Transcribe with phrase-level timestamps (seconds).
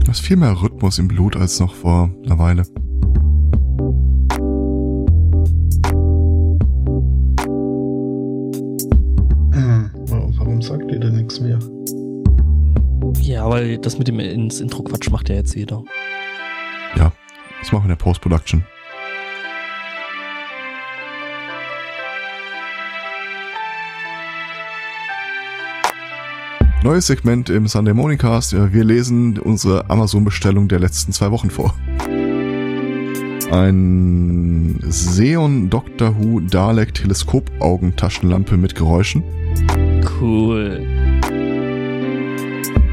[0.00, 2.62] Du hast viel mehr Rhythmus im Blut als noch vor einer Weile.
[9.52, 9.90] Hm,
[10.38, 11.58] warum sagt ihr denn nichts mehr?
[13.20, 15.82] Ja, weil das mit dem ins Intro Quatsch macht ja jetzt jeder.
[16.96, 17.12] Ja,
[17.60, 18.64] das machen wir in der Post-Production.
[26.84, 28.52] Neues Segment im Sunday Morning Cast.
[28.52, 31.76] Wir lesen unsere Amazon-Bestellung der letzten zwei Wochen vor.
[33.52, 39.22] Ein Xeon Doctor Who Dalek Teleskop-Augentaschenlampe mit Geräuschen.
[40.20, 40.84] Cool.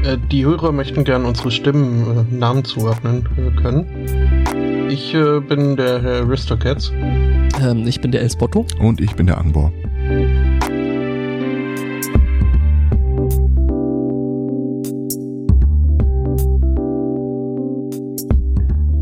[0.04, 4.88] Äh, die Hörer möchten gern unsere Stimmen äh, Namen zuordnen äh, können.
[4.88, 6.92] Ich äh, bin der Herr Aristocats.
[7.60, 8.66] Ähm, ich bin der Elsbotto.
[8.78, 9.72] Und ich bin der Angbor.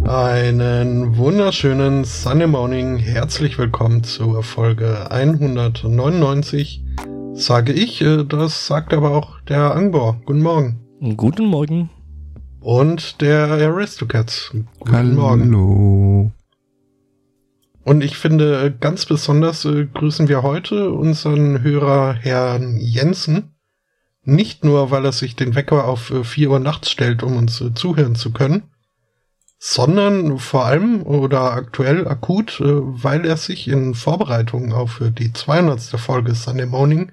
[0.09, 2.97] Einen wunderschönen Sunday Morning.
[2.97, 6.83] Herzlich willkommen zur Folge 199.
[7.35, 10.19] Sage ich, äh, das sagt aber auch der Angbor.
[10.25, 10.81] Guten Morgen.
[11.19, 11.91] Guten Morgen.
[12.61, 14.51] Und der Aristocats.
[14.79, 15.37] Guten Hallo.
[15.37, 16.33] Morgen.
[17.85, 23.57] Und ich finde, ganz besonders äh, grüßen wir heute unseren Hörer Herrn Jensen.
[24.25, 27.61] Nicht nur, weil er sich den Wecker auf äh, 4 Uhr nachts stellt, um uns
[27.61, 28.63] äh, zuhören zu können,
[29.59, 35.81] sondern vor allem oder aktuell akut, äh, weil er sich in Vorbereitung auf die 200.
[35.99, 37.11] Folge Sunday Morning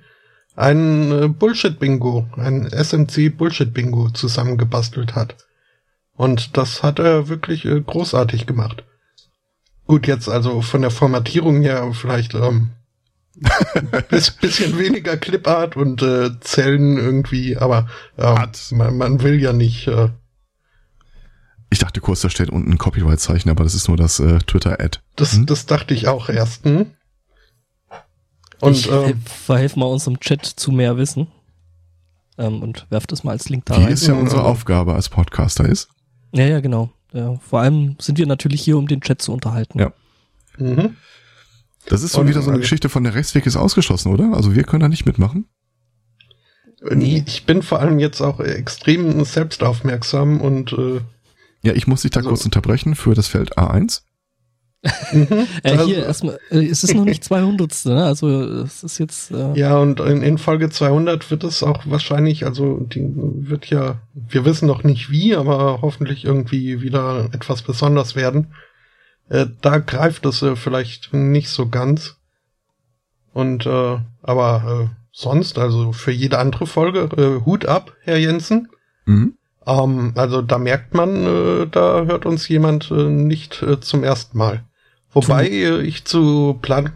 [0.56, 5.36] ein äh, Bullshit-Bingo, ein SMC-Bullshit-Bingo zusammengebastelt hat.
[6.16, 8.84] Und das hat er wirklich äh, großartig gemacht.
[9.88, 12.70] Gut, jetzt also von der Formatierung her vielleicht ähm,
[14.10, 18.38] bis, bisschen weniger Clipart und äh, Zellen irgendwie, aber ähm,
[18.72, 19.88] man, man will ja nicht.
[19.88, 20.10] Äh,
[21.76, 25.00] Ich dachte kurz, da steht unten ein Copyright-Zeichen, aber das ist nur das äh, Twitter-Ad.
[25.18, 25.46] das, Hm?
[25.46, 26.64] das dachte ich auch erst.
[26.64, 26.86] Hm?
[28.62, 31.28] Und ich äh, äh, verhelfe mal unserem Chat zu mehr Wissen.
[32.38, 33.92] Ähm, und werf das mal als Link da rein.
[33.92, 34.22] es ja Mhm.
[34.22, 35.90] unsere Aufgabe als Podcaster ist.
[36.32, 36.92] Ja, ja, genau.
[37.12, 39.78] Ja, vor allem sind wir natürlich hier, um den Chat zu unterhalten.
[39.80, 39.92] Ja.
[40.58, 40.96] mhm.
[41.90, 44.32] Das ist so Und- wieder so eine Geschichte von der Rechtsweg ist ausgeschlossen, oder?
[44.34, 45.46] Also wir können da nicht mitmachen.
[46.90, 47.22] Nee.
[47.28, 51.02] Ich bin vor allem jetzt auch extrem selbstaufmerksam und äh,
[51.66, 54.04] Ja, ich muss dich da Also- kurz unterbrechen für das Feld A1.
[55.14, 55.28] mhm,
[55.64, 57.86] Äh, hier erstmal, äh, es ist noch nicht 200.
[57.86, 58.06] Ne?
[58.06, 59.32] Also es ist jetzt.
[59.32, 64.00] Äh, Ja, und in, in Folge 200 wird es auch wahrscheinlich, also die wird ja,
[64.14, 68.54] wir wissen noch nicht wie, aber hoffentlich irgendwie wieder etwas besonders werden.
[69.28, 72.18] Äh, da greift es äh, vielleicht nicht so ganz.
[73.34, 78.70] Und äh, aber äh, sonst, also für jede andere Folge, äh, Hut ab, Herr Jensen.
[79.06, 79.34] Mhm.
[79.66, 84.38] Ähm, also da merkt man, äh, da hört uns jemand äh, nicht äh, zum ersten
[84.38, 84.64] Mal.
[85.12, 86.92] Wobei äh, ich zu Plan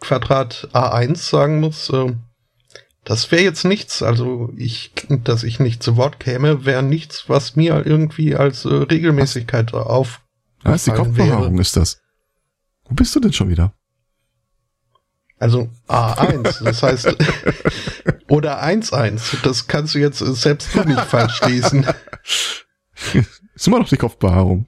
[0.00, 2.14] Quadrat A1 sagen muss, äh,
[3.04, 7.54] das wäre jetzt nichts, also ich, dass ich nicht zu Wort käme, wäre nichts, was
[7.54, 10.22] mir irgendwie als äh, Regelmäßigkeit auf.
[10.62, 12.00] Da ist die Kopfbehaarung, ist das.
[12.84, 13.74] Wo bist du denn schon wieder?
[15.38, 17.06] Also A1, das heißt,
[18.34, 21.86] oder 1-1, das kannst du jetzt äh, selbst du nicht falsch lesen.
[23.54, 24.66] Ist immer noch die Kopfbehaarung.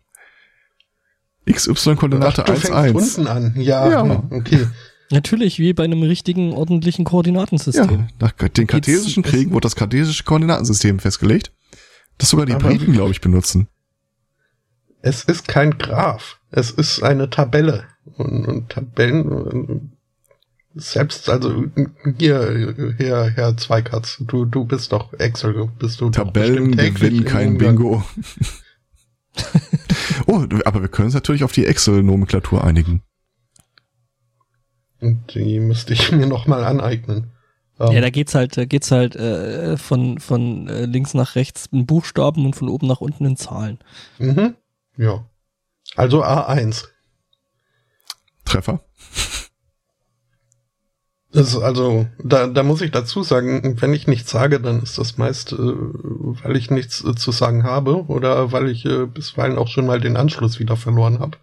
[1.50, 2.93] XY-Koordinate Ach, du fängst 1,1.
[2.94, 3.54] unten an.
[3.56, 4.03] Ja, Ja.
[4.03, 4.66] hm, okay.
[5.10, 7.91] Natürlich, wie bei einem richtigen, ordentlichen Koordinatensystem.
[7.91, 11.53] Ja, nach den kartesischen Geht's- Kriegen wurde das kartesische Koordinatensystem festgelegt,
[12.19, 13.69] das sogar die Briten, glaube ich, benutzen.
[15.03, 16.41] Es ist kein Graph.
[16.50, 17.84] Es ist eine Tabelle.
[18.16, 19.96] Und, und Tabellen, äh,
[20.77, 21.65] selbst, also,
[22.19, 27.57] hier, Herr, Herr Zweikatz, du, du bist doch Excel, bist du doch Tabellen gewinnen kein.
[27.57, 28.05] Bingo.
[30.27, 33.03] oh, aber wir können uns natürlich auf die Excel-Nomenklatur einigen.
[35.01, 37.33] Und die müsste ich mir noch mal aneignen.
[37.81, 41.67] Ähm, Ja, da geht's halt, da geht's halt äh, von, von äh, links nach rechts
[41.72, 43.79] in Buchstaben und von oben nach unten in Zahlen.
[44.19, 44.55] mhm.
[44.99, 45.27] Ja.
[45.95, 46.87] Also A1.
[48.45, 48.81] Treffer.
[51.36, 55.18] Ist also, da, da muss ich dazu sagen, wenn ich nichts sage, dann ist das
[55.18, 59.68] meist, äh, weil ich nichts äh, zu sagen habe oder weil ich äh, bisweilen auch
[59.68, 61.36] schon mal den Anschluss wieder verloren habe.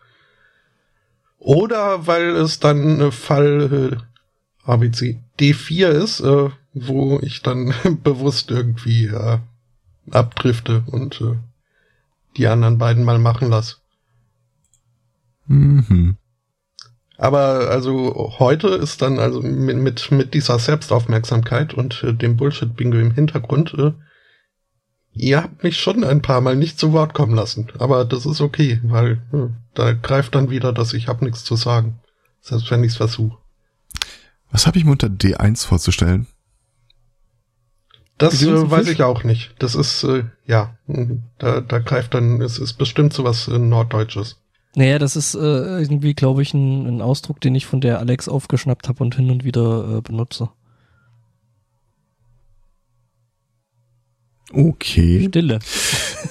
[1.37, 7.71] Oder weil es dann äh, Fall äh, ABC D4 ist, äh, wo ich dann
[8.03, 9.37] bewusst irgendwie äh,
[10.09, 11.37] abdrifte und äh,
[12.35, 13.75] die anderen beiden mal machen lasse.
[15.45, 16.17] Mhm.
[17.23, 22.97] Aber also heute ist dann also mit, mit, mit dieser Selbstaufmerksamkeit und äh, dem Bullshit-Bingo
[22.97, 23.93] im Hintergrund äh,
[25.13, 28.41] Ihr habt mich schon ein paar Mal nicht zu Wort kommen lassen, aber das ist
[28.41, 32.01] okay, weil hm, da greift dann wieder, dass ich hab nichts zu sagen.
[32.41, 33.37] Selbst wenn ich's versuche.
[34.51, 36.27] Was habe ich mir unter D1 vorzustellen?
[38.17, 39.55] Das äh, weiß ich auch nicht.
[39.59, 44.42] Das ist, äh, ja, hm, da, da greift dann, es ist bestimmt sowas äh, Norddeutsches.
[44.75, 48.27] Naja, das ist äh, irgendwie, glaube ich, ein, ein Ausdruck, den ich von der Alex
[48.27, 50.49] aufgeschnappt habe und hin und wieder äh, benutze.
[54.51, 55.27] Okay.
[55.27, 55.59] Stille.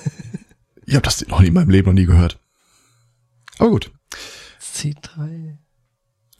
[0.87, 2.39] ich habe das noch nie in meinem Leben noch nie gehört.
[3.59, 3.93] Aber gut.
[4.61, 5.57] C3.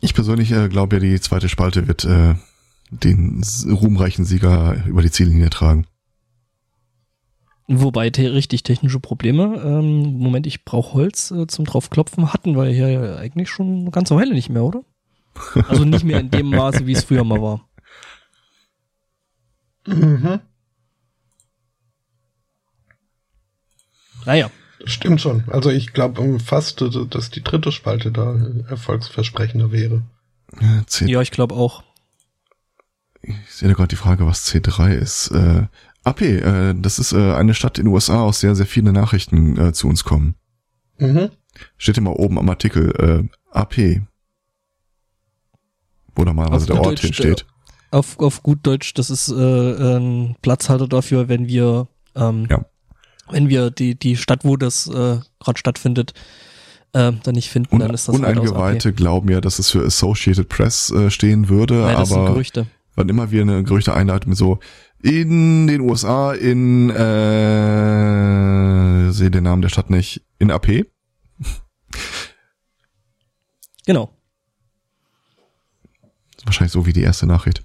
[0.01, 2.35] Ich persönlich äh, glaube ja, die zweite Spalte wird äh,
[2.91, 5.87] den ruhmreichen Sieger über die Ziellinie tragen.
[7.69, 9.61] Wobei te richtig technische Probleme.
[9.65, 12.33] Ähm, Moment, ich brauche Holz äh, zum draufklopfen.
[12.33, 14.83] Hatten wir hier ja eigentlich schon eine ganze Weile nicht mehr, oder?
[15.69, 17.69] Also nicht mehr in dem Maße, wie es früher mal war.
[19.87, 20.41] Mhm.
[24.25, 24.51] Naja.
[24.85, 25.45] Stimmt schon.
[25.49, 26.81] Also ich glaube fast,
[27.11, 28.35] dass die dritte Spalte da
[28.69, 30.03] erfolgsversprechender wäre.
[30.61, 31.85] Ja, Ja, ich glaube auch.
[33.23, 35.29] ich sehe da gerade die Frage, was C3 ist.
[35.31, 35.69] Äh,
[36.05, 39.57] AP, äh, das ist äh, eine Stadt in den USA, aus der sehr viele Nachrichten
[39.59, 40.35] äh, zu uns kommen.
[40.99, 41.31] Mhm.
[41.77, 44.01] Steht immer oben am Artikel äh, AP.
[46.15, 47.47] Wo normalerweise Auf der Ort Deutsch, hinsteht.
[47.91, 52.65] Auf, auf gut Deutsch, das ist äh, ein Platzhalter dafür, wenn wir ähm, Ja.
[53.31, 56.13] wenn wir die die Stadt, wo das äh, gerade stattfindet,
[56.93, 59.85] äh, dann nicht finden, Un dann ist das halt Uneingeweihte glauben ja, dass es für
[59.85, 61.81] Associated Press äh, stehen würde.
[61.81, 62.67] Nein, das sind aber Gerüchte.
[62.95, 64.59] wann immer wir eine Gerüchte einleiten mit so
[65.03, 68.33] in den USA in äh,
[69.13, 70.69] sehe den Namen der Stadt nicht in AP
[73.85, 74.17] Genau.
[76.45, 77.63] wahrscheinlich so wie die erste Nachricht.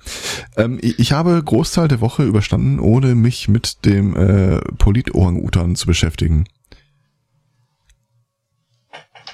[0.56, 6.46] Ähm, ich, habe Großteil der Woche überstanden, ohne mich mit dem äh, Polit-Orang-Utan zu beschäftigen.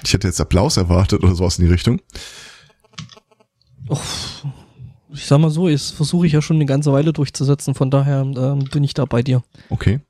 [0.02, 2.00] Ich hätte jetzt Applaus erwartet oder sowas in die Richtung.
[3.88, 4.00] Och,
[5.14, 8.22] ich sag mal so, das versuche ich ja schon eine ganze Weile durchzusetzen, von daher
[8.22, 9.42] ähm, bin ich da bei dir.
[9.70, 10.00] Okay.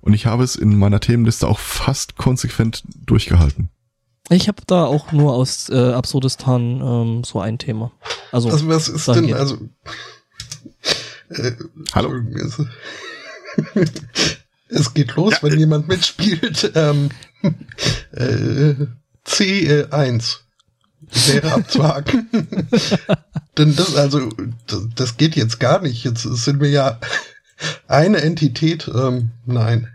[0.00, 3.70] Und ich habe es in meiner Themenliste auch fast konsequent durchgehalten.
[4.30, 7.92] Ich habe da auch nur aus äh, Absurdistan ähm, so ein Thema.
[8.32, 9.36] Also, Also was ist denn, wir.
[9.36, 9.58] also
[11.28, 11.52] äh,
[11.94, 12.12] Hallo?
[12.14, 12.68] Entschuldigung,
[13.74, 13.92] Es,
[14.68, 16.72] es geht los, wenn jemand mitspielt.
[16.74, 17.10] Ähm,
[18.12, 18.74] äh,
[19.26, 20.43] C1
[21.10, 22.28] wäre abzuhaken.
[23.58, 24.30] Denn das, also,
[24.66, 26.04] das, das geht jetzt gar nicht.
[26.04, 26.98] Jetzt sind wir ja
[27.88, 28.90] eine Entität.
[28.92, 29.88] Ähm, nein.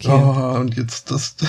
[0.00, 0.08] okay.
[0.10, 1.36] Oh, und jetzt das.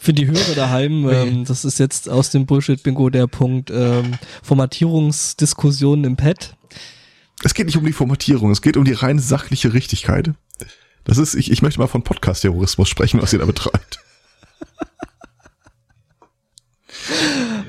[0.00, 4.14] Für die Hörer daheim, ähm, das ist jetzt aus dem Bullshit-Bingo der Punkt ähm,
[4.44, 6.56] Formatierungsdiskussionen im Pad.
[7.42, 10.32] Es geht nicht um die Formatierung, es geht um die rein sachliche Richtigkeit.
[11.02, 13.98] Das ist, ich, ich möchte mal von Podcast-Terrorismus sprechen, was ihr da betreibt.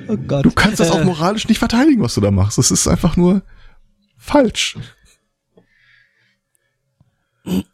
[0.08, 0.46] Oh Gott.
[0.46, 2.58] Du kannst das auch Äh, moralisch nicht verteidigen, was du da machst.
[2.58, 3.42] Das ist einfach nur
[4.18, 4.78] falsch.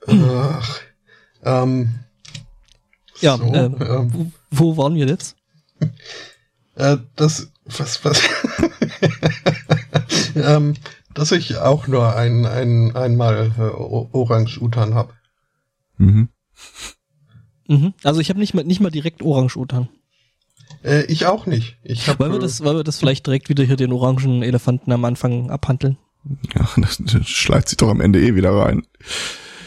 [0.08, 0.80] Ach,
[1.44, 2.00] ähm,
[3.22, 5.36] Ja, so, ähm, ähm, wo, wo waren wir jetzt?
[6.76, 8.22] Äh, das, was, was,
[10.36, 10.76] ähm,
[11.14, 15.13] dass ich auch nur ein, ein, einmal äh, Orange-Utan hab.
[15.98, 16.30] Mhm.
[17.68, 17.94] Mhm.
[18.04, 19.90] Also ich habe nicht mal nicht mal direkt Orange-Utan.
[20.84, 21.78] Äh, ich auch nicht.
[21.84, 24.92] Ich hab, Wollen wir das, wollen wir das vielleicht direkt wieder hier den orangen Elefanten
[24.92, 25.98] am Anfang abhandeln?
[26.56, 28.86] Ja, das, das schleicht sich doch am Ende eh wieder rein.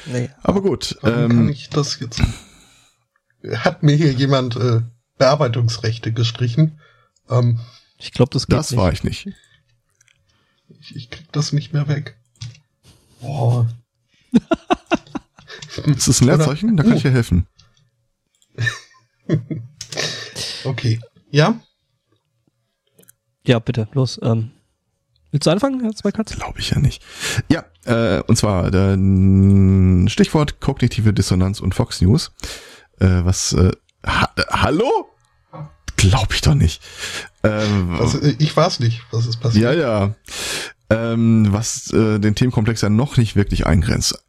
[0.07, 0.31] Nee.
[0.43, 0.97] Aber gut.
[1.03, 2.23] Warum kann Ähm, ich das jetzt?
[3.57, 4.83] Hat mir hier jemand äh,
[5.19, 6.81] Bearbeitungsrechte gestrichen?
[7.31, 7.61] Ähm,
[7.99, 8.79] Ich glaube, das geht das nicht.
[8.81, 9.29] war ich nicht.
[10.81, 12.17] ich, ich krieg das nicht mehr weg.
[13.21, 13.69] Boah.
[15.87, 16.77] Ist das ein Leerzeichen?
[16.77, 17.47] Da kann ich dir helfen.
[20.67, 21.01] Okay.
[21.31, 21.61] Ja?
[23.47, 24.19] Ja, bitte, los.
[24.23, 24.51] Ähm,
[25.31, 26.35] willst du anfangen, Herr Zweikatz?
[26.35, 27.03] Glaube ich ja nicht.
[27.49, 32.33] Ja, äh, und zwar äh, Stichwort kognitive Dissonanz und Fox News.
[32.99, 33.71] Äh, was äh,
[34.05, 35.09] ha äh, Hallo?
[35.97, 36.83] Glaube ich doch nicht.
[37.43, 39.65] Ähm, Also, äh, ich weiß nicht, was ist passiert.
[39.65, 40.15] ja, ja.
[40.91, 44.23] Ähm, was äh, den Themenkomplex ja noch nicht wirklich eingrenzt.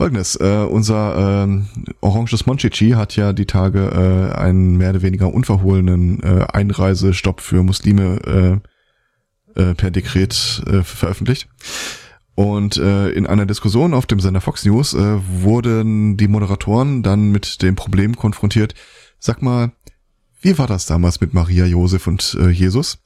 [0.00, 1.66] Folgendes, äh, unser ähm,
[2.00, 7.62] Oranges Monchichi hat ja die Tage äh, einen mehr oder weniger unverhohlenen äh, Einreisestopp für
[7.62, 8.62] Muslime
[9.54, 11.50] äh, äh, per Dekret äh, veröffentlicht.
[12.34, 17.30] Und äh, in einer Diskussion auf dem Sender Fox News äh, wurden die Moderatoren dann
[17.30, 18.74] mit dem Problem konfrontiert,
[19.18, 19.72] sag mal,
[20.40, 23.02] wie war das damals mit Maria, Josef und äh, Jesus?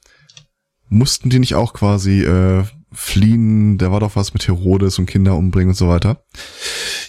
[0.87, 2.63] Mussten die nicht auch quasi äh,
[2.95, 6.23] fliehen, da war doch was mit Herodes und Kinder umbringen und so weiter.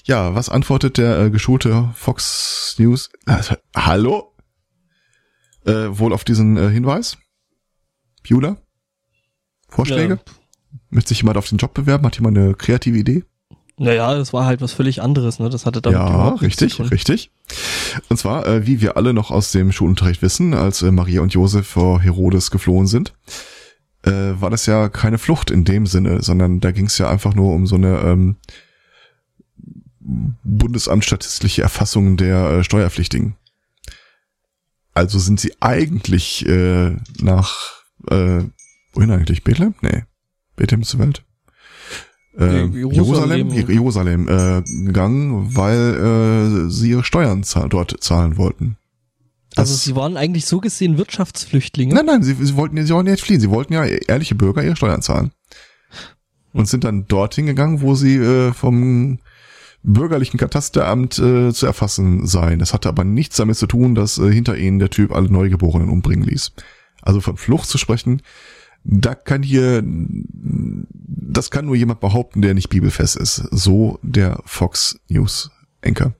[0.04, 3.10] Ja, was antwortet der äh, geschulte Fox News?
[3.26, 3.42] Äh,
[3.74, 4.34] hallo?
[5.64, 7.18] Äh, wohl auf diesen äh, Hinweis?
[8.28, 8.56] Bula?
[9.68, 10.20] Vorschläge?
[10.24, 10.32] Ja.
[10.90, 12.06] Möchte sich jemand auf den Job bewerben?
[12.06, 13.24] Hat jemand eine kreative Idee?
[13.78, 15.50] Naja, das war halt was völlig anderes, ne?
[15.50, 17.30] Das hatte damit Ja, richtig, richtig.
[18.08, 21.34] Und zwar, äh, wie wir alle noch aus dem Schulunterricht wissen, als äh, Maria und
[21.34, 23.12] Josef vor Herodes geflohen sind,
[24.06, 27.34] äh, war das ja keine Flucht in dem Sinne, sondern da ging es ja einfach
[27.34, 28.36] nur um so eine ähm,
[29.98, 33.34] Bundesamt statistische Erfassung der äh, Steuerpflichtigen.
[34.94, 38.44] Also sind sie eigentlich äh, nach äh,
[38.94, 39.44] wohin eigentlich?
[39.44, 39.74] Bethlehem?
[39.82, 40.04] Nee.
[40.56, 41.22] Bethlehem zur Welt.
[42.38, 48.76] Äh, Jerusalem, Jerusalem, Jerusalem äh, gegangen, weil äh, sie ihre Steuern zahl dort zahlen wollten.
[49.56, 51.94] Also das, also sie waren eigentlich so gesehen Wirtschaftsflüchtlinge.
[51.94, 54.76] Nein, nein, sie, sie wollten sie wollten nicht fliehen, sie wollten ja ehrliche Bürger ihre
[54.76, 55.32] Steuern zahlen.
[56.52, 59.18] Und sind dann dorthin gegangen, wo sie äh, vom
[59.82, 62.58] bürgerlichen Katasteramt äh, zu erfassen seien.
[62.58, 65.88] Das hatte aber nichts damit zu tun, dass äh, hinter ihnen der Typ alle Neugeborenen
[65.88, 66.52] umbringen ließ.
[67.02, 68.20] Also von Flucht zu sprechen,
[68.84, 73.36] da kann hier, das kann nur jemand behaupten, der nicht bibelfest ist.
[73.50, 75.50] So der Fox News
[75.84, 76.14] Anchor.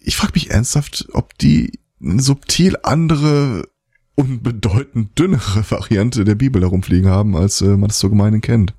[0.00, 3.68] Ich frage mich ernsthaft, ob die eine subtil andere
[4.14, 8.74] und bedeutend dünnere Variante der Bibel herumfliegen haben, als äh, man es so gemeinen kennt.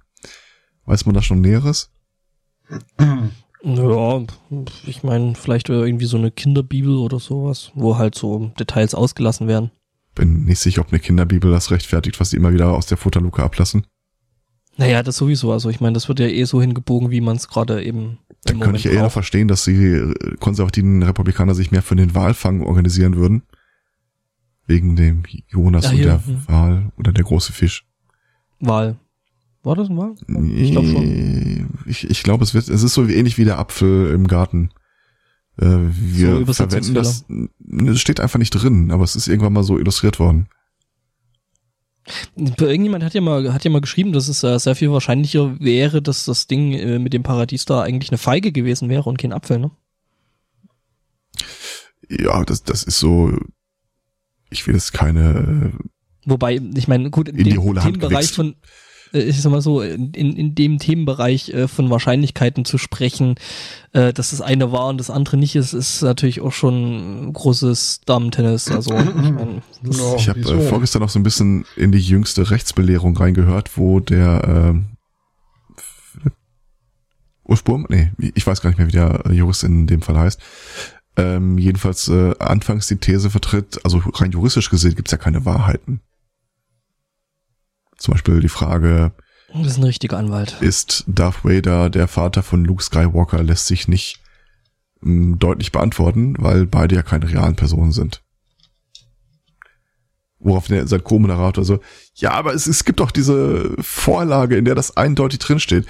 [0.86, 1.92] Weiß man da schon Näheres?
[3.64, 4.22] Ja,
[4.88, 9.72] ich meine, vielleicht irgendwie so eine Kinderbibel oder sowas, wo halt so Details ausgelassen werden.
[10.16, 13.44] Bin nicht sicher, ob eine Kinderbibel das rechtfertigt, was sie immer wieder aus der Futterluke
[13.44, 13.86] ablassen.
[14.82, 15.52] Naja, das sowieso.
[15.52, 18.18] Also ich meine, das wird ja eh so hingebogen, wie man es gerade eben.
[18.46, 22.64] Dann könnte ich ja eher verstehen, dass die konservativen Republikaner sich mehr für den Walfang
[22.64, 23.44] organisieren würden.
[24.66, 26.44] Wegen dem Jonas ja, und der hm.
[26.48, 27.86] Wal oder der große Fisch.
[28.60, 28.98] Wal.
[29.64, 30.16] War das ein Wal?
[30.56, 31.70] Ich glaube schon.
[31.86, 34.72] Ich, ich glaube, es wird, es ist so ähnlich wie der Apfel im Garten.
[35.58, 37.26] Äh, wir so verwenden das,
[37.86, 40.48] es steht einfach nicht drin, aber es ist irgendwann mal so illustriert worden.
[42.36, 46.02] Irgendjemand hat ja mal, hat ja mal geschrieben, dass es äh, sehr viel wahrscheinlicher wäre,
[46.02, 49.34] dass das Ding äh, mit dem Paradies da eigentlich eine Feige gewesen wäre und kein
[49.34, 49.72] Apfel, ne?
[52.10, 53.32] Ja, das, das ist so,
[54.50, 55.72] ich will jetzt keine,
[56.26, 58.56] Wobei, ich meine, gut, in, in dem Themenbereich von, äh,
[59.14, 63.36] ich sag mal so, in, in dem Themenbereich äh, von Wahrscheinlichkeiten zu sprechen,
[63.94, 68.02] äh, dass das eine war und das andere nicht ist, ist natürlich auch schon großes
[68.06, 68.72] Damen-Tennis.
[68.72, 72.52] Also ich, mein, ja, ich habe äh, vorgestern noch so ein bisschen in die jüngste
[72.52, 76.30] Rechtsbelehrung reingehört, wo der äh,
[77.44, 80.40] Ursprung, nee, ich weiß gar nicht mehr, wie der Jurist in dem Fall heißt.
[81.18, 86.00] Ähm, jedenfalls äh, anfangs die These vertritt, also rein juristisch gesehen gibt's ja keine Wahrheiten.
[88.02, 89.12] Zum Beispiel die Frage,
[89.54, 90.58] das ist ein richtiger Anwalt.
[90.60, 94.20] Ist Darth Vader der Vater von Luke Skywalker, lässt sich nicht
[95.02, 98.24] mh, hm, deutlich beantworten, weil beide ja keine realen Personen sind.
[100.40, 101.80] Worauf der sein Co-Moderator so,
[102.16, 105.86] ja, aber es, es gibt doch diese Vorlage, in der das eindeutig drinsteht.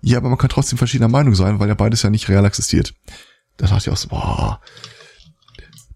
[0.00, 2.94] Ja, aber man kann trotzdem verschiedener Meinung sein, weil ja beides ja nicht real existiert.
[3.58, 4.62] Da dachte ich auch so, boah,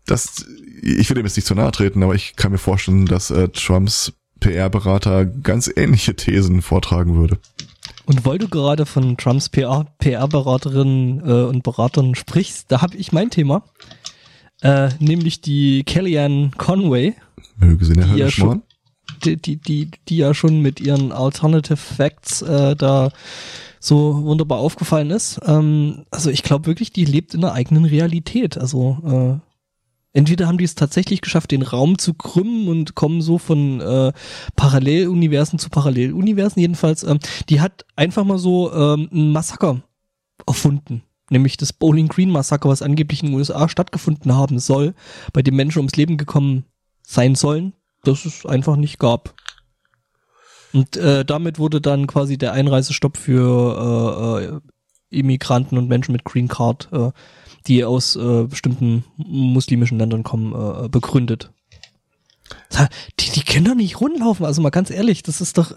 [0.04, 0.44] das,
[0.82, 3.48] ich will dem jetzt nicht zu nahe treten, aber ich kann mir vorstellen, dass äh,
[3.48, 7.38] Trumps PR-Berater ganz ähnliche Thesen vortragen würde.
[8.06, 13.30] Und weil du gerade von Trumps PR-Beraterinnen äh, und Beratern sprichst, da habe ich mein
[13.30, 13.64] Thema,
[14.62, 17.14] äh, nämlich die Kellyanne Conway.
[17.56, 18.62] Möge sie in der Hölle ja schon,
[19.24, 23.10] die, die, die, die ja schon mit ihren Alternative Facts äh, da
[23.80, 25.40] so wunderbar aufgefallen ist.
[25.46, 28.58] Ähm, also ich glaube wirklich, die lebt in einer eigenen Realität.
[28.58, 29.47] Also äh,
[30.18, 34.12] entweder haben die es tatsächlich geschafft, den Raum zu krümmen und kommen so von äh,
[34.56, 36.60] Paralleluniversen zu Paralleluniversen.
[36.60, 39.80] Jedenfalls, ähm, die hat einfach mal so ähm, ein Massaker
[40.44, 41.02] erfunden.
[41.30, 44.94] Nämlich das Bowling Green Massaker, was angeblich in den USA stattgefunden haben soll,
[45.32, 46.64] bei dem Menschen ums Leben gekommen
[47.02, 49.34] sein sollen, das es einfach nicht gab.
[50.72, 54.60] Und äh, damit wurde dann quasi der Einreisestopp für äh, äh,
[55.10, 57.12] Immigranten und Menschen mit Green Card äh,
[57.66, 61.52] die aus äh, bestimmten muslimischen Ländern kommen, äh, begründet.
[63.20, 65.76] Die, die können doch nicht rundlaufen, also mal ganz ehrlich, das ist doch.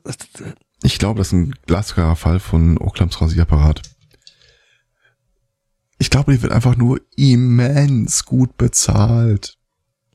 [0.84, 3.82] Ich glaube, das ist ein glasklarer Fall von Oklams Rasierapparat.
[5.98, 9.58] Ich glaube, die wird einfach nur immens gut bezahlt.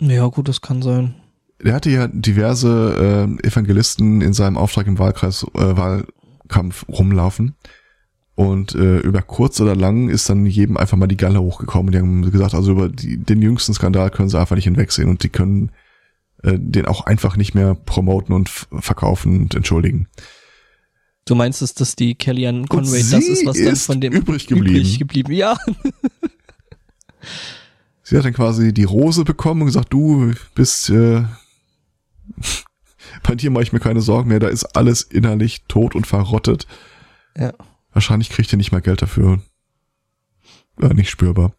[0.01, 1.15] Ja, gut, das kann sein.
[1.63, 7.55] Der hatte ja diverse äh, Evangelisten in seinem Auftrag im Wahlkreis, äh, Wahlkampf rumlaufen.
[8.37, 11.90] Und äh, über kurz oder lang ist dann jedem einfach mal die Galle hochgekommen.
[11.90, 15.23] Die haben gesagt, also über die, den jüngsten Skandal können sie einfach nicht hinwegsehen und
[15.23, 15.71] die können
[16.43, 20.07] äh, den auch einfach nicht mehr promoten und verkaufen und entschuldigen.
[21.25, 24.76] Du meinst es, dass die Kellyanne Conway das ist, was dann von dem übrig geblieben.
[24.76, 25.33] Übrig geblieben.
[25.33, 25.57] Ja.
[28.02, 31.25] Sie hat dann quasi die Rose bekommen und gesagt, du bist äh,
[33.23, 36.66] bei dir mache ich mir keine Sorgen mehr, da ist alles innerlich tot und verrottet.
[37.37, 37.52] Ja.
[37.97, 39.41] Wahrscheinlich kriegt ihr nicht mal Geld dafür.
[40.79, 41.57] Ja, nicht spürbar.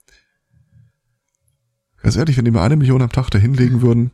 [2.03, 4.11] Ganz ehrlich, wenn die mir eine Million am Tag da hinlegen würden,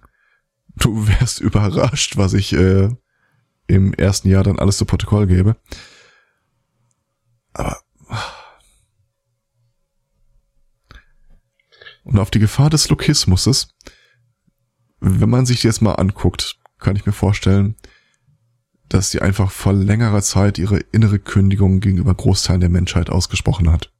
[0.77, 2.87] du wärst überrascht, was ich äh,
[3.67, 5.57] im ersten Jahr dann alles zu Protokoll gebe.
[7.51, 7.81] Aber
[12.05, 13.75] und auf die Gefahr des Lokismuses,
[15.01, 17.75] wenn man sich jetzt mal anguckt, kann ich mir vorstellen,
[18.93, 23.91] dass sie einfach vor längerer Zeit ihre innere Kündigung gegenüber Großteilen der Menschheit ausgesprochen hat.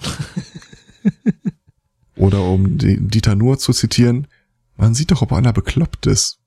[2.16, 4.26] Oder um Dieter Nuhr zu zitieren,
[4.76, 6.40] man sieht doch, ob einer bekloppt ist.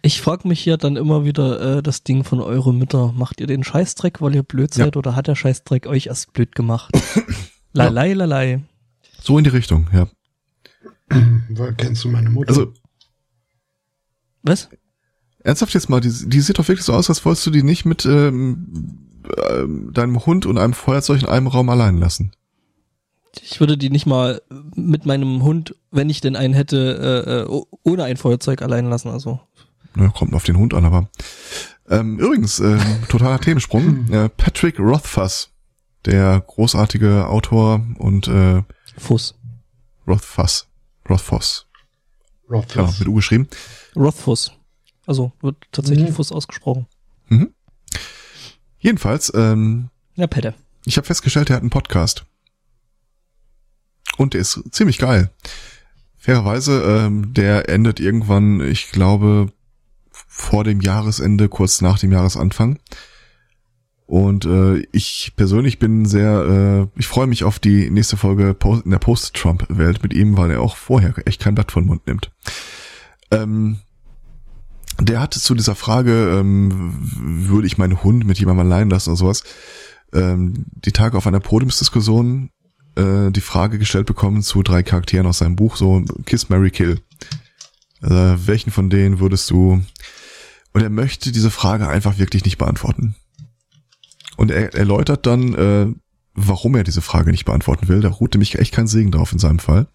[0.00, 3.12] Ich frage mich hier dann immer wieder äh, das Ding von eure Mütter.
[3.12, 4.98] Macht ihr den Scheißdreck, weil ihr blöd seid, ja.
[4.98, 6.94] oder hat der Scheißdreck euch erst blöd gemacht?
[7.72, 8.14] lalei, ja.
[8.14, 8.62] lalei.
[9.20, 10.08] So in die Richtung, ja.
[11.10, 12.50] Weil kennst du meine Mutter?
[12.50, 12.72] Also.
[14.42, 14.70] Was?
[15.44, 17.84] Ernsthaft jetzt mal, die, die sieht doch wirklich so aus, als wolltest du die nicht
[17.84, 18.98] mit ähm,
[19.28, 22.32] äh, deinem Hund und einem Feuerzeug in einem Raum allein lassen.
[23.42, 24.40] Ich würde die nicht mal
[24.74, 29.10] mit meinem Hund, wenn ich denn einen hätte, äh, äh ohne ein Feuerzeug allein lassen.
[29.10, 29.38] Also.
[29.94, 31.08] Na, kommt auf den Hund an, aber.
[31.90, 34.10] Ähm, übrigens, äh, totaler Themensprung.
[34.10, 35.50] Äh, Patrick Rothfuss,
[36.06, 38.62] der großartige Autor und äh,
[38.96, 39.34] Fuss.
[40.06, 40.68] Rothfuss.
[41.08, 41.66] Rothfuss.
[42.48, 42.74] Rothfuss.
[42.74, 43.48] Genau, mit U geschrieben.
[43.94, 44.52] Rothfuss.
[45.06, 46.14] Also wird tatsächlich mhm.
[46.14, 46.86] Fuss ausgesprochen.
[47.28, 47.52] Mhm.
[48.78, 50.54] Jedenfalls, ähm, ja, Pette.
[50.84, 52.26] Ich habe festgestellt, er hat einen Podcast.
[54.16, 55.30] Und der ist ziemlich geil.
[56.16, 59.52] Fairerweise, ähm, der endet irgendwann, ich glaube,
[60.10, 62.78] vor dem Jahresende, kurz nach dem Jahresanfang.
[64.06, 68.90] Und äh, ich persönlich bin sehr, äh, ich freue mich auf die nächste Folge in
[68.90, 72.30] der Post-Trump-Welt mit ihm, weil er auch vorher echt kein Blatt von Mund nimmt.
[73.30, 73.78] Ähm,
[75.00, 79.16] der hatte zu dieser Frage, ähm, würde ich meinen Hund mit jemandem allein lassen oder
[79.16, 79.44] sowas,
[80.12, 82.50] ähm, die Tage auf einer Podiumsdiskussion
[82.96, 87.00] äh, die Frage gestellt bekommen zu drei Charakteren aus seinem Buch, so Kiss, Mary Kill.
[88.00, 89.82] Also, welchen von denen würdest du...
[90.72, 93.14] Und er möchte diese Frage einfach wirklich nicht beantworten.
[94.36, 95.86] Und er erläutert dann, äh,
[96.34, 98.00] warum er diese Frage nicht beantworten will.
[98.00, 99.86] Da ruhte mich echt kein Segen drauf in seinem Fall.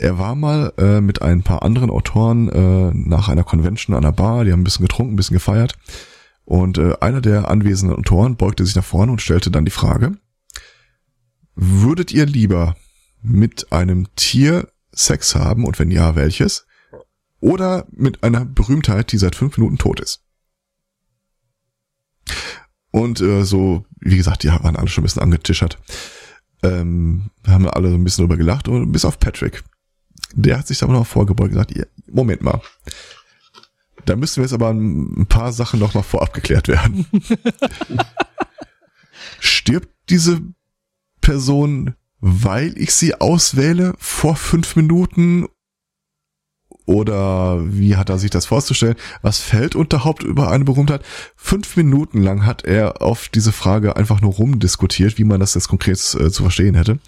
[0.00, 4.12] Er war mal äh, mit ein paar anderen Autoren äh, nach einer Convention an der
[4.12, 5.76] Bar, die haben ein bisschen getrunken, ein bisschen gefeiert.
[6.46, 10.16] Und äh, einer der anwesenden Autoren beugte sich nach vorne und stellte dann die Frage,
[11.54, 12.76] würdet ihr lieber
[13.20, 16.66] mit einem Tier Sex haben und wenn ja, welches?
[17.40, 20.24] Oder mit einer Berühmtheit, die seit fünf Minuten tot ist?
[22.90, 25.78] Und äh, so, wie gesagt, die waren alle schon ein bisschen angetischert.
[26.62, 29.62] Ähm, haben alle so ein bisschen drüber gelacht, und bis auf Patrick.
[30.34, 32.60] Der hat sich aber noch vorgebeugt und gesagt, Moment mal.
[34.04, 37.06] Da müssen wir jetzt aber ein paar Sachen noch mal vorab geklärt werden.
[39.40, 40.40] Stirbt diese
[41.20, 45.46] Person, weil ich sie auswähle vor fünf Minuten?
[46.86, 48.96] Oder wie hat er sich das vorzustellen?
[49.22, 51.04] Was fällt unter Haupt über eine Berühmtheit?
[51.36, 55.68] Fünf Minuten lang hat er auf diese Frage einfach nur rumdiskutiert, wie man das jetzt
[55.68, 56.98] konkret äh, zu verstehen hätte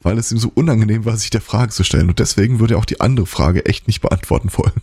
[0.00, 2.08] weil es ihm so unangenehm war, sich der Frage zu stellen.
[2.08, 4.82] Und deswegen würde er auch die andere Frage echt nicht beantworten wollen.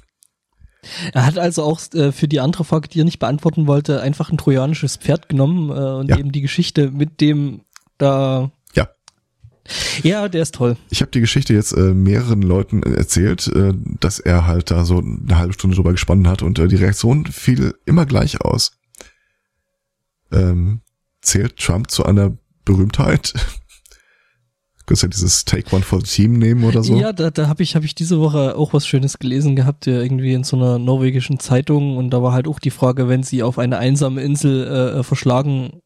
[1.13, 4.32] Er hat also auch äh, für die andere Frage, die er nicht beantworten wollte, einfach
[4.32, 6.17] ein trojanisches Pferd genommen äh, und ja.
[6.17, 7.62] eben die Geschichte mit dem
[7.97, 8.51] da.
[8.75, 8.89] Ja.
[10.04, 10.78] Ja, der ist toll.
[10.89, 14.99] Ich habe die Geschichte jetzt äh, mehreren Leuten erzählt, äh, dass er halt da so
[14.99, 18.78] eine halbe Stunde drüber gesponnen hat und äh, die Reaktion fiel immer gleich aus.
[20.32, 20.82] Ähm,
[21.21, 23.34] zählt Trump zu einer Berühmtheit?
[24.86, 26.95] Kannst ja dieses Take One for the Team nehmen oder so?
[26.95, 30.00] Ja, da, da habe ich, hab ich diese Woche auch was Schönes gelesen gehabt, ja,
[30.00, 33.41] irgendwie in so einer norwegischen Zeitung und da war halt auch die Frage, wenn sie
[33.41, 35.82] auf eine einsame Insel äh, verschlagen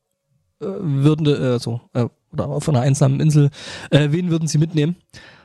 [0.62, 3.52] äh, würden, äh, so, äh, oder auf einer einsamen Insel,
[3.90, 4.98] äh, wen würden sie mitnehmen?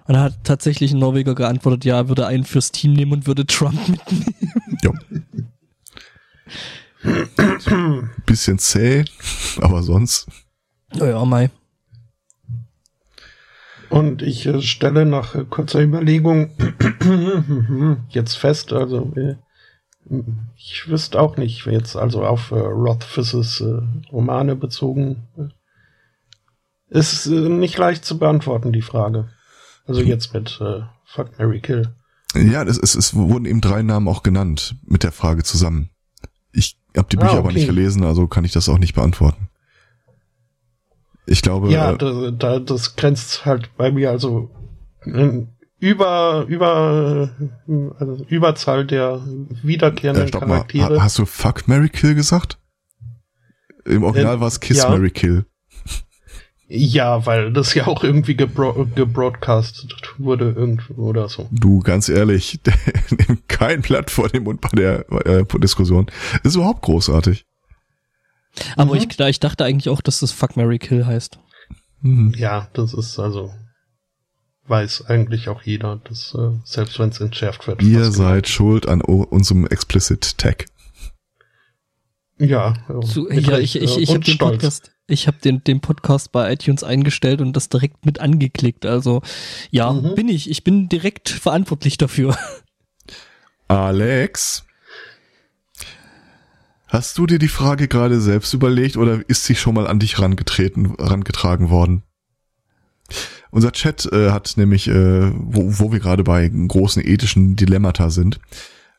[0.06, 3.26] Und da hat tatsächlich ein Norweger geantwortet, ja, er würde einen fürs Team nehmen und
[3.26, 4.34] würde Trump mitnehmen.
[4.82, 4.92] Ja.
[8.26, 9.04] Bisschen zäh,
[9.60, 10.26] aber sonst.
[10.94, 11.50] Ja, ja, Mai.
[13.94, 16.50] Und ich äh, stelle nach äh, kurzer Überlegung
[18.08, 19.36] jetzt fest, also äh,
[20.56, 27.48] ich wüsste auch nicht, jetzt also auf äh, Rothfuss äh, Romane bezogen, äh, ist äh,
[27.48, 29.28] nicht leicht zu beantworten, die Frage.
[29.86, 30.60] Also jetzt mit
[31.04, 31.94] Fuck Mary Kill.
[32.34, 35.90] Ja, es, es, es wurden eben drei Namen auch genannt mit der Frage zusammen.
[36.52, 37.38] Ich habe die Ah, Bücher okay.
[37.38, 39.50] aber nicht gelesen, also kann ich das auch nicht beantworten.
[41.26, 44.50] Ich glaube, Ja, äh, da, da, das grenzt halt bei mir also
[45.78, 47.30] über über
[47.98, 49.22] also Überzahl der
[49.62, 50.98] wiederkehrenden äh, stopp mal, Charaktere.
[50.98, 52.58] ha, hast du Fuck Mary Kill gesagt?
[53.84, 54.88] Im Original Äh, war es Kiss ja.
[54.88, 55.44] Mary Kill.
[56.66, 61.46] Ja, weil das ja auch irgendwie gebro gebroadcastet wurde irgendwo oder so.
[61.50, 62.58] Du, ganz ehrlich,
[63.10, 66.06] nimm kein Blatt vor den Mund bei der äh, Diskussion.
[66.42, 67.44] Ist überhaupt großartig.
[68.76, 69.06] Aber Mhm.
[69.10, 71.38] ich, ich dachte eigentlich auch, dass das Fuck Mary Kill heißt.
[72.00, 72.34] Mhm.
[72.36, 73.52] Ja, das ist also
[74.66, 77.82] weiß eigentlich auch jeder, dass äh, selbst wenn es entschärft wird.
[77.82, 80.66] Ihr seid schuld an o- unserem Explicit Tag.
[82.38, 84.38] Ja, So, mit ja, Recht, ich, ich, äh, ich und habe den.
[84.38, 88.86] Podcast, ich habe den, den Podcast bei iTunes eingestellt und das direkt mit angeklickt.
[88.86, 89.22] Also
[89.70, 90.14] ja, Mhm.
[90.14, 90.50] bin ich.
[90.50, 92.36] Ich bin direkt verantwortlich dafür.
[93.68, 94.64] Alex,
[96.94, 100.18] hast du dir die Frage gerade selbst überlegt oder ist sie schon mal an dich
[100.20, 102.04] rangetreten, rangetragen worden?
[103.50, 108.40] Unser Chat äh, hat nämlich, äh, wo, wo wir gerade bei großen ethischen Dilemmata sind,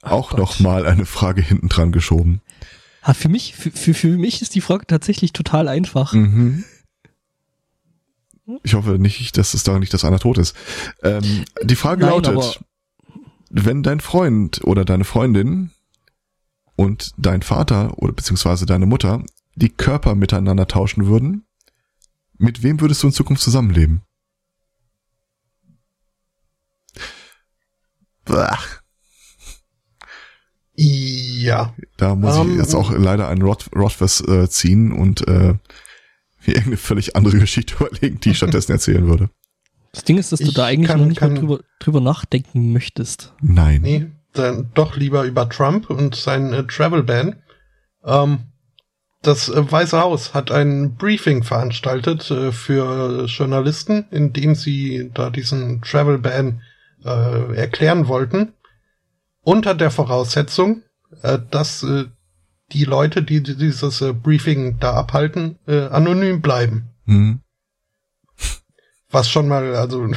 [0.02, 0.40] auch Gott.
[0.40, 2.42] noch mal eine Frage hinten dran geschoben.
[3.02, 6.14] Ah, für mich, für, für, für mich ist die Frage tatsächlich total einfach.
[6.14, 6.64] Mhm.
[8.64, 10.56] Ich hoffe nicht, dass es daran nicht, dass einer tot ist.
[11.02, 12.60] Ähm, die Frage Nein, lautet,
[13.50, 15.72] wenn dein Freund oder deine Freundin
[16.76, 19.24] und dein Vater oder beziehungsweise deine Mutter
[19.56, 21.46] die Körper miteinander tauschen würden,
[22.38, 24.02] mit wem würdest du in Zukunft zusammenleben?
[28.26, 28.58] Blah.
[30.78, 35.54] Ja, Da muss Ähm, ich jetzt auch leider einen Rot Rotfuss äh, ziehen und äh,
[35.54, 35.60] mir
[36.48, 39.30] irgendeine völlig andere Geschichte überlegen, die ich stattdessen erzählen würde.
[39.94, 42.02] Das Ding ist, dass du Ich da eigentlich kann- noch nicht mal kann- drüber, drüber
[42.02, 43.34] nachdenken möchtest.
[43.42, 43.82] Nein.
[43.84, 44.08] nee,
[44.38, 47.42] dann doch lieber über Trump und sein äh, Travel Ban.
[48.04, 48.40] Ähm,
[49.22, 55.30] das äh, Weiße Haus hat ein Briefing veranstaltet äh, für Journalisten, in dem sie da
[55.30, 56.62] diesen Travel Ban
[57.04, 58.54] äh, erklären wollten.
[59.42, 60.84] Unter der Voraussetzung,
[61.22, 62.06] äh, dass äh,
[62.72, 66.90] die Leute, die die dieses Briefing da abhalten, anonym bleiben.
[67.06, 67.42] Hm.
[69.12, 70.10] Was schon mal, also,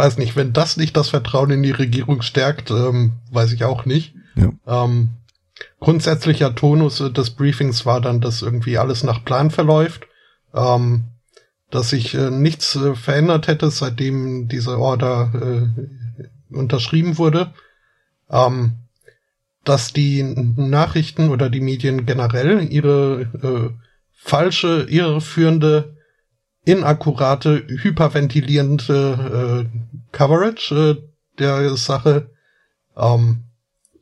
[0.00, 3.84] weiß nicht, wenn das nicht das Vertrauen in die Regierung stärkt, ähm, weiß ich auch
[3.84, 4.14] nicht.
[4.34, 4.50] Ja.
[4.66, 5.10] Ähm,
[5.78, 10.06] grundsätzlicher Tonus des Briefings war dann, dass irgendwie alles nach Plan verläuft,
[10.54, 11.04] ähm,
[11.70, 17.52] dass sich äh, nichts äh, verändert hätte, seitdem diese Order äh, unterschrieben wurde,
[18.30, 18.76] ähm,
[19.64, 23.84] dass die Nachrichten oder die Medien generell ihre äh,
[24.14, 25.94] falsche, irreführende
[26.70, 29.78] inakkurate, hyperventilierende äh,
[30.12, 30.96] Coverage äh,
[31.38, 32.30] der Sache,
[32.96, 33.44] ähm,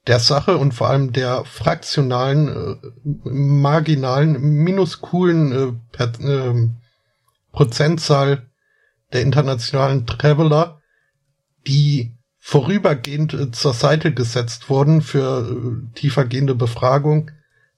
[0.07, 2.77] der Sache und vor allem der fraktionalen, äh,
[3.29, 6.77] marginalen, minuskulen äh, per, ähm,
[7.53, 8.47] Prozentzahl
[9.13, 10.81] der internationalen Traveler,
[11.67, 17.31] die vorübergehend äh, zur Seite gesetzt wurden für äh, tiefergehende Befragung.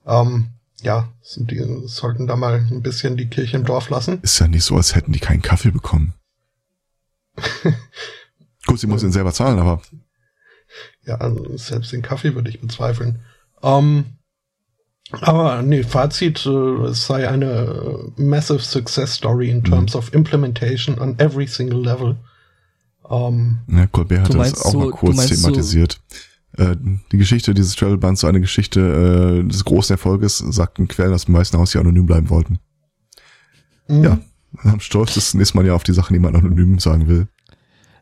[0.06, 0.50] Ähm,
[0.82, 4.20] ja, die sollten da mal ein bisschen die Kirche im Dorf lassen.
[4.22, 6.14] Ist ja nicht so, als hätten die keinen Kaffee bekommen.
[8.66, 9.80] Gut, sie muss ihn selber zahlen, aber
[11.06, 13.20] Ja, also selbst den Kaffee würde ich bezweifeln.
[13.62, 14.04] Ähm,
[15.12, 17.46] aber nee, Fazit, äh, es sei eine
[18.16, 22.16] äh, massive success story in terms of implementation on every single level.
[23.08, 26.00] Ähm, ne, Colbert hat das auch so- mal kurz meinst so- thematisiert.
[26.60, 26.76] Äh,
[27.10, 31.34] die Geschichte dieses Travelbands, so eine Geschichte äh, des großen Erfolges, sagten Quellen aus dem
[31.34, 32.58] Weißen Haus, die anonym bleiben wollten.
[33.88, 34.18] mh, Ja.
[34.64, 37.28] Am stolzesten ist man ja auf die Sachen, die man anonym sagen will.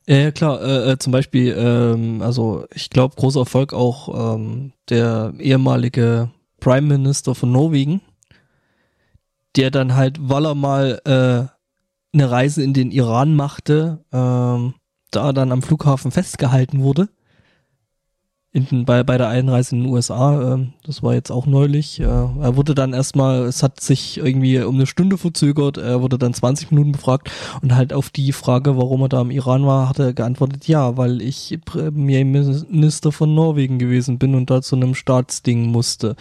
[0.08, 5.34] Ja, klar, äh, äh, zum Beispiel, ähm, also ich glaube, großer Erfolg auch ähm, der
[5.38, 8.00] ehemalige Prime Minister von Norwegen,
[9.56, 14.74] der dann halt, weil er mal äh, eine Reise in den Iran machte, ähm,
[15.10, 17.08] da dann am Flughafen festgehalten wurde.
[18.58, 22.00] In, bei, bei der Einreise in den USA, ähm, das war jetzt auch neulich.
[22.00, 26.18] Äh, er wurde dann erstmal, es hat sich irgendwie um eine Stunde verzögert, er wurde
[26.18, 27.30] dann 20 Minuten befragt
[27.62, 30.96] und halt auf die Frage, warum er da im Iran war, hat er geantwortet, ja,
[30.96, 36.16] weil ich Premierminister von Norwegen gewesen bin und da zu einem Staatsding musste.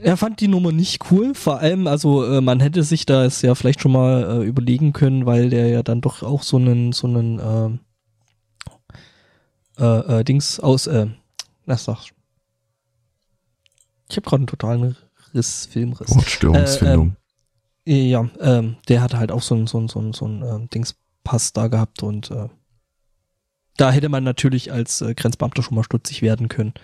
[0.00, 3.40] Er fand die Nummer nicht cool, vor allem, also äh, man hätte sich da es
[3.40, 6.92] ja vielleicht schon mal äh, überlegen können, weil der ja dann doch auch so einen,
[6.92, 7.78] so einen ähm,
[9.78, 11.06] äh, äh, Dings aus, äh,
[11.66, 12.10] na sag.
[14.08, 14.96] Ich habe gerade einen totalen
[15.32, 16.14] Riss, Filmriss.
[16.14, 17.16] Wortstörungsfindung.
[17.86, 20.70] Ja, ähm, der hatte halt auch so ein, so ein, so ein, so ein ähm,
[20.70, 22.48] Dings Pass da gehabt und äh,
[23.76, 26.74] da hätte man natürlich als äh, Grenzbeamter schon mal stutzig werden können.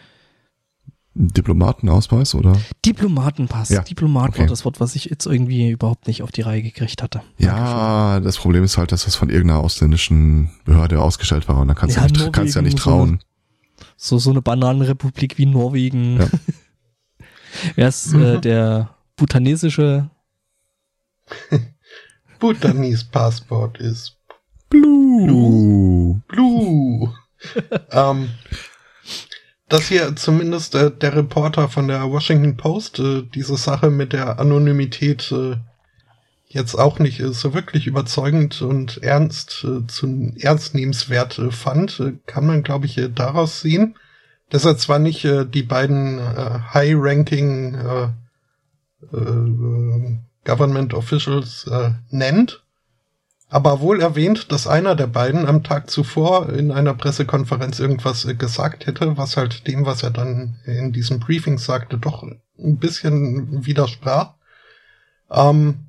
[1.14, 2.56] Diplomatenausweis oder?
[2.86, 3.68] Diplomatenpass.
[3.70, 4.40] Ja, Diplomat okay.
[4.40, 7.22] war das Wort, was ich jetzt irgendwie überhaupt nicht auf die Reihe gekriegt hatte.
[7.36, 11.76] Ja, das Problem ist halt, dass das von irgendeiner ausländischen Behörde ausgestellt war und dann
[11.76, 13.20] kannst Ja, du nicht, kannst ja nicht trauen.
[13.96, 16.20] So, so eine Bananenrepublik wie Norwegen.
[16.20, 16.28] Ja.
[17.74, 20.10] Wer ist äh, der butanesische
[22.38, 24.16] Bhutanese Passport ist
[24.70, 26.22] Blue.
[26.28, 27.14] Blue.
[27.90, 28.30] ähm,
[29.70, 34.38] dass hier zumindest äh, der Reporter von der Washington Post äh, diese Sache mit der
[34.38, 35.56] Anonymität äh,
[36.48, 42.46] jetzt auch nicht äh, so wirklich überzeugend und ernst äh, zu ernstnehmenswert äh, fand, kann
[42.46, 43.96] man, glaube ich, daraus sehen,
[44.50, 46.20] dass er zwar nicht die beiden
[46.74, 47.76] High-Ranking
[50.44, 51.70] Government Officials
[52.10, 52.59] nennt,
[53.50, 58.34] aber wohl erwähnt, dass einer der beiden am Tag zuvor in einer Pressekonferenz irgendwas äh,
[58.34, 63.66] gesagt hätte, was halt dem, was er dann in diesem Briefing sagte, doch ein bisschen
[63.66, 64.34] widersprach.
[65.30, 65.86] Ähm,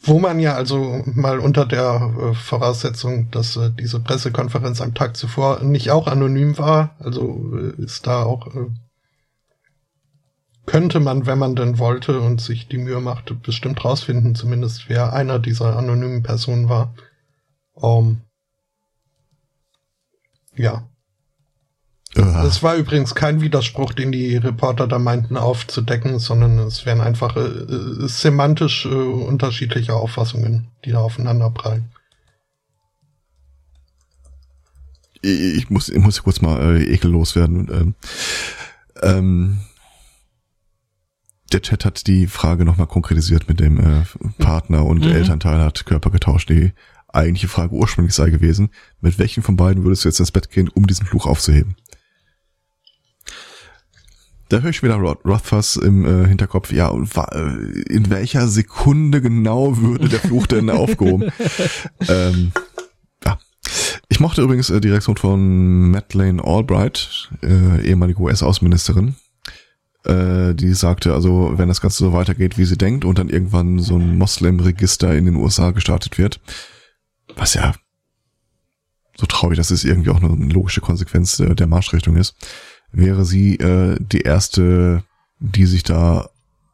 [0.00, 5.16] wo man ja also mal unter der äh, Voraussetzung, dass äh, diese Pressekonferenz am Tag
[5.16, 8.46] zuvor nicht auch anonym war, also ist da auch
[10.68, 15.14] könnte man, wenn man denn wollte und sich die Mühe machte, bestimmt rausfinden, zumindest wer
[15.14, 16.94] einer dieser anonymen Personen war.
[17.82, 18.20] Ähm,
[20.54, 20.86] ja.
[22.16, 27.00] Ah, Es war übrigens kein Widerspruch, den die Reporter da meinten aufzudecken, sondern es wären
[27.00, 31.90] einfach äh, äh, semantisch äh, unterschiedliche Auffassungen, die da aufeinander prallen.
[35.22, 37.68] ich, muss, ich muss kurz mal äh, ekellos werden.
[37.72, 37.94] Ähm,
[39.02, 39.58] ähm,
[41.52, 44.02] der Chat hat die Frage nochmal konkretisiert mit dem äh,
[44.38, 45.12] Partner und Mhm.
[45.12, 46.50] Elternteil hat Körper getauscht.
[46.50, 46.72] Die
[47.10, 50.68] eigentliche Frage ursprünglich sei gewesen, mit welchen von beiden würdest du jetzt ins Bett gehen,
[50.68, 51.76] um diesen Fluch aufzuheben?
[54.50, 59.20] Da höre ich wieder Roth- Rothfuss im äh, Hinterkopf, ja, und äh, in welcher Sekunde
[59.20, 61.30] genau würde der Fluch denn aufgehoben?
[62.08, 62.52] ähm,
[63.26, 63.38] ja.
[64.08, 69.16] Ich mochte übrigens äh, die Reaktion von Madeleine Albright, äh, ehemalige US-Außenministerin,
[70.04, 73.78] äh, die sagte, also wenn das Ganze so weitergeht, wie sie denkt und dann irgendwann
[73.80, 76.40] so ein Moslem-Register in den USA gestartet wird,
[77.36, 77.74] was ja
[79.16, 82.34] so traurig, dass es irgendwie auch eine logische Konsequenz äh, der Marschrichtung ist,
[82.92, 85.02] wäre sie äh, die erste,
[85.40, 86.30] die sich da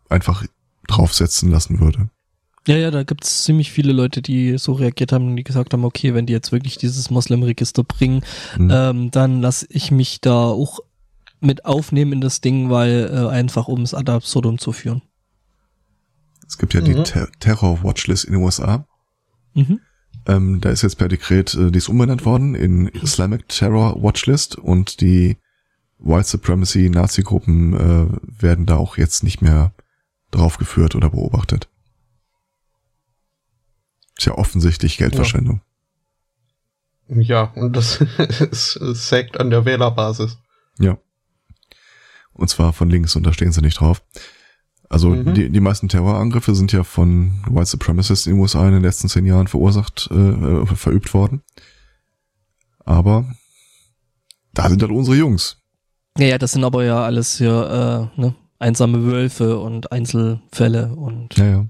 [0.08, 0.44] einfach
[0.86, 2.10] draufsetzen lassen würde.
[2.66, 5.84] Ja, ja, da gibt's ziemlich viele Leute, die so reagiert haben und die gesagt haben,
[5.84, 8.22] okay, wenn die jetzt wirklich dieses Moslem-Register bringen,
[8.56, 8.70] Mhm.
[8.72, 10.80] ähm, dann lasse ich mich da auch
[11.44, 15.02] mit aufnehmen in das Ding, weil äh, einfach um es ad absurdum zu führen.
[16.46, 17.04] Es gibt ja die Mhm.
[17.04, 18.86] Ter Terror-Watchlist in den USA.
[19.54, 19.80] Mhm.
[20.26, 24.56] Ähm, da ist jetzt per Dekret, äh, die ist umbenannt worden in Islamic Terror Watchlist
[24.56, 25.36] und die
[25.98, 29.72] White Supremacy Nazi-Gruppen äh, werden da auch jetzt nicht mehr
[30.30, 31.68] draufgeführt oder beobachtet.
[34.16, 35.60] Ist ja offensichtlich Geldverschwendung.
[37.08, 38.78] Ja, und das es
[39.08, 40.38] sägt an der Wählerbasis.
[40.78, 40.98] Ja.
[42.34, 44.02] Und zwar von links und da stehen sie nicht drauf.
[44.90, 45.34] Also Mhm.
[45.34, 49.08] die, die meisten Terrorangriffe sind ja von White Supremacists in den USA in den letzten
[49.08, 51.42] zehn Jahren verursacht, äh, äh, verübt worden.
[52.84, 53.24] Aber
[54.52, 55.56] da sind halt unsere Jungs.
[56.18, 61.36] Ja, ja, das sind aber ja alles hier äh, ne, einsame Wölfe und Einzelfälle und
[61.36, 61.66] Ja, ja.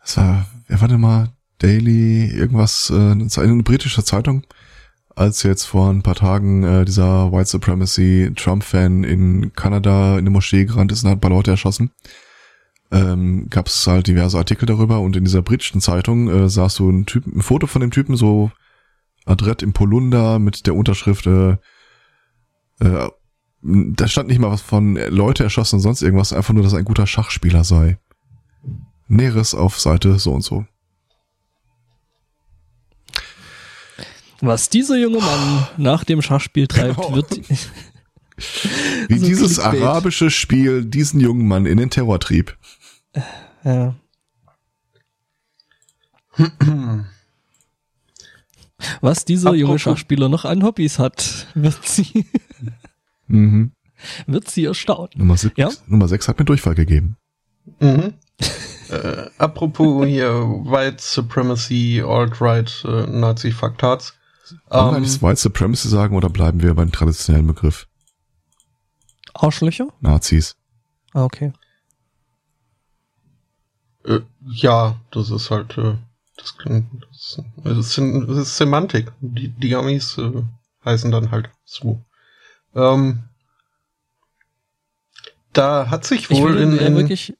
[0.00, 2.94] Das war, wer war denn mal Daily, irgendwas, äh,
[3.40, 4.44] eine britische Zeitung,
[5.16, 10.30] als jetzt vor ein paar Tagen äh, dieser White Supremacy Trump-Fan in Kanada in eine
[10.30, 11.90] Moschee gerannt ist und hat ein paar Leute erschossen.
[12.90, 16.90] Ähm, Gab es halt diverse Artikel darüber und in dieser britischen Zeitung äh, sahst du
[16.90, 18.50] ein, Typ, ein Foto von dem Typen so
[19.24, 21.56] adrett im Polunder mit der Unterschrift äh,
[22.80, 23.08] äh,
[23.62, 26.72] da stand nicht mal was von äh, Leute erschossen und sonst irgendwas, einfach nur, dass
[26.72, 27.98] er ein guter Schachspieler sei.
[29.08, 30.66] Näheres auf Seite so und so.
[34.42, 37.14] Was dieser junge Mann nach dem Schachspiel treibt, Oh.
[37.14, 37.30] wird
[39.08, 39.82] Wie So dieses Clickbait.
[39.82, 42.56] arabische Spiel diesen jungen Mann in den Terror trieb.
[43.64, 43.94] ja.
[49.00, 52.26] Was dieser junge Apropos- Schachspieler noch an Hobbys hat, wird sie,
[53.28, 53.72] Mhm.
[54.26, 55.10] wird sie erstaunen.
[55.16, 55.70] Nummer, sieb, Ja?
[55.86, 57.16] Nummer 6 hat mir Durchfall gegeben.
[57.78, 58.14] Mhm.
[58.88, 64.14] äh, apropos hier White Supremacy, Alt-Right, äh, Nazi-Faktats.
[64.50, 67.86] Wollen wir Ähm, eigentlich White Supremacy sagen oder bleiben wir beim traditionellen Begriff?
[69.34, 69.88] Arschlöcher?
[70.00, 70.56] Nazis.
[71.12, 71.52] Ah, okay.
[74.04, 75.94] äh, ja, das ist halt äh,
[76.36, 79.12] Das, das, das, ist, das ist Semantik.
[79.20, 80.42] Die, die Amis äh,
[80.84, 82.02] heißen dann halt so.
[82.74, 83.24] Ähm,
[85.52, 87.34] da hat sich wohl in, in wirklich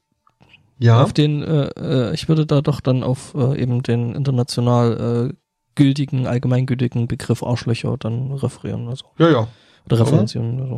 [0.79, 1.69] ja auf den äh,
[2.11, 5.35] äh, ich würde da doch dann auf äh, eben den international äh,
[5.75, 9.49] gültigen allgemeingültigen Begriff Arschlöcher dann referieren also ja ja
[9.87, 10.69] oder referenzieren oder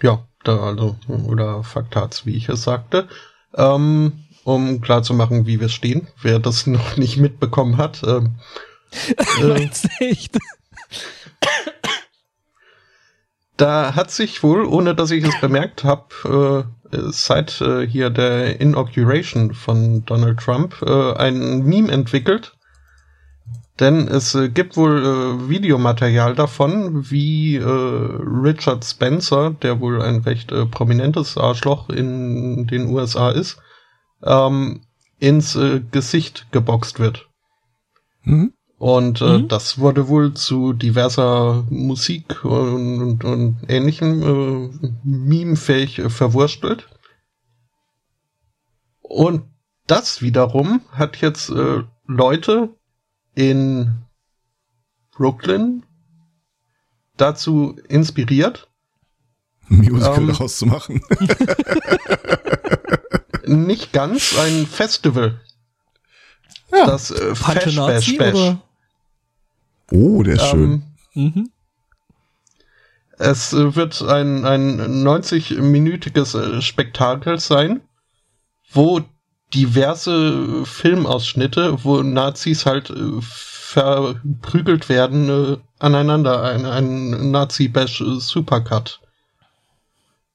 [0.00, 0.06] so.
[0.06, 3.08] ja da also oder Faktats wie ich es sagte
[3.54, 8.36] ähm, um klar zu machen wie wir stehen wer das noch nicht mitbekommen hat ähm,
[9.40, 9.68] äh,
[10.00, 10.38] echt
[13.62, 18.60] da hat sich wohl, ohne dass ich es bemerkt habe, äh, seit äh, hier der
[18.60, 22.54] Inauguration von Donald Trump äh, ein Meme entwickelt.
[23.82, 30.20] Denn es äh, gibt wohl äh, Videomaterial davon, wie äh, Richard Spencer, der wohl ein
[30.20, 33.60] recht äh, prominentes Arschloch in den USA ist,
[34.22, 34.82] ähm,
[35.18, 37.28] ins äh, Gesicht geboxt wird.
[38.22, 38.52] Mhm.
[38.78, 39.48] Und äh, mhm.
[39.48, 46.88] das wurde wohl zu diverser Musik und, und, und ähnlichem äh, memefähig äh, verwurstelt.
[49.00, 49.42] Und
[49.88, 52.76] das wiederum hat jetzt äh, Leute
[53.34, 54.04] in
[55.10, 55.84] Brooklyn
[57.16, 58.68] dazu inspiriert,
[59.68, 61.02] Musical ähm, rauszumachen.
[63.46, 65.40] nicht ganz, ein Festival.
[66.70, 66.86] Ja.
[66.86, 68.56] Das äh, Fash Bash Bash.
[69.90, 70.82] Oh, der ist schön.
[71.14, 71.50] Ähm, mhm.
[73.18, 77.82] Es wird ein, ein 90-minütiges äh, Spektakel sein,
[78.72, 79.00] wo
[79.54, 86.42] diverse Filmausschnitte, wo Nazis halt äh, verprügelt werden, äh, aneinander.
[86.42, 89.00] Ein, ein Nazi-Bash-Supercut.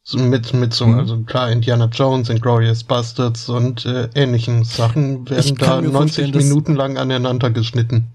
[0.03, 0.99] So mit, mit so, mhm.
[0.99, 6.75] also klar, Indiana Jones und Glorious Bastards und äh, ähnlichen Sachen werden da 90 Minuten
[6.75, 8.13] lang aneinander geschnitten.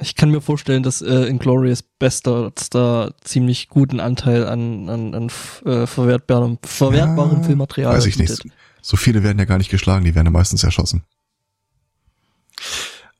[0.00, 5.26] Ich kann mir vorstellen, dass äh, Inglourious Bastards da ziemlich guten Anteil an, an, an
[5.64, 8.42] äh, verwertbarem, verwertbarem ja, Filmmaterial Weiß ich nicht.
[8.82, 11.04] So viele werden ja gar nicht geschlagen, die werden ja meistens erschossen.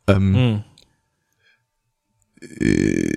[0.09, 0.65] Ähm, hm.
[2.61, 3.13] Äh,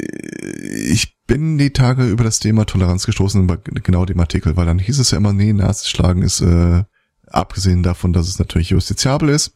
[0.87, 3.47] ich bin die Tage über das Thema Toleranz gestoßen,
[3.83, 6.83] genau dem Artikel, weil dann hieß es ja immer, nee, Nazis schlagen ist, äh,
[7.27, 9.55] abgesehen davon, dass es natürlich justiziabel ist,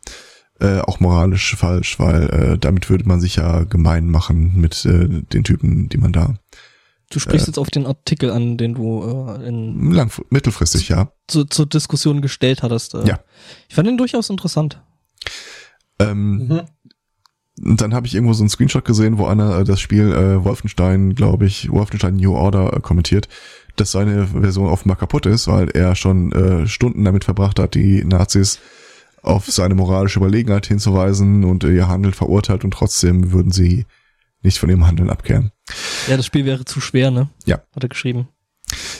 [0.60, 5.08] äh, auch moralisch falsch, weil äh, damit würde man sich ja gemein machen mit äh,
[5.08, 6.36] den Typen, die man da.
[7.09, 10.93] Du sprichst äh, jetzt auf den Artikel an, den du äh, in lang mittelfristig, zu,
[10.93, 11.11] ja.
[11.27, 12.93] Zu, zur Diskussion gestellt hattest.
[12.93, 13.07] Äh.
[13.07, 13.19] Ja.
[13.67, 14.81] Ich fand ihn durchaus interessant.
[15.97, 16.61] Ähm, mhm.
[17.61, 20.43] Und dann habe ich irgendwo so einen Screenshot gesehen, wo einer äh, das Spiel äh,
[20.43, 23.27] Wolfenstein, glaube ich, Wolfenstein New Order äh, kommentiert,
[23.75, 28.03] dass seine Version offenbar kaputt ist, weil er schon äh, Stunden damit verbracht hat, die
[28.03, 28.59] Nazis
[29.21, 33.85] auf seine moralische Überlegenheit hinzuweisen und ihr Handeln verurteilt und trotzdem würden sie
[34.41, 35.52] nicht von ihrem Handeln abkehren.
[36.08, 37.30] Ja, das Spiel wäre zu schwer, ne?
[37.45, 37.62] Ja.
[37.75, 38.30] Hat er geschrieben.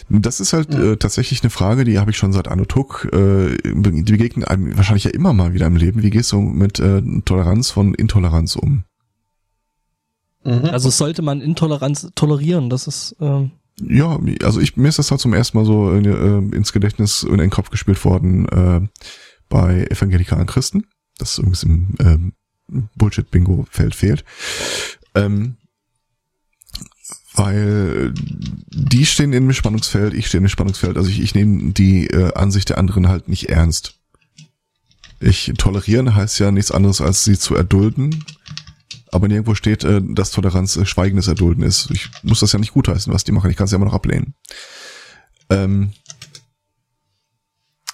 [0.10, 3.56] Das ist halt äh, tatsächlich eine Frage, die habe ich schon seit Anno Tuck, äh,
[3.63, 6.02] die begegnet einem wahrscheinlich ja immer mal wieder im Leben.
[6.02, 8.84] Wie gehst du mit äh, Toleranz von Intoleranz um?
[10.43, 10.65] Mhm.
[10.65, 15.21] Also sollte man Intoleranz tolerieren, das ist ähm ja, also ich mir ist das halt
[15.21, 18.45] zum ersten Mal so in, äh, ins Gedächtnis und in den Kopf gespielt worden.
[18.49, 18.82] Äh,
[19.49, 20.86] bei evangelikalen Christen,
[21.17, 22.34] das irgendwie im ähm,
[22.95, 24.23] Bullshit-Bingo-Feld fehlt.
[25.23, 25.58] Ähm,
[27.36, 30.97] weil die stehen in im Spannungsfeld, ich stehe im Spannungsfeld.
[30.97, 33.95] Also ich, ich nehme die äh, Ansicht der anderen halt nicht ernst.
[35.19, 38.23] Ich tolerieren heißt ja nichts anderes, als sie zu erdulden.
[39.12, 41.89] Aber nirgendwo steht, äh, dass Toleranz äh, schweigendes Erdulden ist.
[41.91, 43.49] Ich muss das ja nicht gutheißen, was die machen.
[43.49, 44.36] Ich kann es ja immer noch ablehnen.
[45.49, 45.93] Ähm,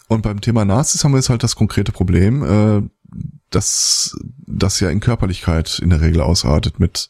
[0.07, 2.81] und beim Thema Nazis haben wir jetzt halt das konkrete Problem, äh,
[3.49, 7.09] dass das ja in Körperlichkeit in der Regel ausartet mit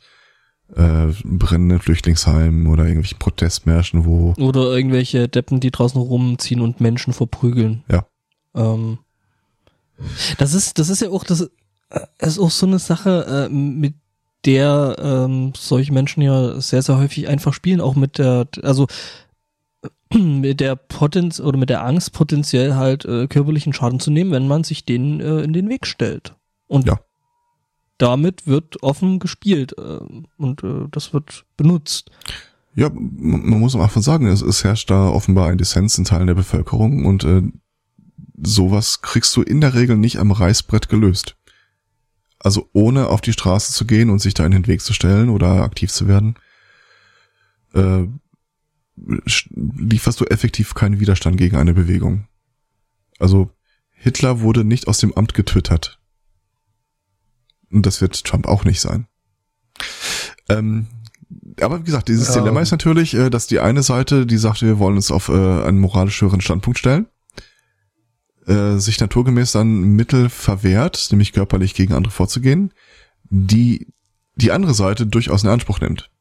[0.76, 7.14] äh, brennenden Flüchtlingsheimen oder irgendwelchen Protestmärschen, wo oder irgendwelche Deppen, die draußen rumziehen und Menschen
[7.14, 7.84] verprügeln.
[7.90, 8.06] Ja.
[8.56, 9.00] Ähm,
[10.38, 11.50] das ist das ist ja auch das
[12.20, 13.94] ist auch so eine Sache, äh, mit
[14.46, 18.88] der ähm, solche Menschen ja sehr sehr häufig einfach spielen, auch mit der also
[20.14, 24.48] mit der Potenz oder mit der Angst potenziell halt äh, körperlichen Schaden zu nehmen, wenn
[24.48, 26.36] man sich denen äh, in den Weg stellt.
[26.68, 27.00] Und ja.
[27.98, 30.00] damit wird offen gespielt äh,
[30.38, 32.12] und äh, das wird benutzt.
[32.76, 36.28] Ja, man muss am Anfang sagen, es, es herrscht da offenbar ein Dissens in Teilen
[36.28, 37.42] der Bevölkerung und äh,
[38.44, 41.38] sowas kriegst du in der Regel nicht am Reißbrett gelöst.
[42.38, 45.30] Also ohne auf die Straße zu gehen und sich da in den Weg zu stellen
[45.30, 46.36] oder aktiv zu werden,
[47.74, 48.08] äh,
[48.96, 52.28] lieferst du effektiv keinen Widerstand gegen eine Bewegung.
[53.20, 53.52] Also
[53.92, 56.00] Hitler wurde nicht aus dem Amt getwittert.
[57.72, 59.08] Und das wird Trump auch nicht sein.
[60.48, 60.88] Ähm,
[61.60, 62.42] aber wie gesagt, dieses ja.
[62.42, 65.34] Dilemma ist natürlich, äh, dass die eine Seite, die sagt, wir wollen uns auf äh,
[65.34, 67.08] einen moralisch höheren Standpunkt stellen,
[68.46, 72.74] äh, sich naturgemäß dann Mittel verwehrt, nämlich körperlich gegen andere vorzugehen,
[73.30, 73.88] die
[74.36, 76.12] die andere Seite durchaus in Anspruch nimmt.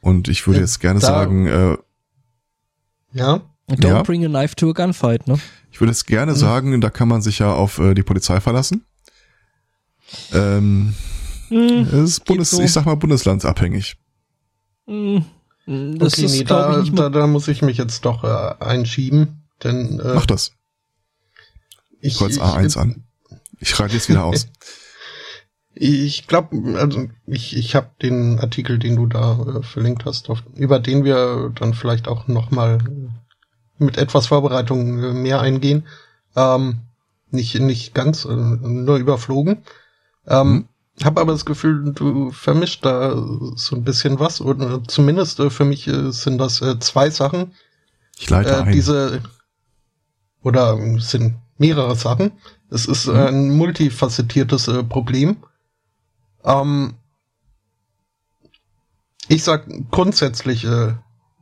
[0.00, 1.76] Und ich würde ja, jetzt gerne sagen, äh,
[3.12, 3.40] ja.
[3.68, 5.38] Don't ja, bring a knife to a gunfight, ne?
[5.70, 6.36] Ich würde jetzt gerne mhm.
[6.36, 8.86] sagen, da kann man sich ja auf äh, die Polizei verlassen.
[10.32, 10.94] Ähm,
[11.50, 12.62] mhm, ist Bundes, so.
[12.62, 13.96] ich sag mal bundeslandsabhängig.
[14.86, 15.24] Mhm.
[15.66, 20.00] Das okay, ist, nee, da, da, da muss ich mich jetzt doch äh, einschieben, denn
[20.00, 20.52] äh, Mach das.
[22.00, 23.04] Ich kreuze A1 ich, an.
[23.60, 24.48] Ich reite jetzt wieder aus.
[25.80, 30.42] Ich glaube, also ich, ich habe den Artikel, den du da äh, verlinkt hast, auf,
[30.56, 32.78] über den wir dann vielleicht auch noch mal
[33.78, 35.86] mit etwas Vorbereitung äh, mehr eingehen.
[36.34, 36.80] Ähm,
[37.30, 39.58] nicht nicht ganz, äh, nur überflogen.
[40.26, 41.04] Ähm, mhm.
[41.04, 43.14] Habe aber das Gefühl, du vermischt da
[43.54, 44.40] so ein bisschen was.
[44.40, 47.52] Und äh, zumindest äh, für mich äh, sind das zwei Sachen.
[48.18, 48.72] Ich leite ein.
[48.72, 49.22] Diese
[50.42, 52.32] oder sind mehrere Sachen.
[52.68, 53.14] Es ist mhm.
[53.14, 55.36] ein multifacettiertes Problem.
[56.44, 56.94] Ähm,
[59.28, 60.94] ich sag grundsätzlich äh,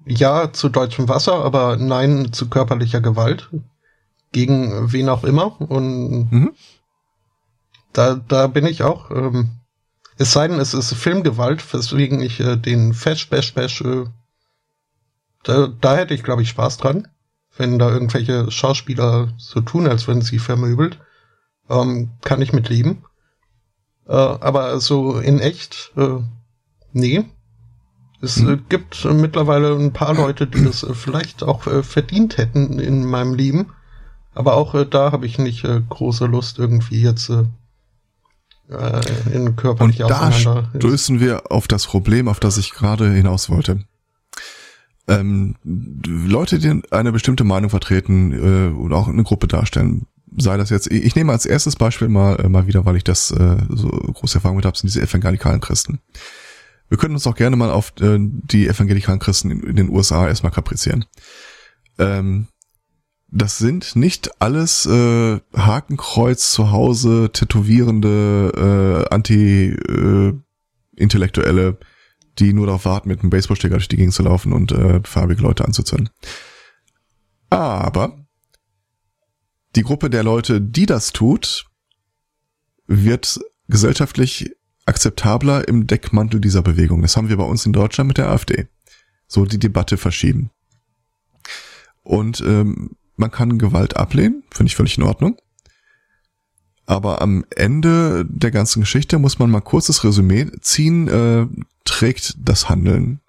[0.07, 3.51] ja zu deutschem Wasser, aber nein zu körperlicher Gewalt
[4.32, 5.61] gegen wen auch immer.
[5.61, 6.53] Und mhm.
[7.92, 9.11] da, da bin ich auch.
[9.11, 9.51] Ähm,
[10.18, 14.07] es sei denn, es ist Filmgewalt, weswegen ich äh, den Fash Bash Bash, äh,
[15.42, 17.09] da, da hätte ich, glaube ich, Spaß dran,
[17.57, 20.99] wenn da irgendwelche Schauspieler so tun, als wenn sie vermöbelt.
[21.68, 23.05] Ähm, kann ich mit leben.
[24.09, 26.18] Äh, aber so in echt, äh,
[26.92, 27.24] nee.
[28.22, 28.54] Es hm.
[28.54, 32.78] äh, gibt äh, mittlerweile ein paar Leute, die das äh, vielleicht auch äh, verdient hätten
[32.78, 33.72] in meinem Leben.
[34.34, 37.30] Aber auch äh, da habe ich nicht äh, große Lust, irgendwie jetzt
[39.32, 43.84] in körperliche Und da stößen wir auf das Problem, auf das ich gerade hinaus wollte.
[45.07, 50.91] Ähm, Leute, die eine bestimmte Meinung vertreten oder auch eine Gruppe darstellen, sei das jetzt,
[50.91, 54.39] ich nehme als erstes Beispiel mal, äh, mal wieder, weil ich das äh, so große
[54.39, 56.01] Erfahrung mit habe, sind diese evangelikalen Christen.
[56.89, 60.28] Wir können uns auch gerne mal auf äh, die evangelikalen Christen in, in den USA
[60.28, 61.07] erstmal kaprizieren.
[61.99, 62.49] Ähm,
[63.28, 71.74] das sind nicht alles äh, Hakenkreuz zu Hause tätowierende äh, Anti-Intellektuelle, äh,
[72.39, 75.43] die nur darauf warten, mit einem Baseballstecker durch die Gegend zu laufen und äh, farbige
[75.43, 76.11] Leute anzuzünden.
[77.51, 78.26] Aber
[79.77, 81.66] die Gruppe der Leute, die das tut,
[82.87, 84.57] wird gesellschaftlich
[84.87, 87.03] akzeptabler im Deckmantel dieser Bewegung.
[87.03, 88.68] Das haben wir bei uns in Deutschland mit der AfD.
[89.27, 90.51] So die Debatte verschieben.
[92.03, 95.37] Und ähm, man kann Gewalt ablehnen, finde ich völlig in Ordnung.
[96.87, 101.47] Aber am Ende der ganzen Geschichte muss man mal kurzes Resümee ziehen, äh,
[101.85, 103.20] trägt das Handeln.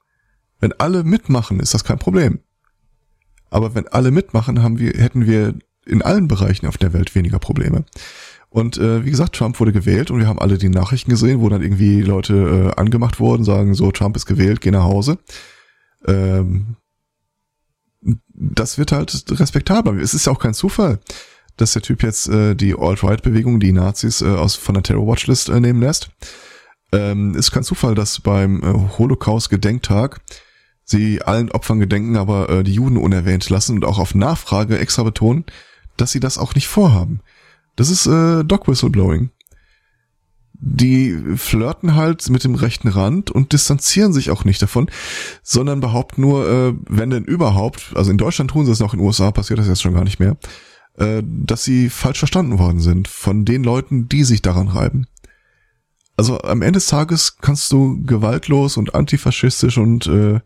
[0.60, 2.40] Wenn alle mitmachen, ist das kein Problem.
[3.50, 5.56] Aber wenn alle mitmachen, haben wir, hätten wir
[5.88, 7.86] in allen Bereichen auf der Welt weniger Probleme.
[8.50, 11.50] Und äh, wie gesagt, Trump wurde gewählt und wir haben alle die Nachrichten gesehen, wo
[11.50, 15.18] dann irgendwie Leute äh, angemacht wurden, sagen so, Trump ist gewählt, geh nach Hause.
[16.06, 16.78] Ähm,
[18.30, 19.94] das wird halt respektabler.
[20.02, 21.00] Es ist ja auch kein Zufall,
[21.58, 25.60] dass der Typ jetzt äh, die Alt-Right-Bewegung, die Nazis äh, aus von der Terror-Watchlist äh,
[25.60, 26.10] nehmen lässt.
[26.94, 30.22] Ähm, ist kein Zufall, dass beim äh, Holocaust-Gedenktag
[30.86, 35.04] sie allen Opfern gedenken, aber äh, die Juden unerwähnt lassen und auch auf Nachfrage extra
[35.04, 35.44] betonen,
[35.98, 37.22] dass sie das auch nicht vorhaben.
[37.76, 39.32] Das ist äh, Dog Whistleblowing.
[40.60, 44.90] Die flirten halt mit dem rechten Rand und distanzieren sich auch nicht davon,
[45.44, 49.00] sondern behaupten nur, äh, wenn denn überhaupt, also in Deutschland tun sie es noch, in
[49.00, 50.38] den USA passiert das jetzt schon gar nicht mehr,
[50.98, 55.06] äh, dass sie falsch verstanden worden sind von den Leuten, die sich daran reiben.
[56.18, 60.40] Also am Ende des Tages kannst du gewaltlos und antifaschistisch und äh,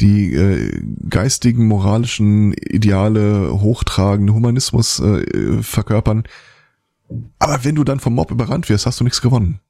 [0.00, 6.24] die äh, geistigen, moralischen Ideale hochtragen, Humanismus äh, verkörpern.
[7.38, 9.60] Aber wenn du dann vom Mob überrannt wirst, hast du nichts gewonnen.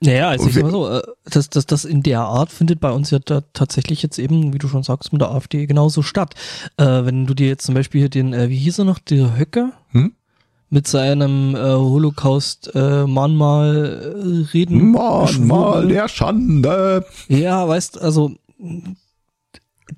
[0.00, 2.92] Naja, also ich sag mal so, äh, das, das, das in der Art findet bei
[2.92, 6.34] uns ja tatsächlich jetzt eben, wie du schon sagst, mit der AfD genauso statt.
[6.76, 9.36] Äh, wenn du dir jetzt zum Beispiel hier den, äh, wie hieß er noch, der
[9.36, 9.72] Höcke?
[9.90, 10.12] Hm?
[10.70, 14.92] Mit seinem äh, Holocaust äh, Mahnmal äh, reden.
[14.92, 17.06] Mahnmal der Schande.
[17.28, 18.32] Ja, weißt, also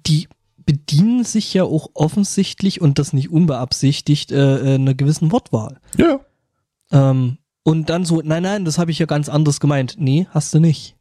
[0.07, 0.29] die
[0.65, 5.81] bedienen sich ja auch offensichtlich und das nicht unbeabsichtigt äh, äh einer gewissen Wortwahl.
[5.97, 6.21] Ja.
[6.93, 9.97] Ähm, und dann so, nein, nein, das habe ich ja ganz anders gemeint.
[9.99, 10.97] Nee, hast du nicht.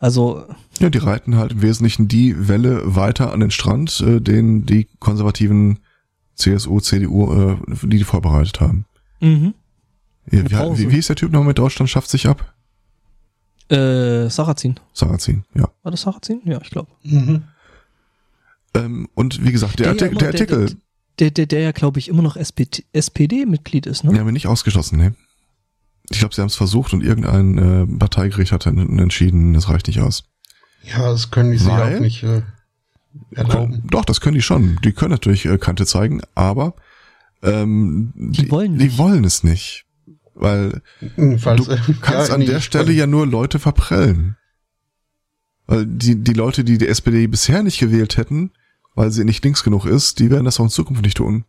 [0.00, 0.44] Also.
[0.78, 4.88] Ja, die reiten halt im Wesentlichen die Welle weiter an den Strand, äh, den die
[5.00, 5.80] konservativen
[6.38, 8.84] CSU, CDU, äh, die die vorbereitet haben.
[9.20, 9.54] Mhm.
[10.26, 12.54] Wie, wie, wie ist der Typ noch mit Deutschland schafft sich ab?
[13.70, 14.78] Äh, Sarrazin.
[14.92, 15.68] Sarrazin, ja.
[15.82, 16.40] War das Sarrazin?
[16.44, 16.90] Ja, ich glaube.
[17.02, 17.42] Mhm.
[18.74, 20.76] Ähm, und wie gesagt, der, Der ja der der- Artikel,
[21.18, 24.16] Der, der, der ja, glaube ich, immer noch SPD SPD-Mitglied ist, ne?
[24.16, 25.14] haben wir nicht ausgeschlossen, ne?
[26.10, 29.88] Ich glaube, sie haben es versucht und irgendein äh, Parteigericht hat dann entschieden, das reicht
[29.88, 30.24] nicht aus.
[30.84, 32.42] Ja, das können die sich auch nicht äh,
[33.34, 33.82] erlauben.
[33.90, 34.78] Doch, das können die schon.
[34.84, 36.74] Die können natürlich äh, Kante zeigen, aber
[37.42, 39.84] ähm, Die wollen die wollen es nicht.
[40.34, 40.82] Weil
[41.16, 44.36] Jedenfalls, du äh, kannst ja, an nee, der Stelle ja nur Leute verprellen.
[45.66, 48.52] Weil die, die Leute, die die SPD bisher nicht gewählt hätten,
[48.94, 51.44] weil sie nicht links genug ist, die werden das auch in Zukunft nicht tun.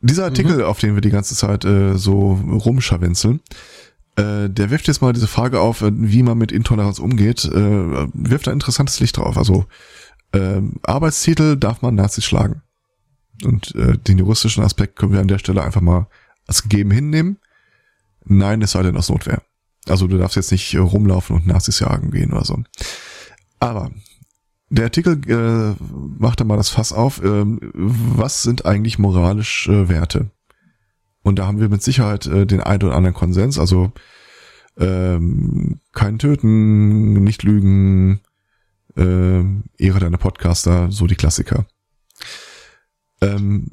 [0.00, 3.40] Dieser Artikel, auf den wir die ganze Zeit äh, so rumscharwenzeln, äh,
[4.48, 8.48] der wirft jetzt mal diese Frage auf, äh, wie man mit Intoleranz umgeht, äh, wirft
[8.48, 9.36] ein interessantes Licht drauf.
[9.36, 9.66] Also
[10.32, 12.62] äh, Arbeitstitel darf man Nazis schlagen.
[13.44, 16.08] Und äh, den juristischen Aspekt können wir an der Stelle einfach mal
[16.46, 17.38] als gegeben hinnehmen.
[18.24, 19.42] Nein, es sei denn aus Notwehr.
[19.86, 22.62] Also du darfst jetzt nicht äh, rumlaufen und Nazis jagen gehen oder so.
[23.60, 23.90] Aber
[24.68, 25.74] der Artikel äh,
[26.18, 27.22] macht da mal das Fass auf.
[27.22, 30.30] Ähm, was sind eigentlich moralische äh, Werte?
[31.22, 33.58] Und da haben wir mit Sicherheit äh, den einen oder anderen Konsens.
[33.58, 33.92] Also
[34.78, 38.20] ähm, kein Töten, nicht lügen,
[38.96, 39.40] äh,
[39.78, 41.66] Ehre deiner Podcaster, so die Klassiker.
[43.20, 43.70] Ähm,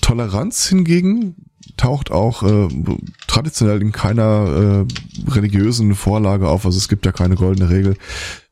[0.00, 1.36] Toleranz hingegen
[1.76, 2.68] taucht auch äh,
[3.26, 6.66] traditionell in keiner äh, religiösen Vorlage auf.
[6.66, 7.96] Also es gibt ja keine goldene Regel.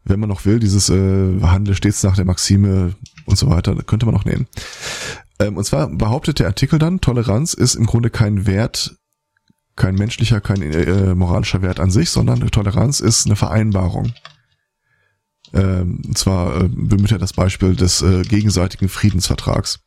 [0.04, 2.94] Wenn man noch will, dieses äh, Handle stets nach der Maxime
[3.26, 4.46] und so weiter, könnte man auch nehmen.
[5.40, 8.96] Ähm, und zwar behauptet der Artikel dann, Toleranz ist im Grunde kein Wert,
[9.74, 14.12] kein menschlicher, kein äh, moralischer Wert an sich, sondern Toleranz ist eine Vereinbarung.
[15.54, 19.80] Ähm, und zwar äh, bemüht er das Beispiel des äh, gegenseitigen Friedensvertrags.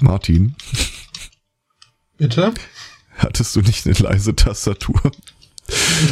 [0.00, 0.54] Martin,
[2.18, 2.54] Bitte?
[3.16, 5.00] hattest du nicht eine leise Tastatur?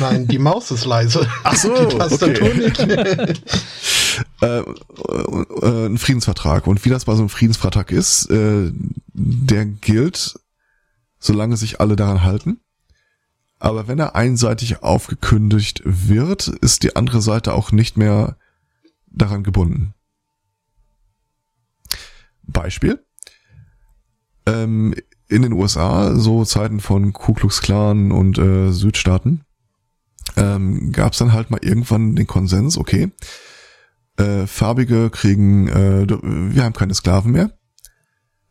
[0.01, 1.29] Nein, die Maus ist leise.
[1.43, 2.59] Ach so, die Tastatur okay.
[2.59, 3.43] nicht.
[4.43, 6.67] äh, äh, ein Friedensvertrag.
[6.67, 8.71] Und wie das bei so einem Friedensvertrag ist, äh,
[9.13, 10.39] der gilt,
[11.19, 12.61] solange sich alle daran halten.
[13.59, 18.37] Aber wenn er einseitig aufgekündigt wird, ist die andere Seite auch nicht mehr
[19.07, 19.95] daran gebunden.
[22.43, 23.03] Beispiel.
[24.45, 24.95] Ähm,
[25.29, 29.46] in den USA, so Zeiten von Ku Klux Klan und äh, Südstaaten,
[30.37, 33.11] ähm, gab es dann halt mal irgendwann den Konsens, okay,
[34.19, 37.51] äh, Farbige kriegen, äh, wir haben keine Sklaven mehr.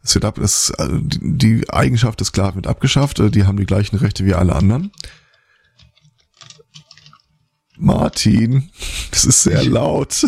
[0.04, 3.66] Es wird ab, es, die die Eigenschaft des Sklaven wird abgeschafft, äh, die haben die
[3.66, 4.92] gleichen Rechte wie alle anderen.
[7.78, 8.70] Martin,
[9.12, 10.26] das ist sehr Ich- laut.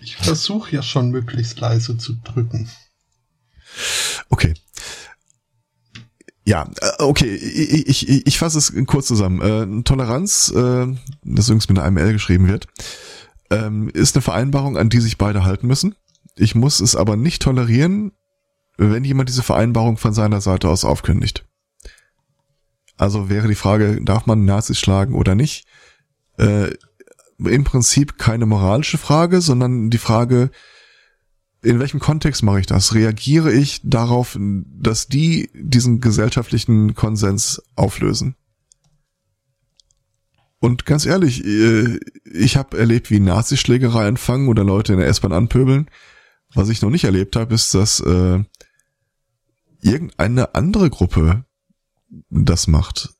[0.00, 2.70] Ich versuche ja schon möglichst leise zu drücken.
[4.28, 4.54] Okay.
[6.46, 9.40] Ja, äh, okay, ich, ich, ich, fasse es kurz zusammen.
[9.40, 10.86] Äh, Toleranz, äh,
[11.24, 12.68] das übrigens mit einer ML geschrieben wird,
[13.50, 15.96] ähm, ist eine Vereinbarung, an die sich beide halten müssen.
[16.36, 18.12] Ich muss es aber nicht tolerieren,
[18.76, 21.44] wenn jemand diese Vereinbarung von seiner Seite aus aufkündigt.
[22.96, 25.66] Also wäre die Frage, darf man Nazis schlagen oder nicht?
[26.38, 26.74] Äh,
[27.38, 30.50] Im Prinzip keine moralische Frage, sondern die Frage,
[31.66, 32.94] in welchem Kontext mache ich das?
[32.94, 38.36] Reagiere ich darauf, dass die diesen gesellschaftlichen Konsens auflösen?
[40.60, 45.32] Und ganz ehrlich, äh, ich habe erlebt, wie Nazischlägerei anfangen oder Leute in der S-Bahn
[45.32, 45.90] anpöbeln.
[46.54, 48.44] Was ich noch nicht erlebt habe, ist, dass äh,
[49.80, 51.44] irgendeine andere Gruppe
[52.30, 53.15] das macht.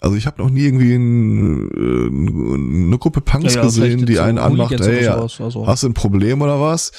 [0.00, 4.14] Also ich habe noch nie irgendwie ein, äh, eine Gruppe Punks Ja, ja, gesehen, die
[4.14, 5.66] so einen anmacht, ey, sowas, also.
[5.66, 6.92] hast du ein Problem oder was?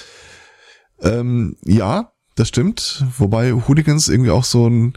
[1.02, 3.04] Ähm, ja, das stimmt.
[3.18, 4.94] Wobei Hooligans irgendwie auch so ein,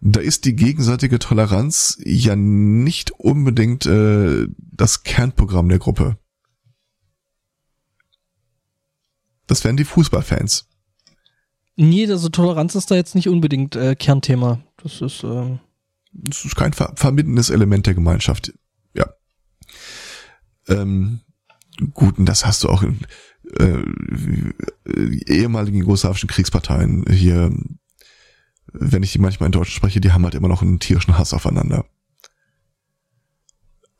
[0.00, 6.16] da ist die gegenseitige Toleranz ja nicht unbedingt äh, das Kernprogramm der Gruppe.
[9.46, 10.66] Das wären die Fußballfans.
[11.76, 14.60] Nee, also Toleranz ist da jetzt nicht unbedingt äh, Kernthema.
[14.82, 15.58] Das ist, ähm,
[16.14, 18.52] Das ist kein ver verbindendes Element der Gemeinschaft.
[18.94, 19.06] Ja.
[20.68, 21.20] Ähm,
[21.92, 23.00] gut, und das hast du auch in
[23.58, 23.82] äh,
[25.26, 27.52] ehemaligen jugoslawischen Kriegsparteien hier,
[28.72, 31.34] wenn ich die manchmal in Deutsch spreche, die haben halt immer noch einen tierischen Hass
[31.34, 31.84] aufeinander.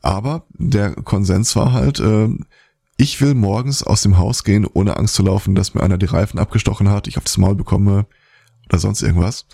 [0.01, 2.29] Aber der Konsens war halt, äh,
[2.97, 6.07] ich will morgens aus dem Haus gehen, ohne Angst zu laufen, dass mir einer die
[6.07, 8.07] Reifen abgestochen hat, ich auf das Maul bekomme
[8.69, 9.47] oder sonst irgendwas.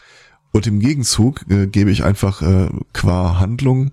[0.53, 3.93] Und im Gegenzug äh, gebe ich einfach äh, qua Handlung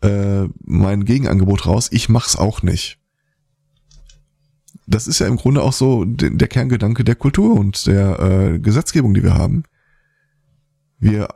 [0.00, 1.88] äh, mein Gegenangebot raus.
[1.90, 2.98] Ich mach's auch nicht.
[4.86, 9.14] das ist ja im Grunde auch so der Kerngedanke der Kultur und der äh, Gesetzgebung,
[9.14, 9.64] die wir haben.
[10.98, 11.28] Wir,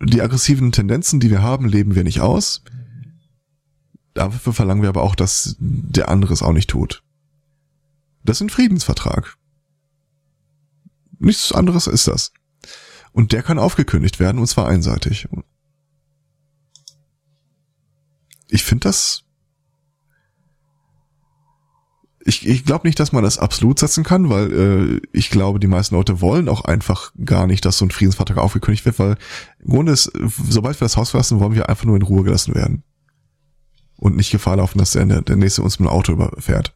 [0.00, 2.62] die aggressiven Tendenzen, die wir haben, leben wir nicht aus.
[4.14, 7.02] Dafür verlangen wir aber auch, dass der andere es auch nicht tut.
[8.22, 9.36] Das ist ein Friedensvertrag.
[11.18, 12.32] Nichts anderes ist das.
[13.12, 15.28] Und der kann aufgekündigt werden, und zwar einseitig.
[18.48, 19.24] Ich finde das
[22.24, 25.66] ich, ich glaube nicht, dass man das absolut setzen kann, weil äh, ich glaube, die
[25.66, 29.16] meisten Leute wollen auch einfach gar nicht, dass so ein Friedensvertrag aufgekündigt wird, weil
[29.60, 30.12] im Grunde ist,
[30.48, 32.84] sobald wir das Haus verlassen, wollen wir einfach nur in Ruhe gelassen werden.
[33.96, 36.74] Und nicht Gefahr laufen, dass der, der nächste uns mit dem Auto überfährt.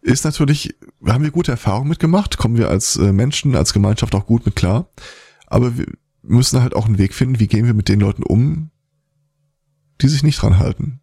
[0.00, 0.74] Ist natürlich,
[1.06, 4.56] haben wir gute Erfahrungen mitgemacht, kommen wir als äh, Menschen, als Gemeinschaft auch gut mit
[4.56, 4.88] klar.
[5.48, 5.86] Aber wir
[6.22, 8.70] müssen halt auch einen Weg finden, wie gehen wir mit den Leuten um,
[10.00, 11.00] die sich nicht dran halten.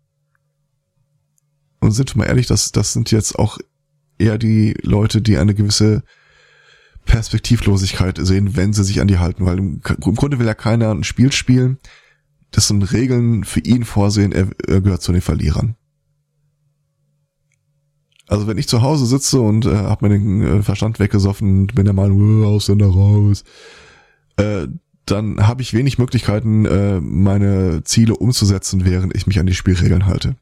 [1.79, 3.57] Und sind wir mal ehrlich, das, das sind jetzt auch
[4.17, 6.03] eher die Leute, die eine gewisse
[7.05, 10.91] Perspektivlosigkeit sehen, wenn sie sich an die halten, weil im, im Grunde will ja keiner
[10.91, 11.77] ein Spiel spielen,
[12.55, 15.75] dessen Regeln für ihn vorsehen, er, er gehört zu den Verlierern.
[18.27, 21.75] Also wenn ich zu Hause sitze und äh, habe mir den äh, Verstand weggesoffen und
[21.75, 23.43] bin der Meinung, äh, Ausländer raus,
[24.37, 24.67] äh,
[25.05, 30.05] dann habe ich wenig Möglichkeiten, äh, meine Ziele umzusetzen, während ich mich an die Spielregeln
[30.05, 30.35] halte.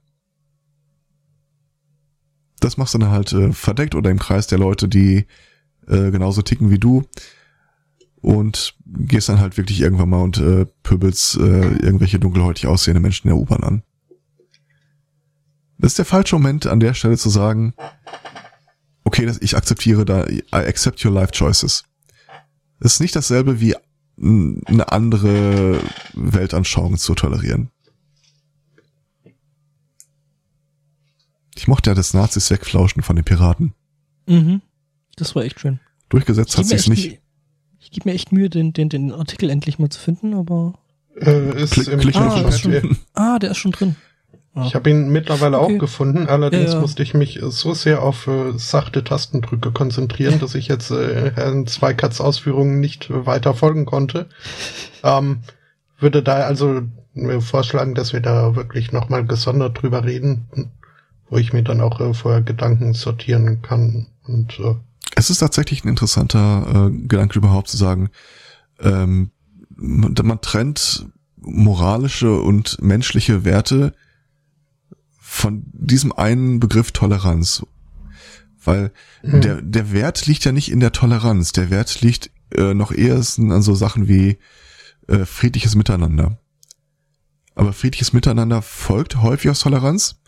[2.60, 5.26] Das machst du dann halt äh, verdeckt oder im Kreis der Leute, die
[5.88, 7.04] äh, genauso ticken wie du
[8.22, 13.28] und gehst dann halt wirklich irgendwann mal und äh, pöbelst äh, irgendwelche dunkelhäutig aussehende Menschen
[13.28, 13.84] in der U-Bahn an.
[15.78, 17.74] Das ist der falsche Moment, an der Stelle zu sagen,
[19.04, 21.84] okay, ich akzeptiere da, I accept your life choices.
[22.84, 23.76] Ist nicht dasselbe wie
[24.18, 25.80] eine andere
[26.14, 27.70] Weltanschauung zu tolerieren.
[31.56, 33.74] Ich mochte ja das Nazis wegflauschen von den Piraten.
[34.28, 34.62] Mhm.
[35.16, 35.80] Das war echt schön.
[36.10, 37.22] Durchgesetzt hat sie es nicht.
[37.80, 40.74] Ich gebe mir echt Mühe, den, den, den Artikel endlich mal zu finden, aber.
[41.16, 43.96] Äh, ist Klick, im klick ah, ist schon, ah, der ist schon drin.
[44.62, 45.76] Ich habe ihn mittlerweile okay.
[45.76, 46.82] auch gefunden, allerdings ja, ja.
[46.82, 51.66] musste ich mich so sehr auf äh, sachte Tastendrücke konzentrieren, dass ich jetzt äh, Herrn
[51.66, 54.28] Zweikatz Ausführungen nicht weiter folgen konnte.
[55.04, 55.40] Ähm,
[55.98, 56.82] würde da also
[57.16, 60.46] mir vorschlagen, dass wir da wirklich nochmal gesondert drüber reden,
[61.30, 64.06] wo ich mir dann auch äh, vorher Gedanken sortieren kann.
[64.28, 64.76] Und äh,
[65.16, 68.10] es ist tatsächlich ein interessanter äh, Gedanke überhaupt zu sagen,
[68.80, 69.32] ähm,
[69.76, 73.94] man, man trennt moralische und menschliche Werte
[75.34, 77.66] von diesem einen Begriff Toleranz.
[78.64, 78.92] Weil
[79.24, 79.42] mhm.
[79.42, 81.54] der, der Wert liegt ja nicht in der Toleranz.
[81.54, 84.38] Der Wert liegt äh, noch eher an so Sachen wie
[85.08, 86.38] äh, friedliches Miteinander.
[87.56, 90.22] Aber friedliches Miteinander folgt häufig aus Toleranz.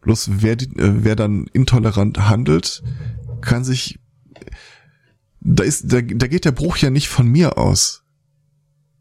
[0.00, 2.82] Bloß wer, die, äh, wer dann intolerant handelt,
[3.42, 3.98] kann sich,
[5.40, 8.02] da ist, da, da geht der Bruch ja nicht von mir aus.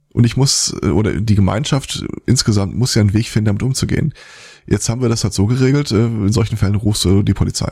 [0.10, 4.14] Und ich muss, äh, oder die Gemeinschaft insgesamt muss ja einen Weg finden, damit umzugehen.
[4.68, 7.72] Jetzt haben wir das halt so geregelt, äh, in solchen Fällen rufst du die Polizei.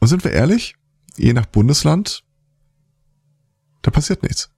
[0.00, 0.76] Und sind wir ehrlich,
[1.16, 2.22] je nach Bundesland,
[3.82, 4.50] da passiert nichts.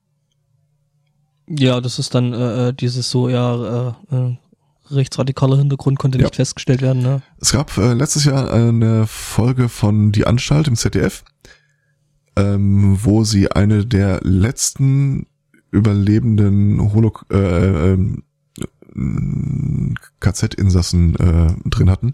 [1.48, 4.36] Ja, das ist dann äh, dieses so, ja, äh,
[4.90, 6.24] rechtsradikaler Hintergrund konnte ja.
[6.24, 7.02] nicht festgestellt werden.
[7.02, 7.22] Ne?
[7.40, 11.24] Es gab äh, letztes Jahr eine Folge von Die Anstalt im ZDF,
[12.36, 15.26] ähm, wo sie eine der letzten
[15.70, 18.16] überlebenden Holo äh, äh,
[20.20, 22.12] KZ-Insassen äh, drin hatten.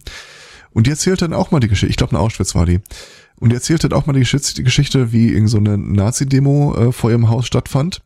[0.71, 2.81] Und die erzählt dann auch mal die Geschichte, ich glaube in Auschwitz war die.
[3.39, 7.11] Und die erzählt dann auch mal die Geschichte, wie in so eine Nazi-Demo äh, vor
[7.11, 8.03] ihrem Haus stattfand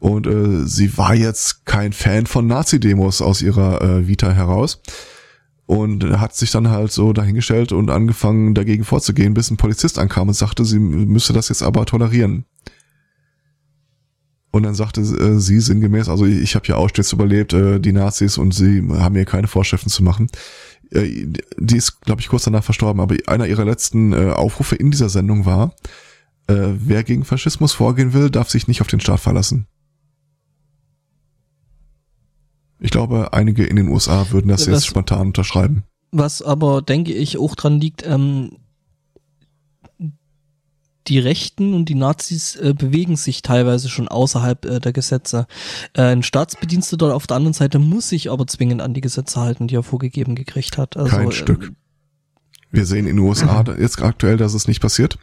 [0.00, 4.80] und äh, sie war jetzt kein Fan von Nazi-Demos aus ihrer äh, Vita heraus.
[5.66, 10.26] Und hat sich dann halt so dahingestellt und angefangen dagegen vorzugehen, bis ein Polizist ankam
[10.26, 12.44] und sagte, sie müsse das jetzt aber tolerieren.
[14.52, 17.92] Und dann sagte äh, sie sinngemäß, also ich, ich habe ja Auschwitz überlebt, äh, die
[17.92, 20.28] Nazis, und sie haben mir keine Vorschriften zu machen.
[20.90, 21.26] Äh,
[21.56, 25.08] die ist, glaube ich, kurz danach verstorben, aber einer ihrer letzten äh, Aufrufe in dieser
[25.08, 25.74] Sendung war,
[26.48, 29.66] äh, wer gegen Faschismus vorgehen will, darf sich nicht auf den Staat verlassen.
[32.80, 35.84] Ich glaube, einige in den USA würden das, das jetzt spontan unterschreiben.
[36.12, 38.56] Was aber, denke ich, auch dran liegt, ähm,
[41.06, 45.46] die Rechten und die Nazis äh, bewegen sich teilweise schon außerhalb äh, der Gesetze.
[45.94, 49.66] Äh, ein Staatsbediensteter auf der anderen Seite muss sich aber zwingend an die Gesetze halten,
[49.66, 50.96] die er vorgegeben gekriegt hat.
[50.96, 51.64] Also, Kein Stück.
[51.64, 51.76] Ähm,
[52.70, 55.18] Wir sehen in den USA jetzt aktuell, dass es nicht passiert.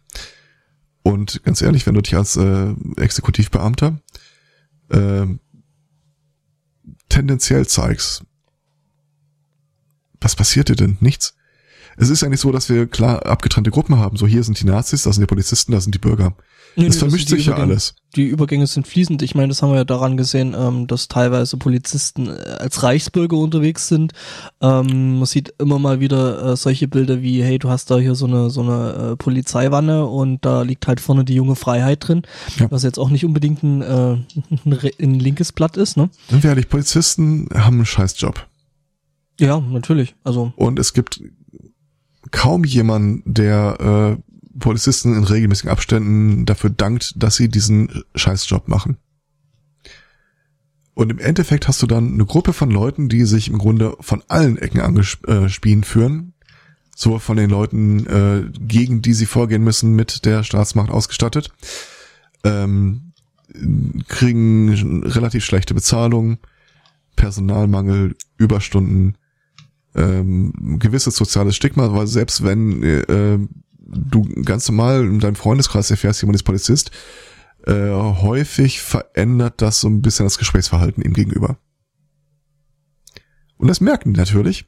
[1.04, 4.00] Und ganz ehrlich, wenn du dich als äh, Exekutivbeamter
[4.90, 5.26] äh,
[7.08, 8.24] tendenziell zeigst,
[10.20, 10.98] was passiert dir denn?
[11.00, 11.37] Nichts.
[12.00, 14.18] Es ist ja nicht so, dass wir klar abgetrennte Gruppen haben.
[14.18, 16.34] So hier sind die Nazis, da sind die Polizisten, da sind die Bürger.
[16.76, 17.95] Nee, Es nee, vermischt sich ja alles.
[18.16, 19.24] Die Übergänge sind fließend.
[19.24, 23.36] Ich meine, das haben wir ja daran gesehen, ähm, dass teilweise Polizisten äh, als Reichsbürger
[23.36, 24.14] unterwegs sind.
[24.62, 28.14] Ähm, man sieht immer mal wieder äh, solche Bilder wie, hey, du hast da hier
[28.14, 32.22] so eine so eine äh, Polizeiwanne und da liegt halt vorne die junge Freiheit drin,
[32.60, 32.70] Ja.
[32.70, 33.86] was jetzt auch nicht unbedingt ein, äh,
[34.66, 36.12] ein, ein linkes Blatt ist, ne?
[36.30, 38.45] Sind wir ehrlich, Polizisten haben einen Scheißjob.
[39.39, 40.16] Ja, natürlich.
[40.24, 41.22] Also Und es gibt
[42.32, 48.98] kaum jemanden, der äh, Polizisten in regelmäßigen Abständen dafür dankt, dass sie diesen Scheißjob machen.
[50.94, 54.24] Und im Endeffekt hast du dann eine Gruppe von Leuten, die sich im Grunde von
[54.30, 56.34] allen Ecken angespien führen.
[56.96, 61.52] So von den Leuten, äh, gegen die sie vorgehen müssen, mit der Staatsmacht ausgestattet.
[62.44, 63.14] Ähm,
[64.08, 66.40] kriegen relativ schlechte Bezahlung,
[67.16, 69.18] Personalmangel, Überstunden,
[69.98, 73.39] ähm, gewisses soziales Stigma, weil selbst wenn äh,
[73.80, 76.91] du ganz normal in deinem Freundeskreis erfährst, jemand ist Polizist,
[77.66, 81.58] äh, häufig verändert das so ein bisschen das Gesprächsverhalten ihm gegenüber.
[83.58, 84.66] Und das merken die natürlich.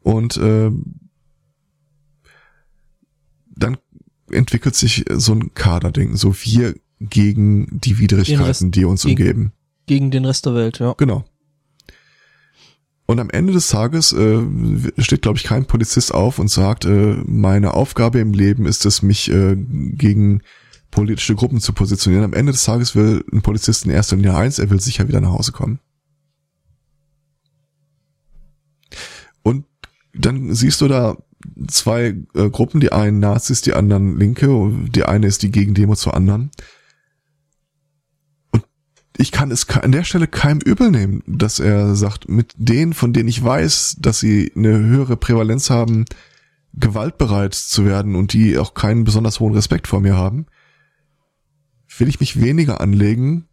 [0.00, 0.70] Und äh,
[3.56, 3.78] dann
[4.30, 9.52] entwickelt sich so ein Kaderding, so wir gegen die Widrigkeiten, Rest- die uns umgeben.
[9.86, 10.94] gegen den Rest der Welt, ja.
[10.98, 11.24] Genau.
[13.06, 14.42] Und am Ende des Tages äh,
[14.98, 19.00] steht, glaube ich, kein Polizist auf und sagt, äh, meine Aufgabe im Leben ist es,
[19.02, 20.42] mich äh, gegen
[20.90, 22.24] politische Gruppen zu positionieren.
[22.24, 25.20] Am Ende des Tages will ein Polizist in erster Linie eins, er will sicher wieder
[25.20, 25.78] nach Hause kommen.
[29.42, 29.66] Und
[30.12, 31.16] dann siehst du da
[31.68, 35.94] zwei äh, Gruppen, die einen Nazis, die anderen Linke, und die eine ist die Gegendemo
[35.94, 36.50] zur anderen
[39.18, 43.12] ich kann es an der Stelle keinem übel nehmen, dass er sagt, mit denen, von
[43.12, 46.04] denen ich weiß, dass sie eine höhere Prävalenz haben,
[46.74, 50.46] gewaltbereit zu werden und die auch keinen besonders hohen Respekt vor mir haben,
[51.98, 53.46] will ich mich weniger anlegen,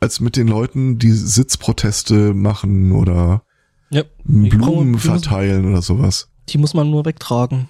[0.00, 3.44] als mit den Leuten, die Sitzproteste machen oder
[3.90, 4.02] Ja.
[4.24, 6.28] Blumen verteilen oder sowas.
[6.48, 7.68] Die muss man nur wegtragen.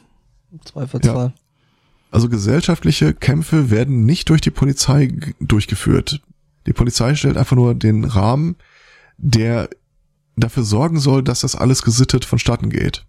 [0.65, 1.35] Zweifelsfall.
[2.11, 6.23] Also gesellschaftliche Kämpfe werden nicht durch die Polizei durchgeführt.
[6.67, 8.57] Die Polizei stellt einfach nur den Rahmen,
[9.17, 9.69] der
[10.37, 13.07] dafür sorgen soll, dass das alles gesittet vonstatten geht.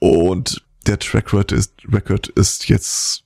[0.00, 3.24] Und der Track Record ist, Record ist jetzt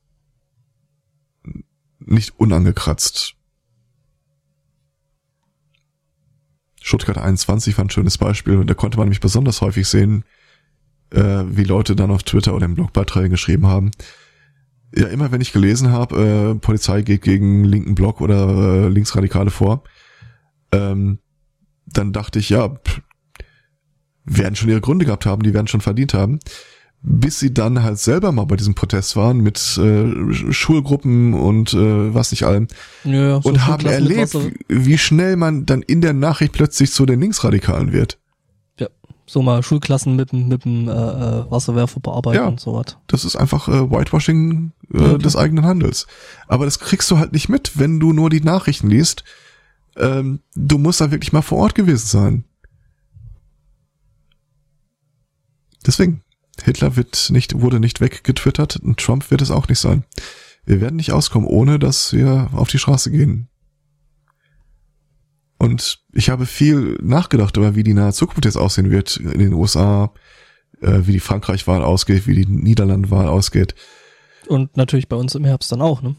[2.00, 3.34] nicht unangekratzt.
[6.80, 8.64] Stuttgart 21 war ein schönes Beispiel.
[8.64, 10.24] Da konnte man nämlich besonders häufig sehen,
[11.10, 13.92] äh, wie Leute dann auf Twitter oder im Blogbeiträgen geschrieben haben.
[14.94, 19.50] Ja, immer wenn ich gelesen habe, äh, Polizei geht gegen linken Block oder äh, Linksradikale
[19.50, 19.84] vor,
[20.70, 21.18] ähm,
[21.86, 23.00] dann dachte ich, ja, pff,
[24.24, 26.40] werden schon ihre Gründe gehabt haben, die werden schon verdient haben.
[27.04, 32.14] Bis sie dann halt selber mal bei diesem Protest waren mit äh, Schulgruppen und äh,
[32.14, 32.68] was nicht allem
[33.02, 34.36] Ja, und haben erlebt,
[34.68, 38.21] wie schnell man dann in der Nachricht plötzlich zu den Linksradikalen wird.
[39.32, 42.48] So mal Schulklassen mit dem mit dem äh, äh, Wasserwerfer bearbeiten Ja.
[42.48, 42.98] und sowas.
[43.06, 45.16] Das ist einfach äh, Whitewashing äh, klar.
[45.18, 46.06] des eigenen Handels.
[46.48, 49.24] Aber das kriegst du halt nicht mit, wenn du nur die Nachrichten liest.
[49.96, 52.44] Ähm, du musst da wirklich mal vor Ort gewesen sein.
[55.86, 56.20] Deswegen,
[56.62, 60.04] Hitler wird nicht, wurde nicht weggetwittert und Trump wird es auch nicht sein.
[60.66, 63.48] Wir werden nicht auskommen, ohne dass wir auf die Straße gehen.
[65.62, 69.52] Und ich habe viel nachgedacht über, wie die nahe Zukunft jetzt aussehen wird in den
[69.52, 70.12] USA,
[70.80, 73.76] äh, wie die Frankreich-Wahl ausgeht, wie die Niederlande-Wahl ausgeht.
[74.48, 76.16] Und natürlich bei uns im Herbst dann auch, ne?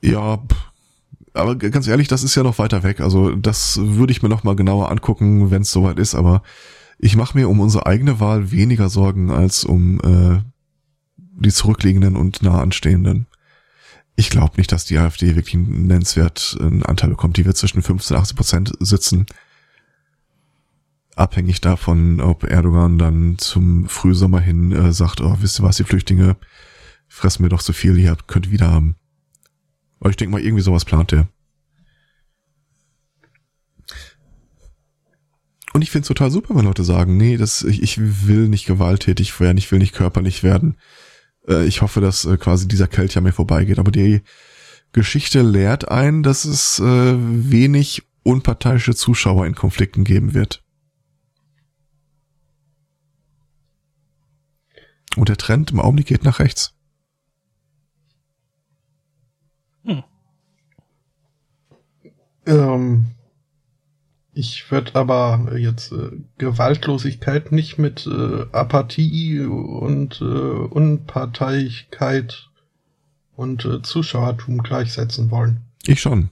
[0.00, 0.44] Ja,
[1.34, 3.00] aber ganz ehrlich, das ist ja noch weiter weg.
[3.00, 6.14] Also das würde ich mir noch mal genauer angucken, wenn es soweit ist.
[6.14, 6.42] Aber
[7.00, 10.40] ich mache mir um unsere eigene Wahl weniger Sorgen als um äh,
[11.16, 13.26] die zurückliegenden und nah anstehenden.
[14.18, 17.36] Ich glaube nicht, dass die AfD wirklich einen nennenswert einen Anteil bekommt.
[17.36, 19.26] Die wird zwischen 15 und 80 Prozent sitzen.
[21.14, 25.84] Abhängig davon, ob Erdogan dann zum Frühsommer hin äh, sagt, oh, wisst ihr was, die
[25.84, 26.34] Flüchtlinge
[27.06, 28.96] fressen mir doch zu viel, ihr könnt wieder haben.
[30.00, 31.28] Aber ich denke mal, irgendwie sowas plant er.
[35.72, 38.66] Und ich finde es total super, wenn Leute sagen, nee, das, ich, ich will nicht
[38.66, 40.76] gewalttätig werden, ich will nicht körperlich werden.
[41.48, 43.78] Äh, ich hoffe, dass äh, quasi dieser Kelch an mir vorbeigeht.
[43.78, 44.22] Aber die
[44.92, 50.62] Geschichte lehrt ein, dass es äh, wenig unparteiische Zuschauer in Konflikten geben wird.
[55.16, 56.74] Und der Trend im Augenblick geht nach rechts.
[62.46, 63.06] Ähm,
[64.38, 72.48] Ich würde aber jetzt äh, Gewaltlosigkeit nicht mit äh, Apathie und äh, Unparteilichkeit
[73.34, 75.62] und äh, Zuschauertum gleichsetzen wollen.
[75.84, 76.30] Ich schon.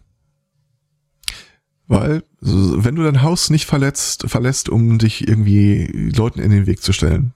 [1.88, 6.82] Weil, wenn du dein Haus nicht verletzt, verlässt, um dich irgendwie Leuten in den Weg
[6.82, 7.34] zu stellen,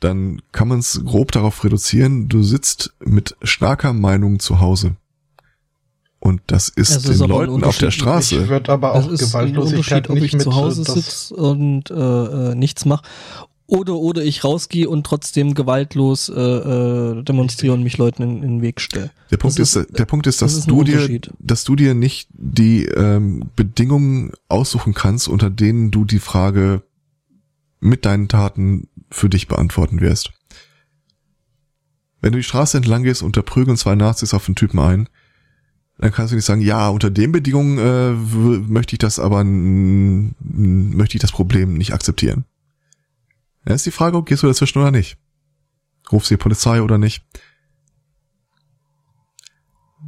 [0.00, 4.96] dann kann man es grob darauf reduzieren, du sitzt mit starker Meinung zu Hause.
[6.20, 7.90] Und das ist den ist ein Leuten auf der.
[7.90, 8.42] Straße.
[8.42, 10.94] Ich würde aber auch Das ist ein Gewaltlosigkeit Unterschied, ob ich mit zu Hause das,
[10.94, 13.04] sitze und äh, äh, nichts mache.
[13.70, 18.42] Oder, oder ich rausgehe und trotzdem gewaltlos äh, äh, demonstriere und mich Leuten in, in
[18.42, 19.10] den Weg stelle.
[19.30, 21.76] Der Punkt Das ist, der Punkt ist, das dass ist ein du dir, dass du
[21.76, 26.82] dir nicht die ähm, Bedingungen aussuchen kannst, unter denen du die Frage
[27.78, 30.32] mit deinen Taten für dich beantworten wirst.
[32.20, 35.08] Wenn du die Straße entlang gehst und da prügeln zwei Nazis auf einen Typen ein,
[35.98, 41.16] dann kannst du nicht sagen, ja, unter den Bedingungen äh, möchte ich das aber möchte
[41.16, 42.44] ich das Problem nicht akzeptieren.
[43.64, 45.18] Dann ist die Frage, gehst du dazwischen oder nicht?
[46.12, 47.24] Rufst du die Polizei oder nicht?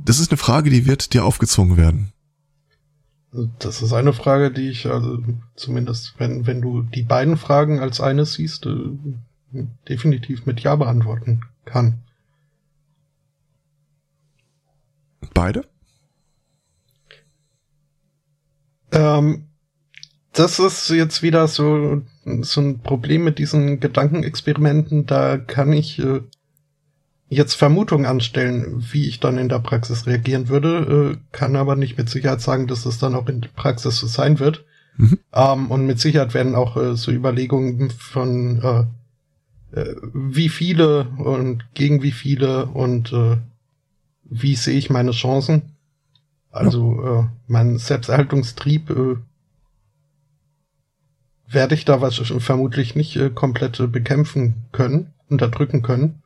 [0.04, 2.12] Das ist eine Frage, die wird dir aufgezwungen werden.
[3.58, 5.18] das ist eine Frage, die ich also
[5.56, 11.42] zumindest, wenn, wenn du die beiden Fragen als eine siehst, äh, definitiv mit Ja beantworten
[11.64, 11.98] kann.
[15.34, 15.64] Beide?
[18.92, 19.44] Ähm,
[20.32, 22.02] das ist jetzt wieder so,
[22.42, 25.06] so ein Problem mit diesen Gedankenexperimenten.
[25.06, 26.20] Da kann ich äh,
[27.28, 31.98] jetzt Vermutungen anstellen, wie ich dann in der Praxis reagieren würde, äh, kann aber nicht
[31.98, 34.64] mit Sicherheit sagen, dass es dann auch in der Praxis so sein wird.
[34.96, 35.18] Mhm.
[35.32, 41.64] Ähm, und mit Sicherheit werden auch äh, so Überlegungen von äh, äh, wie viele und
[41.74, 43.36] gegen wie viele und äh,
[44.24, 45.76] wie sehe ich meine Chancen.
[46.50, 49.16] Also äh, mein Selbsterhaltungstrieb äh,
[51.48, 56.22] werde ich da was vermutlich nicht äh, komplett äh, bekämpfen können, unterdrücken können.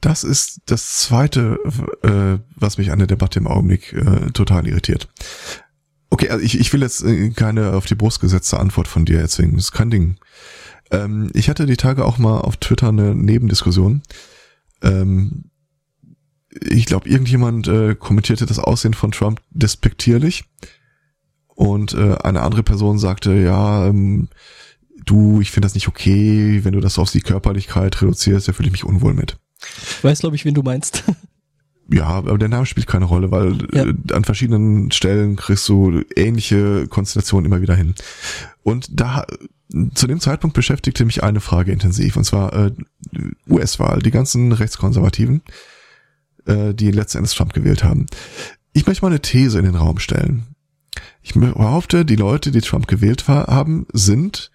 [0.00, 1.58] Das ist das Zweite,
[2.02, 5.08] äh, was mich an der Debatte im Augenblick äh, total irritiert.
[6.10, 9.18] Okay, also ich, ich will jetzt äh, keine auf die Brust gesetzte Antwort von dir
[9.18, 10.16] erzwingen, das ist kein Ding.
[10.92, 14.02] Ähm, ich hatte die Tage auch mal auf Twitter eine Nebendiskussion.
[14.82, 15.50] Ähm,
[16.62, 20.44] ich glaube, irgendjemand äh, kommentierte das Aussehen von Trump despektierlich
[21.54, 24.28] und äh, eine andere Person sagte, ja, ähm,
[25.04, 28.68] du, ich finde das nicht okay, wenn du das auf die Körperlichkeit reduzierst, da fühle
[28.68, 29.38] ich mich unwohl mit.
[29.98, 31.04] Ich weiß, glaube ich, wen du meinst.
[31.88, 33.84] Ja, aber der Name spielt keine Rolle, weil Ja.
[33.84, 37.94] äh, an verschiedenen Stellen kriegst du ähnliche Konstellationen immer wieder hin.
[38.64, 39.24] Und da
[39.94, 42.72] zu dem Zeitpunkt beschäftigte mich eine Frage intensiv, und zwar äh,
[43.48, 45.42] US-Wahl, die ganzen Rechtskonservativen,
[46.46, 48.06] äh, die letzten Endes Trump gewählt haben.
[48.72, 50.44] Ich möchte mal eine These in den Raum stellen.
[51.22, 54.50] Ich behaupte, die Leute, die Trump gewählt ha- haben, sind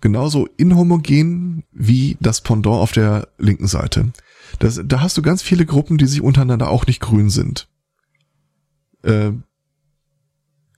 [0.00, 4.12] genauso inhomogen wie das Pendant auf der linken Seite.
[4.58, 7.68] Das, da hast du ganz viele Gruppen, die sich untereinander auch nicht grün sind.
[9.02, 9.32] Äh,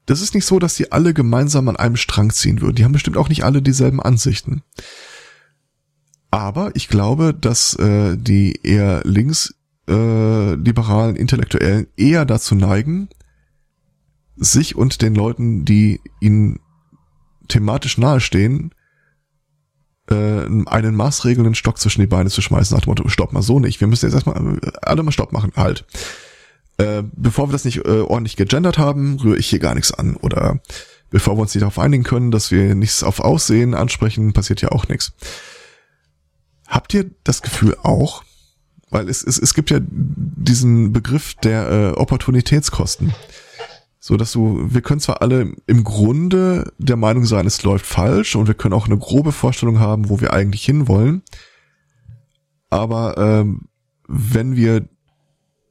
[0.06, 2.76] das ist nicht so, dass die alle gemeinsam an einem Strang ziehen würden.
[2.76, 4.62] Die haben bestimmt auch nicht alle dieselben Ansichten.
[6.30, 9.54] Aber ich glaube, dass äh, die eher links
[9.88, 13.08] äh, liberalen Intellektuellen eher dazu neigen,
[14.36, 16.60] sich und den Leuten, die ihnen
[17.48, 18.74] thematisch nahestehen,
[20.10, 23.60] äh, einen maßregelnden Stock zwischen die Beine zu schmeißen, nach dem Motto, stopp mal so
[23.60, 25.84] nicht, wir müssen jetzt erstmal äh, alle mal Stopp machen, halt.
[26.76, 30.16] Äh, bevor wir das nicht äh, ordentlich gegendert haben, rühre ich hier gar nichts an.
[30.16, 30.60] Oder
[31.10, 34.70] bevor wir uns nicht darauf einigen können, dass wir nichts auf Aussehen ansprechen, passiert ja
[34.70, 35.12] auch nichts.
[36.66, 38.24] Habt ihr das Gefühl auch,
[38.94, 43.12] weil es, es, es gibt ja diesen Begriff der äh, Opportunitätskosten.
[43.98, 48.36] So dass du, wir können zwar alle im Grunde der Meinung sein, es läuft falsch
[48.36, 51.22] und wir können auch eine grobe Vorstellung haben, wo wir eigentlich hinwollen.
[52.70, 53.62] Aber ähm,
[54.06, 54.86] wenn wir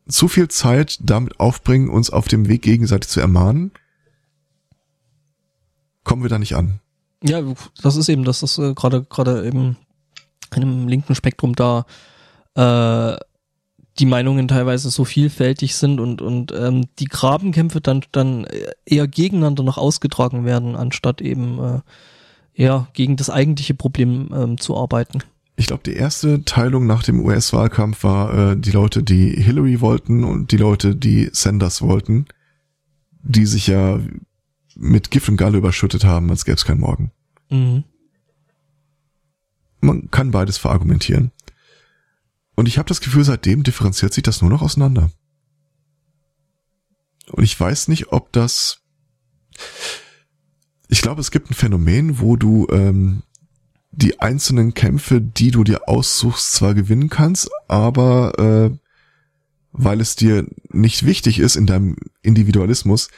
[0.10, 3.72] zu viel Zeit damit aufbringen, uns auf dem Weg gegenseitig zu ermahnen,
[6.04, 6.82] kommen wir da nicht an.
[7.24, 7.42] Ja,
[7.82, 9.78] das ist eben, das ist äh, gerade gerade eben
[10.54, 11.86] im linken Spektrum da
[12.56, 13.16] äh,
[14.00, 18.48] die Meinungen teilweise so vielfältig sind und und ähm, die Grabenkämpfe dann dann
[18.86, 21.80] eher gegeneinander noch ausgetragen werden, anstatt eben äh,
[22.54, 25.20] eher gegen das eigentliche Problem ähm, zu arbeiten.
[25.56, 30.24] Ich glaube, die erste Teilung nach dem US-Wahlkampf war äh, die Leute, die Hillary wollten
[30.24, 32.26] und die Leute, die Sanders wollten,
[33.22, 34.00] die sich ja
[34.76, 37.12] mit Gift und Galle überschüttet haben, als gäbe es keinen Morgen.
[37.50, 37.84] Mhm.
[39.82, 41.32] Man kann beides verargumentieren.
[42.56, 45.12] Und ich habe das Gefühl, seitdem differenziert sich das nur noch auseinander.
[47.32, 48.82] Und ich weiß nicht, ob das
[50.88, 53.24] Ich glaube, es gibt ein Phänomen, wo du ähm,
[53.92, 58.78] die einzelnen Kämpfe, die du dir aussuchst, zwar gewinnen kannst, aber äh,
[59.72, 63.10] weil es dir nicht wichtig ist in deinem Individualismus,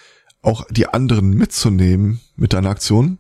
[0.41, 3.19] auch die anderen mitzunehmen mit deiner Aktion,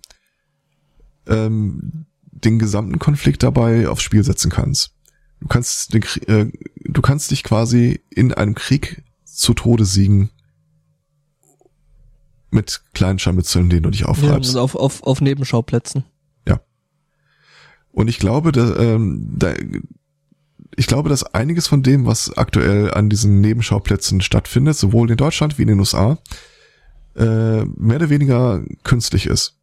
[1.27, 4.94] ähm, den gesamten Konflikt dabei aufs Spiel setzen kannst.
[5.45, 6.51] Du kannst, den, äh,
[6.85, 10.31] du kannst dich quasi in einem Krieg zu Tode siegen
[12.49, 14.55] mit kleinen Scharmützeln, denen du dich aufreibst.
[14.55, 16.03] Ja, auf, auf, auf Nebenschauplätzen.
[16.47, 16.61] Ja.
[17.91, 19.53] Und ich glaube, da, ähm, da,
[20.75, 25.59] ich glaube, dass einiges von dem, was aktuell an diesen Nebenschauplätzen stattfindet, sowohl in Deutschland
[25.59, 26.17] wie in den USA,
[27.15, 29.59] äh, mehr oder weniger künstlich ist.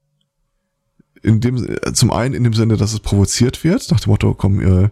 [1.23, 4.33] In dem, äh, zum einen in dem Sinne, dass es provoziert wird, nach dem Motto,
[4.35, 4.91] komm, äh,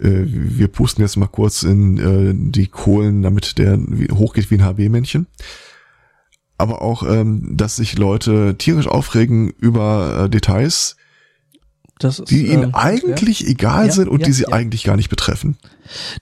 [0.00, 3.78] äh, wir pusten jetzt mal kurz in äh, die Kohlen, damit der
[4.12, 5.26] hochgeht wie ein HB-Männchen.
[6.56, 10.96] Aber auch, ähm, dass sich Leute tierisch aufregen über äh, Details,
[12.02, 13.48] ist, die ihnen ähm, eigentlich ja.
[13.48, 15.56] egal ja, sind und ja, die sie eigentlich gar nicht betreffen.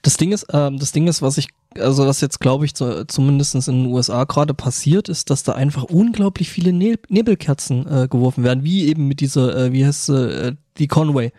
[0.01, 3.05] Das Ding ist, ähm, das Ding ist, was ich, also was jetzt glaube ich zu,
[3.07, 8.07] zumindest in den USA gerade passiert, ist, dass da einfach unglaublich viele ne Nebelkerzen äh,
[8.07, 11.31] geworfen werden, wie eben mit dieser, äh, wie heißt äh, die Conway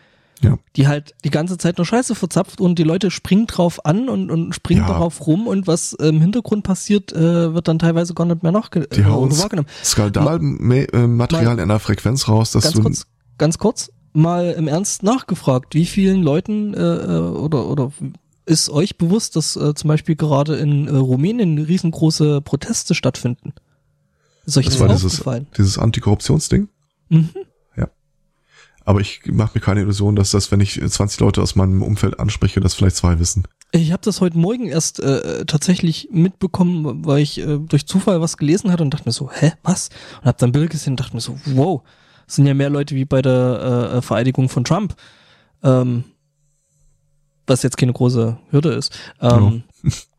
[0.43, 0.59] ja.
[0.77, 4.31] die halt die ganze Zeit nur Scheiße verzapft und die Leute springen drauf an und,
[4.31, 4.89] und springen ja.
[4.89, 8.87] darauf rum und was im Hintergrund passiert, äh, wird dann teilweise gar nicht mehr nachge
[8.89, 9.69] die äh, wahrgenommen.
[9.85, 13.07] Skandalmaterial in einer Frequenz raus, dass ganz du kurz,
[13.39, 17.93] ganz kurz mal im Ernst nachgefragt, wie vielen Leuten äh, äh, oder oder
[18.47, 23.55] ist euch bewusst, dass äh, zum Beispiel gerade in äh, Rumänien riesengroße Proteste stattfinden?
[24.45, 25.25] Ist euch das, das war dieses,
[25.57, 26.69] dieses Antikorruptionsding?
[27.09, 27.31] Mhm.
[28.85, 32.21] Aber ich mache mir keine Illusion, dass das, wenn ich 20 Leute aus meinem Umfeld
[32.21, 33.45] anspreche, dass vielleicht zwei wissen.
[33.73, 38.37] Ich habe das heute Morgen erst äh, tatsächlich mitbekommen, weil ich äh, durch Zufall was
[38.37, 39.89] gelesen hatte und dachte mir so, hä, was?
[40.21, 41.83] Und habe dann Bild gesehen und dachte mir so, wow,
[42.27, 44.95] das sind ja mehr Leute wie bei der äh, Vereidigung von Trump.
[45.63, 46.05] Ähm,
[47.47, 48.93] was jetzt keine große Hürde ist.
[49.21, 49.91] Ähm, ja.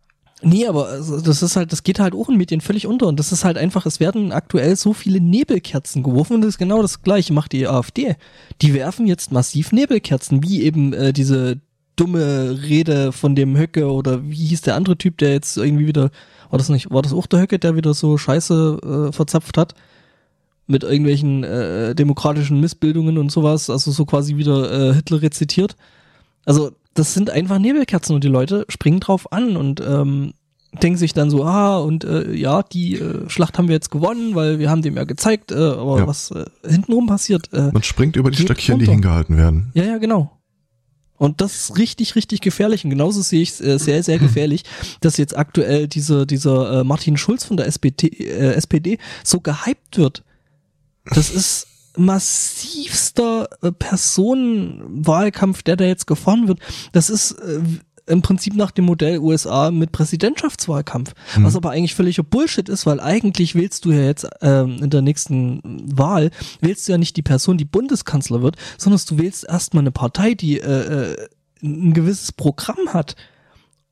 [0.47, 3.19] Nee, aber also, das ist halt, das geht halt auch in Medien völlig unter und
[3.19, 6.83] das ist halt einfach, es werden aktuell so viele Nebelkerzen geworfen und das ist genau
[6.83, 8.15] das gleiche macht die AfD.
[8.61, 11.59] Die werfen jetzt massiv Nebelkerzen, wie eben äh, diese
[11.95, 16.11] dumme Rede von dem Höcke oder wie hieß der andere Typ, der jetzt irgendwie wieder,
[16.51, 19.73] war das nicht, war das auch der Höcke, der wieder so Scheiße äh, verzapft hat?
[20.67, 25.75] Mit irgendwelchen äh, demokratischen Missbildungen und sowas, also so quasi wieder äh, Hitler rezitiert.
[26.45, 30.33] Also das sind einfach Nebelkerzen und die Leute springen drauf an und ähm,
[30.81, 34.35] denken sich dann so, ah, und äh, ja, die äh, Schlacht haben wir jetzt gewonnen,
[34.35, 36.07] weil wir haben dem ja gezeigt, äh, aber ja.
[36.07, 37.51] was äh, hintenrum passiert.
[37.53, 38.85] Äh, Man springt über die Stöckchen, runter.
[38.85, 39.71] die hingehalten werden.
[39.73, 40.31] Ja, ja, genau.
[41.17, 42.83] Und das ist richtig, richtig gefährlich.
[42.83, 44.63] Und genauso sehe ich es äh, sehr, sehr gefährlich,
[45.01, 49.97] dass jetzt aktuell dieser, dieser äh, Martin Schulz von der SPD, äh, SPD so gehypt
[49.97, 50.23] wird.
[51.05, 51.67] Das ist
[51.97, 56.59] massivster äh, Personenwahlkampf, der da jetzt gefahren wird.
[56.91, 57.59] Das ist äh,
[58.07, 61.43] im Prinzip nach dem Modell USA mit Präsidentschaftswahlkampf, mhm.
[61.43, 65.01] was aber eigentlich völliger Bullshit ist, weil eigentlich wählst du ja jetzt ähm, in der
[65.01, 66.31] nächsten Wahl,
[66.61, 70.35] wählst du ja nicht die Person, die Bundeskanzler wird, sondern du wählst erstmal eine Partei,
[70.35, 71.27] die äh, äh,
[71.63, 73.15] ein gewisses Programm hat.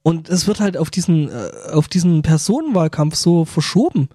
[0.04, 4.10] Und es wird halt auf diesen, äh, auf diesen Personenwahlkampf so verschoben.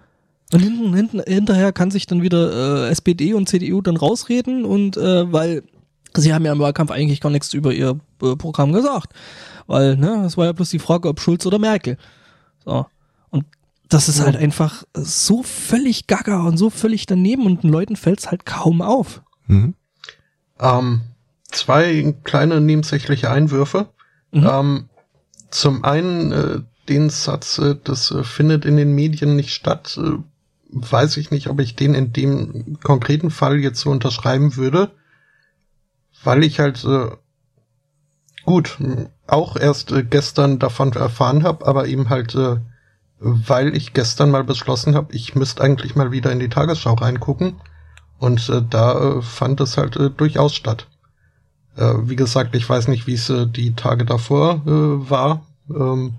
[0.52, 4.96] Und hinten, hinten, hinterher kann sich dann wieder äh, SPD und CDU dann rausreden und
[4.96, 5.62] äh, weil
[6.16, 9.12] sie haben ja im Wahlkampf eigentlich gar nichts über ihr äh, Programm gesagt.
[9.66, 11.98] Weil, ne, es war ja bloß die Frage, ob Schulz oder Merkel.
[12.64, 12.86] So.
[13.28, 13.44] Und
[13.90, 14.24] das ist ja.
[14.24, 18.80] halt einfach so völlig gaga und so völlig daneben und den Leuten fällt's halt kaum
[18.80, 19.22] auf.
[19.46, 19.74] Mhm.
[20.58, 21.02] Ähm,
[21.50, 23.88] zwei kleine nebensächliche Einwürfe.
[24.32, 24.48] Mhm.
[24.50, 24.88] Ähm,
[25.50, 30.18] zum einen äh, den Satz, äh, das äh, findet in den Medien nicht statt, äh,
[30.70, 34.90] weiß ich nicht, ob ich den in dem konkreten Fall jetzt so unterschreiben würde,
[36.24, 37.10] weil ich halt äh,
[38.44, 38.78] gut
[39.26, 42.56] auch erst äh, gestern davon erfahren habe, aber eben halt, äh,
[43.18, 47.60] weil ich gestern mal beschlossen habe, ich müsste eigentlich mal wieder in die Tagesschau reingucken
[48.18, 50.86] und äh, da äh, fand es halt äh, durchaus statt.
[51.76, 55.46] Äh, wie gesagt, ich weiß nicht, wie es äh, die Tage davor äh, war.
[55.70, 56.14] Ähm,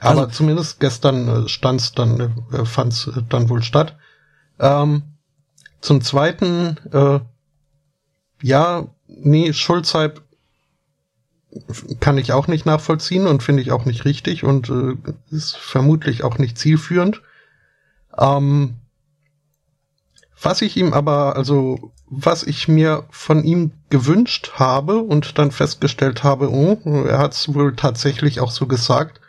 [0.00, 3.96] aber also, zumindest gestern äh, stand's dann, äh, fand's äh, dann wohl statt.
[4.58, 5.02] Ähm,
[5.80, 7.20] zum zweiten, äh,
[8.42, 10.22] ja, nee, Schulzeit
[12.00, 14.96] kann ich auch nicht nachvollziehen und finde ich auch nicht richtig und äh,
[15.30, 17.22] ist vermutlich auch nicht zielführend.
[18.18, 18.76] Ähm,
[20.42, 26.22] was ich ihm aber, also was ich mir von ihm gewünscht habe und dann festgestellt
[26.22, 29.20] habe, oh, er hat es wohl tatsächlich auch so gesagt,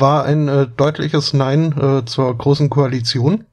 [0.00, 3.44] war ein äh, deutliches Nein äh, zur großen Koalition.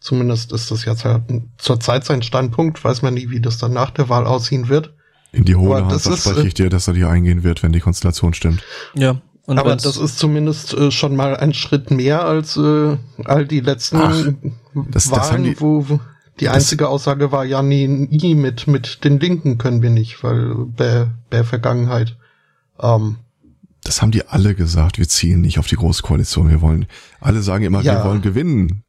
[0.00, 1.22] Zumindest ist das jetzt halt
[1.56, 2.84] zurzeit sein Standpunkt.
[2.84, 4.92] Weiß man nie, wie das dann nach der Wahl aussehen wird.
[5.32, 7.80] In die hohle Hand verspreche äh, ich dir, dass er dir eingehen wird, wenn die
[7.80, 8.62] Konstellation stimmt.
[8.94, 9.20] Ja.
[9.46, 13.60] Und aber das ist zumindest äh, schon mal ein Schritt mehr als äh, all die
[13.60, 14.26] letzten Ach,
[14.90, 16.00] das, Wahlen, das die, wo,
[16.40, 20.54] die einzige Aussage war, ja, nie, nie mit, mit den Linken können wir nicht, weil
[20.54, 22.16] bei, bei Vergangenheit.
[22.80, 23.16] Ähm,
[23.84, 26.86] das haben die alle gesagt, wir ziehen nicht auf die Große Koalition, wir wollen,
[27.20, 27.98] alle sagen immer, ja.
[27.98, 28.82] wir wollen gewinnen.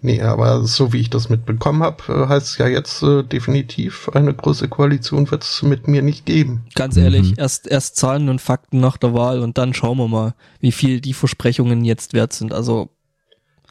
[0.00, 4.08] Nee, aber so wie ich das mitbekommen habe, äh, heißt es ja jetzt äh, definitiv,
[4.14, 6.66] eine große Koalition wird es mit mir nicht geben.
[6.76, 7.38] Ganz ehrlich, mhm.
[7.38, 11.00] erst, erst Zahlen und Fakten nach der Wahl und dann schauen wir mal, wie viel
[11.00, 12.52] die Versprechungen jetzt wert sind.
[12.52, 12.90] Also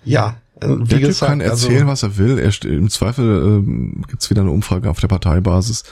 [0.03, 2.39] ja, äh, wie der gesagt, kann erzählen, also, was er will.
[2.39, 5.84] Er, Im Zweifel ähm, gibt's wieder eine Umfrage auf der Parteibasis.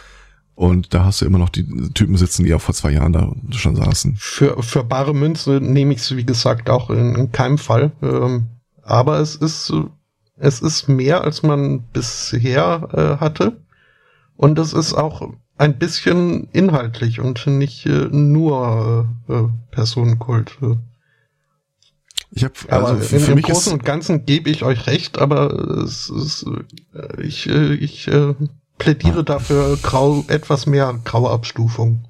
[0.55, 3.33] Und da hast du immer noch die Typen sitzen, die auch vor zwei Jahren da
[3.51, 4.15] schon saßen.
[4.17, 7.91] Für, für bare Münze nehme ich es, wie gesagt, auch in, in keinem Fall.
[8.01, 8.47] Ähm,
[8.81, 9.73] aber es ist
[10.37, 13.61] es ist mehr, als man bisher äh, hatte.
[14.35, 20.57] Und es ist auch ein bisschen inhaltlich und nicht äh, nur äh, äh Personenkult.
[22.31, 25.53] Ich hab, also im Großen und Ganzen gebe ich euch recht, aber
[25.85, 26.45] es ist,
[26.93, 28.09] äh, ich, äh, ich
[28.77, 32.05] plädiere dafür grau, etwas mehr graue Abstufung.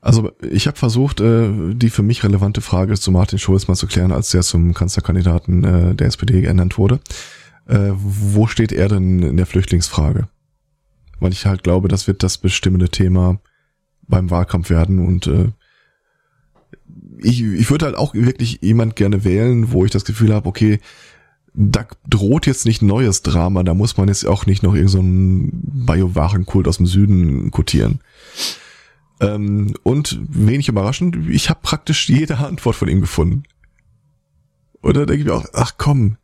[0.00, 3.86] Also ich habe versucht, äh, die für mich relevante Frage zu Martin Schulz mal zu
[3.86, 7.00] klären, als der zum Kanzlerkandidaten äh, der SPD ernannt wurde
[7.70, 10.28] äh, wo steht er denn in der Flüchtlingsfrage?
[11.20, 13.40] Weil ich halt glaube, das wird das bestimmende Thema
[14.08, 15.52] beim Wahlkampf werden und äh,
[17.18, 20.80] ich, ich würde halt auch wirklich jemand gerne wählen, wo ich das Gefühl habe, okay,
[21.54, 25.84] da droht jetzt nicht neues Drama, da muss man jetzt auch nicht noch irgendeinen so
[25.86, 28.00] Biowarenkult aus dem Süden kotieren.
[29.20, 33.42] Ähm, und wenig überraschend, ich habe praktisch jede Antwort von ihm gefunden.
[34.82, 36.16] Oder denke ich mir auch, ach komm,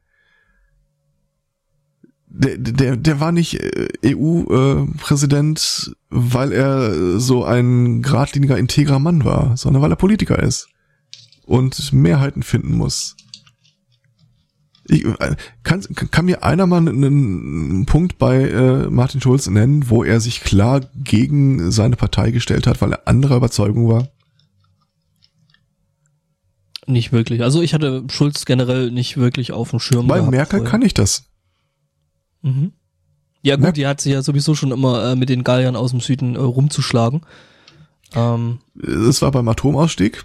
[2.28, 9.56] der, der, der war nicht äh, EU-Präsident, weil er so ein geradliniger, integrer Mann war,
[9.56, 10.68] sondern weil er Politiker ist
[11.46, 13.16] und Mehrheiten finden muss.
[14.88, 20.04] Ich, äh, kann, kann mir einer mal einen Punkt bei äh, Martin Schulz nennen, wo
[20.04, 24.08] er sich klar gegen seine Partei gestellt hat, weil er anderer Überzeugung war?
[26.86, 27.42] Nicht wirklich.
[27.42, 30.06] Also ich hatte Schulz generell nicht wirklich auf dem Schirm.
[30.06, 30.70] Bei Merkel vorher.
[30.70, 31.24] kann ich das.
[32.42, 32.72] Mhm.
[33.42, 33.72] Ja gut, ja.
[33.72, 36.38] die hat sich ja sowieso schon immer äh, mit den Galliern aus dem Süden äh,
[36.38, 37.22] rumzuschlagen.
[38.14, 38.58] Ähm.
[38.80, 40.24] Es war beim Atomausstieg.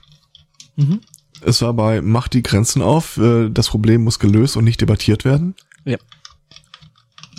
[0.75, 1.01] Mhm.
[1.43, 3.17] Es war bei Macht die Grenzen auf.
[3.17, 5.55] Äh, das Problem muss gelöst und nicht debattiert werden.
[5.85, 5.97] Ja.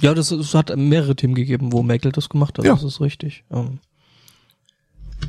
[0.01, 2.65] Ja, das, das hat mehrere Themen gegeben, wo Merkel das gemacht hat.
[2.65, 2.75] Ja.
[2.75, 3.45] Das ist richtig.
[3.51, 3.79] Ähm.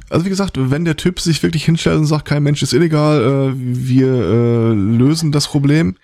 [0.09, 3.21] Also wie gesagt, wenn der Typ sich wirklich hinstellt und sagt, kein Mensch ist illegal,
[3.21, 5.95] äh, wir äh, lösen das Problem,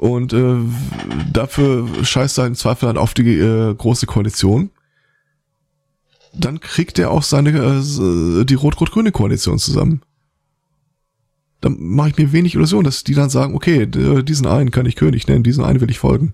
[0.00, 0.34] und
[1.30, 3.36] dafür scheißt er im Zweifel dann auf die
[3.76, 4.70] große Koalition.
[6.32, 7.82] Dann kriegt er auch seine
[8.46, 10.00] die rot-rot-grüne Koalition zusammen.
[11.60, 14.96] Dann mache ich mir wenig Illusion, dass die dann sagen, okay, diesen einen kann ich
[14.96, 16.32] König nennen, diesen einen will ich folgen.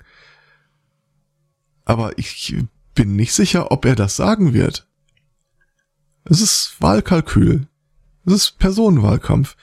[1.85, 2.57] Aber ich
[2.95, 4.87] bin nicht sicher, ob er das sagen wird.
[6.25, 7.67] Es ist Wahlkalkül.
[8.25, 9.57] Es ist Personenwahlkampf.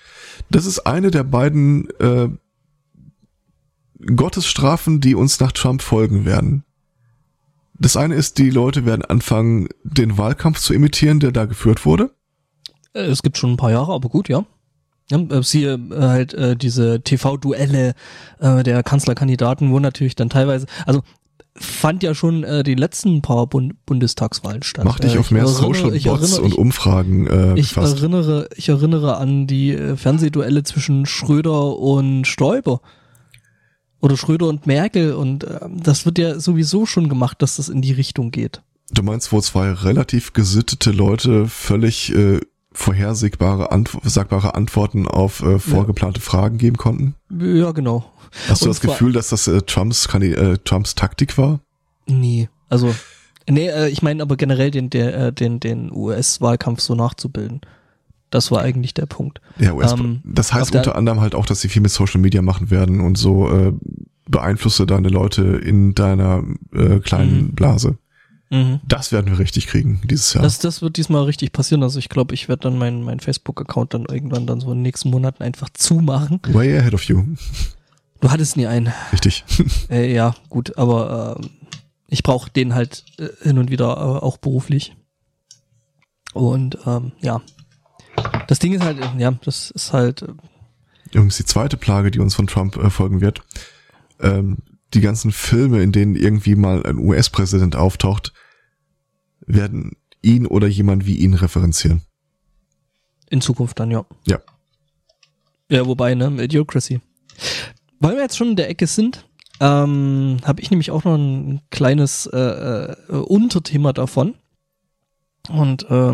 [0.49, 2.29] Das ist eine der beiden äh,
[4.15, 6.63] Gottesstrafen, die uns nach Trump folgen werden.
[7.77, 12.11] Das eine ist, die Leute werden anfangen, den Wahlkampf zu imitieren, der da geführt wurde.
[12.93, 14.45] Äh, es gibt schon ein paar Jahre, aber gut, ja.
[15.11, 17.93] Ja, äh, siehe äh, halt äh, diese TV-Duelle
[18.39, 21.01] äh, der Kanzlerkandidaten, wo natürlich dann teilweise, also
[21.55, 24.85] fand ja schon äh, die letzten paar Bund Bundestagswahlen statt.
[24.85, 27.97] Mach dich auf mehr Social Bots und Umfragen äh, Ich fast.
[27.97, 32.81] erinnere, ich erinnere an die äh, Fernsehduelle zwischen Schröder und Stoiber
[34.01, 37.81] oder Schröder und Merkel und äh, das wird ja sowieso schon gemacht, dass das in
[37.81, 38.61] die Richtung geht.
[38.91, 42.39] Du meinst, wo zwei relativ gesittete Leute völlig äh,
[42.73, 46.25] vorhersehbare Antw sagbare Antworten auf äh, vorgeplante ja.
[46.25, 47.15] Fragen geben konnten?
[47.29, 48.05] Ja, genau.
[48.47, 51.59] Hast du und das Gefühl, dass das äh, Trumps, äh, Trumps Taktik war?
[52.07, 52.93] Nee, also
[53.49, 57.61] nee, äh, ich meine aber generell den der äh, den den US-Wahlkampf so nachzubilden.
[58.29, 59.41] Das war eigentlich der Punkt.
[59.59, 62.41] Ja, US ähm, das heißt unter anderem halt auch, dass sie viel mit Social Media
[62.41, 63.73] machen werden und so äh,
[64.27, 66.43] beeinflusse deine Leute in deiner
[66.73, 67.51] äh, kleinen mhm.
[67.51, 67.97] Blase.
[68.53, 68.81] Mhm.
[68.87, 70.43] Das werden wir richtig kriegen dieses Jahr.
[70.43, 71.81] Das, das wird diesmal richtig passieren.
[71.81, 74.83] Also ich glaube, ich werde dann meinen mein Facebook-Account dann irgendwann dann so in den
[74.83, 76.39] nächsten Monaten einfach zumachen.
[76.49, 77.23] Way ahead of you.
[78.21, 78.93] Du hattest nie einen.
[79.11, 79.43] Richtig.
[79.89, 81.47] Äh, ja, gut, aber äh,
[82.07, 84.95] ich brauche den halt äh, hin und wieder äh, auch beruflich.
[86.33, 87.41] Und ähm, ja,
[88.47, 90.21] das Ding ist halt, ja, das ist halt.
[90.21, 90.27] Äh,
[91.11, 93.41] Übrigens die zweite Plage, die uns von Trump äh, folgen wird.
[94.19, 94.57] Ähm,
[94.93, 98.31] die ganzen Filme, in denen irgendwie mal ein US-Präsident auftaucht,
[99.47, 99.91] werden
[100.21, 102.01] ihn oder jemand wie ihn referenzieren.
[103.29, 104.05] In Zukunft dann, ja.
[104.25, 104.39] Ja.
[105.69, 107.01] Ja, wobei, ne, Idiocracy.
[107.99, 109.25] Weil wir jetzt schon in der Ecke sind,
[109.59, 114.35] ähm, habe ich nämlich auch noch ein kleines äh, äh, Unterthema davon.
[115.49, 116.13] Und äh,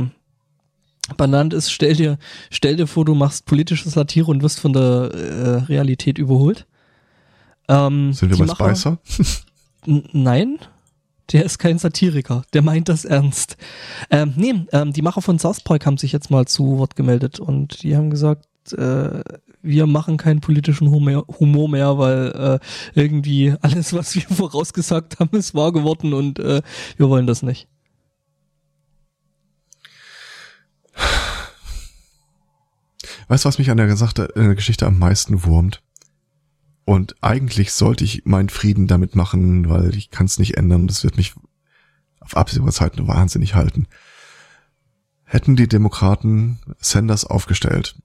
[1.18, 2.18] benannt ist, stell dir,
[2.50, 6.68] stell dir vor, du machst politische Satire und wirst von der äh, Realität überholt.
[7.68, 8.98] Ähm, Sind wir bei Macher, Spicer?
[9.86, 10.60] nein,
[11.32, 13.58] der ist kein Satiriker, der meint das ernst.
[14.10, 17.40] Ähm, nee, ähm, die Macher von South Park haben sich jetzt mal zu Wort gemeldet
[17.40, 19.22] und die haben gesagt, äh,
[19.62, 22.60] wir machen keinen politischen Humor, mehr, weil
[22.96, 26.62] äh, irgendwie alles, was wir vorausgesagt haben, ist wahr geworden und äh,
[26.98, 27.68] wir wollen das nicht.
[33.28, 33.88] Weißt du, was mich an der,
[34.56, 35.84] Geschichte am meisten wurmt?
[36.90, 40.88] Und eigentlich sollte ich meinen Frieden damit machen, weil ich kann es nicht ändern.
[40.88, 41.36] Das wird mich
[42.20, 43.86] auf absehbare Zeit nur wahnsinnig halten.
[45.24, 47.96] Hätten die Demokraten Sanders aufgestellt,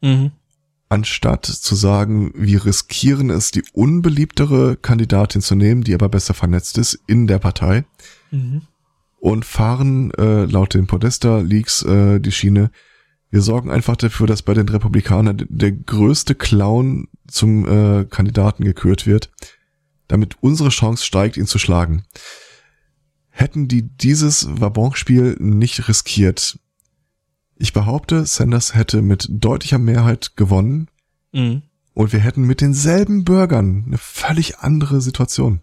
[0.00, 0.30] mhm.
[0.88, 6.78] anstatt zu sagen, wir riskieren es, die unbeliebtere Kandidatin zu nehmen, die aber besser vernetzt
[6.78, 7.84] ist in der Partei,
[8.30, 8.62] mhm.
[9.20, 12.70] und fahren äh, laut den Podesta-Leaks äh, die Schiene,
[13.28, 19.06] wir sorgen einfach dafür, dass bei den Republikanern der größte Clown zum äh, Kandidaten gekürt
[19.06, 19.30] wird,
[20.08, 22.04] damit unsere Chance steigt, ihn zu schlagen.
[23.30, 26.58] Hätten die dieses Wabonspiel nicht riskiert,
[27.58, 30.88] ich behaupte, Sanders hätte mit deutlicher Mehrheit gewonnen
[31.32, 31.62] mhm.
[31.94, 35.60] und wir hätten mit denselben Bürgern eine völlig andere Situation.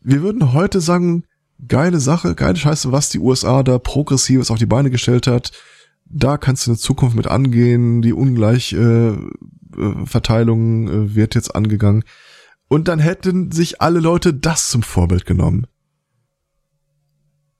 [0.00, 1.24] Wir würden heute sagen,
[1.66, 5.52] geile Sache, geile Scheiße, was die USA da progressives auf die Beine gestellt hat.
[6.06, 8.02] Da kannst du eine Zukunft mit angehen.
[8.02, 12.04] Die Ungleichverteilung äh, äh, wird jetzt angegangen.
[12.68, 15.66] Und dann hätten sich alle Leute das zum Vorbild genommen.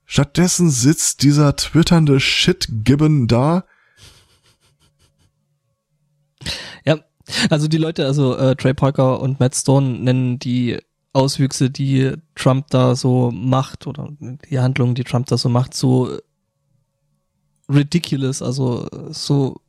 [0.05, 3.65] Stattdessen sitzt dieser twitternde Shit-Gibbon da.
[6.85, 6.99] Ja,
[7.49, 10.77] also die Leute, also äh, Trey Parker und Matt Stone nennen die
[11.13, 16.19] Auswüchse, die Trump da so macht oder die Handlungen, die Trump da so macht, so
[17.69, 19.61] ridiculous, also so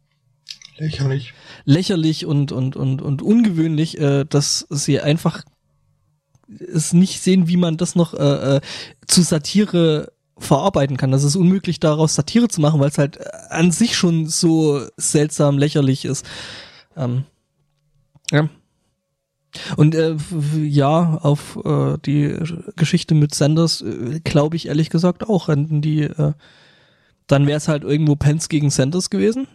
[0.79, 5.45] lächerlich, lächerlich und und und und ungewöhnlich, äh, dass sie einfach
[6.49, 8.61] es nicht sehen, wie man das noch äh, äh,
[9.07, 11.11] zu Satire verarbeiten kann.
[11.11, 13.19] Das ist unmöglich, daraus Satire zu machen, weil es halt
[13.51, 16.27] an sich schon so seltsam lächerlich ist.
[16.97, 17.25] Ähm,
[18.31, 18.49] ja.
[19.77, 20.17] Und äh,
[20.63, 22.37] ja, auf äh, die
[22.77, 25.49] Geschichte mit Sanders äh, glaube ich ehrlich gesagt auch.
[25.49, 26.33] Hätten die, äh,
[27.27, 29.49] dann wäre es halt irgendwo Pence gegen Sanders gewesen.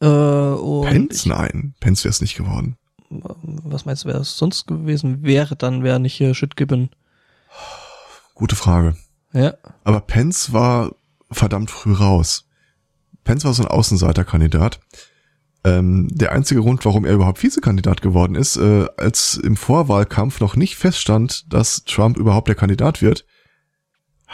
[0.00, 1.20] Äh, Pence?
[1.20, 2.76] Ich, Nein, Pence wäre es nicht geworden.
[3.10, 6.90] Was meinst du, wäre es sonst gewesen wäre, dann wäre nicht hier Shit Gibbon.
[8.34, 8.96] Gute Frage.
[9.32, 9.54] Ja.
[9.84, 10.92] Aber Pence war
[11.30, 12.46] verdammt früh raus.
[13.22, 14.80] Pence war so ein Außenseiterkandidat.
[15.64, 20.56] Ähm, der einzige Grund, warum er überhaupt Vizekandidat geworden ist, äh, als im Vorwahlkampf noch
[20.56, 23.24] nicht feststand, dass Trump überhaupt der Kandidat wird,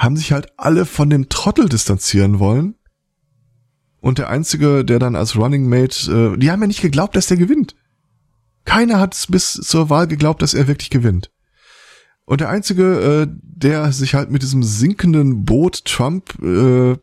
[0.01, 2.75] haben sich halt alle von dem Trottel distanzieren wollen.
[4.01, 7.27] Und der einzige, der dann als Running Mate, äh, die haben ja nicht geglaubt, dass
[7.27, 7.77] der gewinnt.
[8.65, 11.31] Keiner hat bis zur Wahl geglaubt, dass er wirklich gewinnt.
[12.25, 16.97] Und der einzige, äh, der sich halt mit diesem sinkenden Boot Trump äh,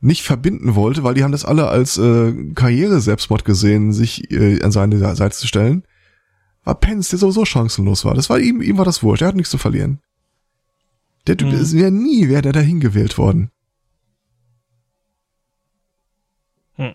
[0.00, 4.72] nicht verbinden wollte, weil die haben das alle als äh, Karriere-Selbstmord gesehen, sich äh, an
[4.72, 5.82] seine Seite zu stellen,
[6.64, 8.14] war Pence, der sowieso chancenlos war.
[8.14, 10.00] Das war ihm, ihm war das wurscht, er hat nichts zu verlieren.
[11.26, 11.72] Der Typ mhm.
[11.72, 13.50] wäre nie, wäre der dahin gewählt worden.
[16.74, 16.94] Hm.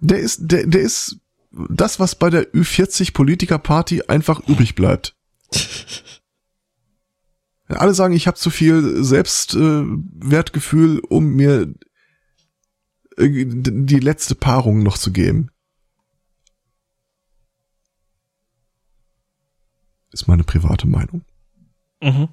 [0.00, 1.20] Der ist, der, der ist
[1.50, 5.16] das, was bei der Ü40 Politiker-Party einfach übrig bleibt.
[7.68, 11.74] Alle sagen, ich habe zu viel Selbstwertgefühl, äh, um mir
[13.18, 15.50] äh, die letzte Paarung noch zu geben.
[20.10, 21.24] Ist meine private Meinung.
[22.00, 22.28] Mhm.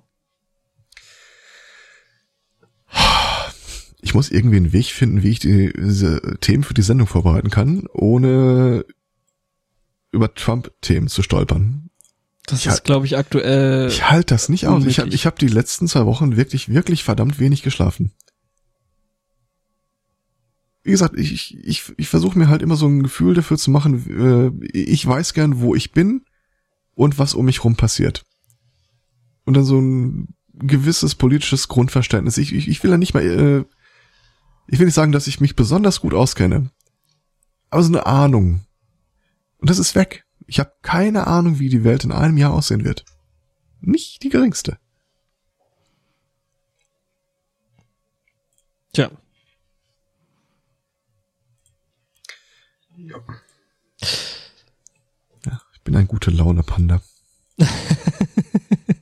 [4.01, 7.49] Ich muss irgendwie einen Weg finden, wie ich die, diese Themen für die Sendung vorbereiten
[7.49, 8.85] kann, ohne
[10.11, 11.89] über Trump-Themen zu stolpern.
[12.45, 13.87] Das ich ist, glaube ich, aktuell.
[13.87, 14.85] Ich halte das nicht aus.
[14.85, 18.11] Ich habe ich hab die letzten zwei Wochen wirklich, wirklich verdammt wenig geschlafen.
[20.83, 24.61] Wie gesagt, ich, ich, ich versuche mir halt immer so ein Gefühl dafür zu machen,
[24.61, 26.25] äh, ich weiß gern, wo ich bin
[26.93, 28.23] und was um mich rum passiert.
[29.45, 32.37] Und dann so ein gewisses politisches Grundverständnis.
[32.37, 33.65] Ich, ich, ich will ja nicht mal, äh,
[34.67, 36.71] Ich will nicht sagen, dass ich mich besonders gut auskenne,
[37.69, 38.65] aber so eine Ahnung.
[39.57, 40.25] Und das ist weg.
[40.47, 43.05] Ich habe keine Ahnung, wie die Welt in einem Jahr aussehen wird.
[43.81, 44.77] Nicht die geringste.
[48.93, 49.11] Tja.
[52.97, 53.17] Ja.
[55.45, 57.01] ja ich bin ein gute Laune Panda.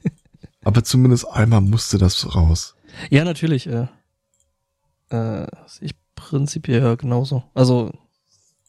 [0.64, 2.76] Aber zumindest einmal musste das raus.
[3.10, 3.68] Ja, natürlich.
[3.68, 3.88] Äh,
[5.10, 5.48] äh,
[5.81, 7.44] ich prinzipiell genauso.
[7.53, 7.91] Also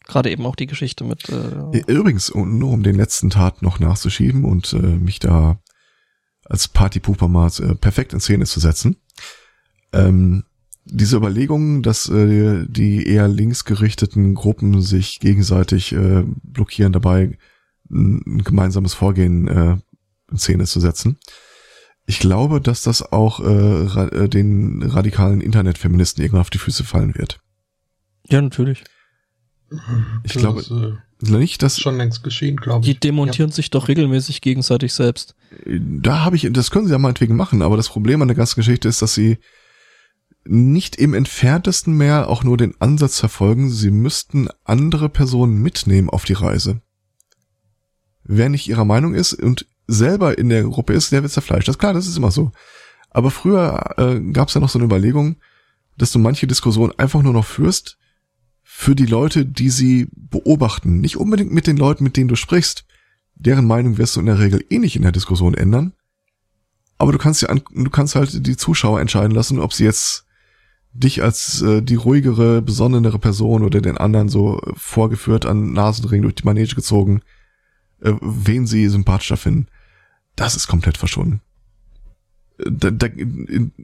[0.07, 1.29] gerade eben auch die Geschichte mit.
[1.29, 5.61] Äh Übrigens, nur um den letzten Tat noch nachzuschieben und äh, mich da
[6.45, 8.97] als Partypooper mal äh, perfekt in Szene zu setzen.
[9.93, 10.45] Ähm,
[10.85, 17.39] diese Überlegung, dass äh, die eher linksgerichteten Gruppen sich gegenseitig äh, blockieren, dabei
[17.91, 19.77] ein gemeinsames Vorgehen äh,
[20.31, 21.19] in Szene zu setzen.
[22.07, 26.85] Ich glaube, dass das auch äh, ra äh, den radikalen Internetfeministen irgendwann auf die Füße
[26.85, 27.41] fallen wird.
[28.29, 28.85] Ja, natürlich.
[30.23, 32.93] Ich das glaube ist, äh, nicht, dass schon längst geschehen, glaube ich.
[32.93, 33.57] Die demontieren ja.
[33.57, 35.35] sich doch regelmäßig gegenseitig selbst.
[35.67, 38.57] Da habe ich, das können sie ja meinetwegen machen, aber das Problem an der ganzen
[38.57, 39.39] Geschichte ist, dass sie
[40.45, 46.25] nicht im entferntesten mehr auch nur den Ansatz verfolgen, sie müssten andere Personen mitnehmen auf
[46.25, 46.83] die Reise.
[48.25, 51.69] Wer nicht ihrer Meinung ist und selber in der Gruppe ist, der wird zerfleischt.
[51.69, 52.52] Das ist klar, das ist immer so.
[53.11, 55.36] Aber früher äh, gab es ja noch so eine Überlegung,
[55.97, 57.98] dass du manche Diskussionen einfach nur noch führst
[58.62, 61.01] für die Leute, die sie beobachten.
[61.01, 62.85] Nicht unbedingt mit den Leuten, mit denen du sprichst.
[63.36, 65.93] Deren Meinung wirst du in der Regel eh nicht in der Diskussion ändern.
[66.98, 70.27] Aber du kannst ja, du kannst halt die Zuschauer entscheiden lassen, ob sie jetzt
[70.93, 76.36] dich als äh, die ruhigere, besonnenere Person oder den anderen so vorgeführt an Nasenring durch
[76.36, 77.20] die Manege gezogen,
[78.01, 79.66] äh, wen sie sympathischer finden.
[80.36, 81.40] Das ist komplett verschwunden.
[82.59, 83.09] Da, da,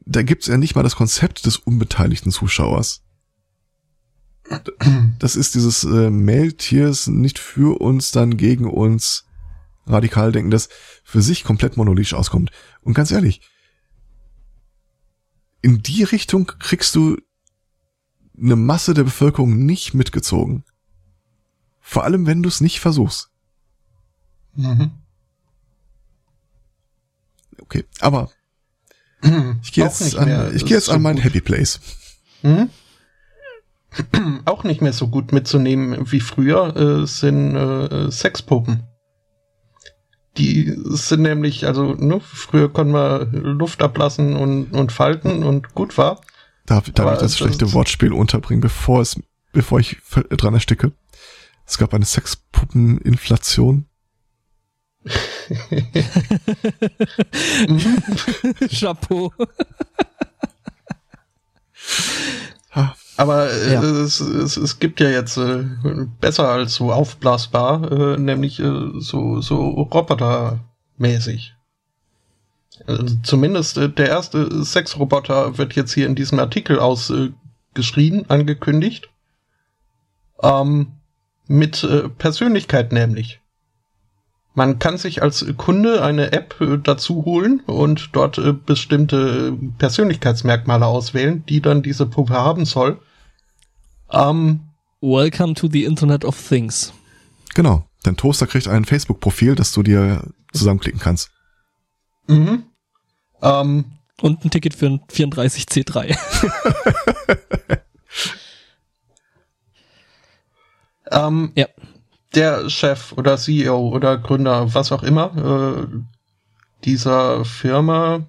[0.06, 3.02] da gibt's ja nicht mal das Konzept des unbeteiligten Zuschauers.
[5.18, 9.24] Das ist dieses äh, Mailtiers nicht für uns, dann gegen uns
[9.86, 10.68] radikal denken, das
[11.04, 12.50] für sich komplett monolithisch auskommt.
[12.82, 13.40] Und ganz ehrlich,
[15.62, 17.16] in die Richtung kriegst du
[18.36, 20.64] eine Masse der Bevölkerung nicht mitgezogen.
[21.80, 23.30] Vor allem, wenn du es nicht versuchst.
[24.54, 24.92] Mhm.
[27.70, 28.30] Okay, aber
[29.62, 31.24] ich gehe jetzt, an, ich geh jetzt so an mein gut.
[31.24, 31.78] Happy Place.
[32.42, 32.68] Mhm.
[34.44, 38.82] Auch nicht mehr so gut mitzunehmen wie früher äh, sind äh, Sexpuppen.
[40.36, 45.96] Die sind nämlich, also ne, früher konnten wir Luft ablassen und, und falten und gut
[45.96, 46.20] war.
[46.66, 49.20] Darf, darf ich das schlechte Wortspiel unterbringen, bevor es,
[49.52, 49.98] bevor ich
[50.30, 50.92] dran ersticke?
[51.66, 53.86] Es gab eine Sexpuppeninflation.
[58.70, 59.32] Chapeau.
[63.20, 63.82] Aber äh, ja.
[63.82, 65.64] es, es, es gibt ja jetzt äh,
[66.22, 71.54] besser als so aufblasbar, äh, nämlich äh, so, so Roboter-mäßig.
[72.86, 79.10] Also zumindest äh, der erste Sexroboter wird jetzt hier in diesem Artikel ausgeschrien, äh, angekündigt.
[80.42, 80.92] Ähm,
[81.46, 81.86] mit
[82.16, 83.39] Persönlichkeit nämlich.
[84.60, 90.84] Man kann sich als Kunde eine App äh, dazu holen und dort äh, bestimmte Persönlichkeitsmerkmale
[90.84, 93.00] auswählen, die dann diese Puppe haben soll.
[94.10, 94.60] Ähm,
[95.00, 96.92] Welcome to the Internet of Things.
[97.54, 97.86] Genau.
[98.02, 101.30] Dein Toaster kriegt ein Facebook-Profil, das du dir zusammenklicken kannst.
[102.26, 102.64] Mhm.
[103.40, 103.84] Ähm,
[104.20, 106.18] und ein Ticket für ein 34C3.
[111.12, 111.66] ähm, ja
[112.34, 115.86] der Chef oder CEO oder Gründer, was auch immer, äh,
[116.84, 118.26] dieser Firma,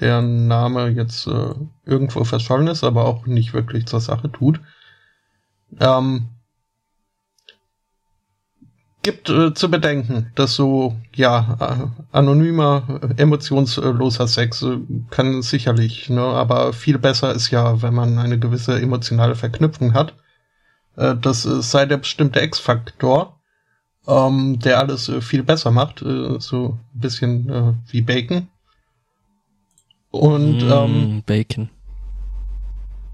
[0.00, 1.54] deren Name jetzt äh,
[1.84, 4.60] irgendwo verschollen ist, aber auch nicht wirklich zur Sache tut,
[5.80, 6.28] ähm,
[9.02, 14.78] gibt äh, zu bedenken, dass so ja äh, anonymer, emotionsloser Sex äh,
[15.10, 20.14] kann sicherlich, ne, aber viel besser ist ja, wenn man eine gewisse emotionale Verknüpfung hat.
[20.96, 23.40] Äh, das äh, sei der bestimmte X-Faktor,
[24.06, 28.48] ähm, der alles äh, viel besser macht, äh, so ein bisschen wie Bacon.
[30.10, 31.70] Und mm, ähm, Bacon.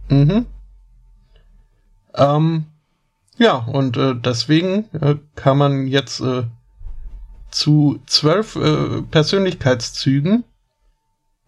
[0.08, 0.46] Mhm.
[2.14, 2.66] Ähm,
[3.36, 6.44] ja, und äh, deswegen äh, kann man jetzt äh,
[7.50, 10.44] zu zwölf äh, Persönlichkeitszügen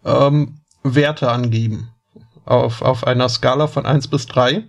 [0.05, 1.89] ähm, Werte angeben.
[2.45, 4.63] Auf, auf einer Skala von eins bis drei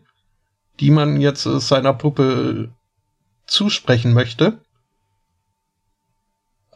[0.80, 2.70] die man jetzt äh, seiner Puppe
[3.46, 4.58] zusprechen möchte.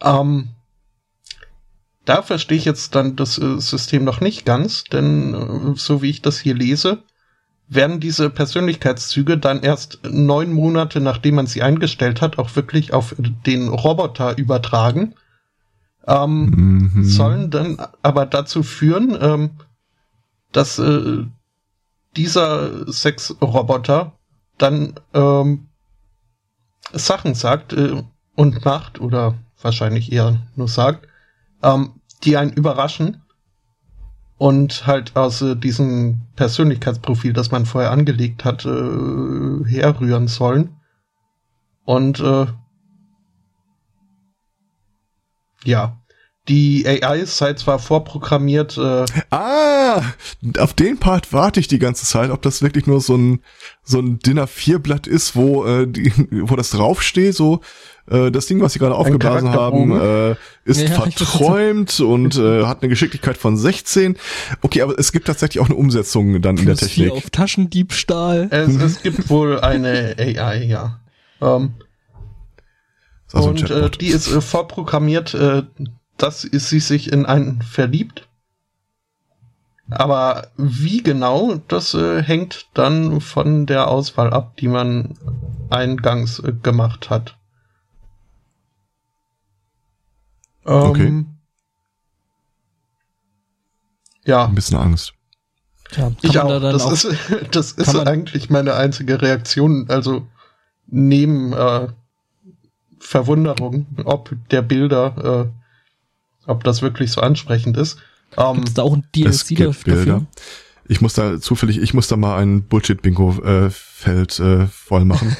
[0.00, 0.48] Ähm,
[2.04, 6.10] da verstehe ich jetzt dann das äh, System noch nicht ganz, denn äh, so wie
[6.10, 7.02] ich das hier lese,
[7.68, 13.16] werden diese Persönlichkeitszüge dann erst neun Monate, nachdem man sie eingestellt hat, auch wirklich auf
[13.18, 15.14] den Roboter übertragen.
[16.06, 17.04] Ähm, mhm.
[17.04, 19.50] Sollen dann aber dazu führen, ähm,
[20.52, 21.24] dass äh,
[22.16, 24.12] dieser Sexroboter
[24.58, 25.68] dann ähm,
[26.92, 28.02] Sachen sagt äh,
[28.34, 31.06] und macht oder wahrscheinlich eher nur sagt,
[31.62, 33.22] ähm, die einen überraschen
[34.38, 40.76] und halt aus äh, diesem Persönlichkeitsprofil, das man vorher angelegt hat, äh, herrühren sollen.
[41.84, 42.46] Und äh,
[45.64, 45.98] ja,
[46.48, 48.78] die AI sei zwar vorprogrammiert.
[48.78, 50.02] Äh ah,
[50.58, 53.40] auf den Part warte ich die ganze Zeit, ob das wirklich nur so ein
[53.82, 57.60] so ein Dinner A4 Blatt ist, wo äh, die, wo das draufsteht, so
[58.08, 62.82] äh, das Ding, was sie gerade aufgeblasen haben, äh, ist ja, verträumt und äh, hat
[62.82, 64.16] eine Geschicklichkeit von 16.
[64.62, 67.12] Okay, aber es gibt tatsächlich auch eine Umsetzung dann Plus in der Technik.
[67.12, 68.48] auf Taschendiebstahl.
[68.50, 71.00] Es, es gibt wohl eine AI, ja.
[71.40, 71.74] Ähm,
[73.32, 75.62] also und äh, die ist äh, vorprogrammiert, äh,
[76.16, 78.28] dass sie sich in einen verliebt.
[79.88, 85.14] Aber wie genau, das äh, hängt dann von der Auswahl ab, die man
[85.70, 87.36] eingangs äh, gemacht hat.
[90.66, 91.24] Ähm, okay.
[94.24, 94.46] Ja.
[94.46, 95.14] Ein bisschen Angst.
[95.96, 96.48] Ja, ich auch.
[96.48, 97.08] Da das, auch, ist,
[97.52, 99.88] das ist eigentlich meine einzige Reaktion.
[99.88, 100.26] Also
[100.88, 101.88] neben äh,
[102.98, 105.65] Verwunderung, ob der Bilder, äh,
[106.46, 107.98] ob das wirklich so ansprechend ist.
[108.36, 109.94] Ähm, Gibt es da auch ein DLC dafür?
[109.94, 110.26] Bilder.
[110.88, 115.36] Ich muss da zufällig, ich muss da mal ein Bullshit-Bingo-Feld äh, äh, voll machen.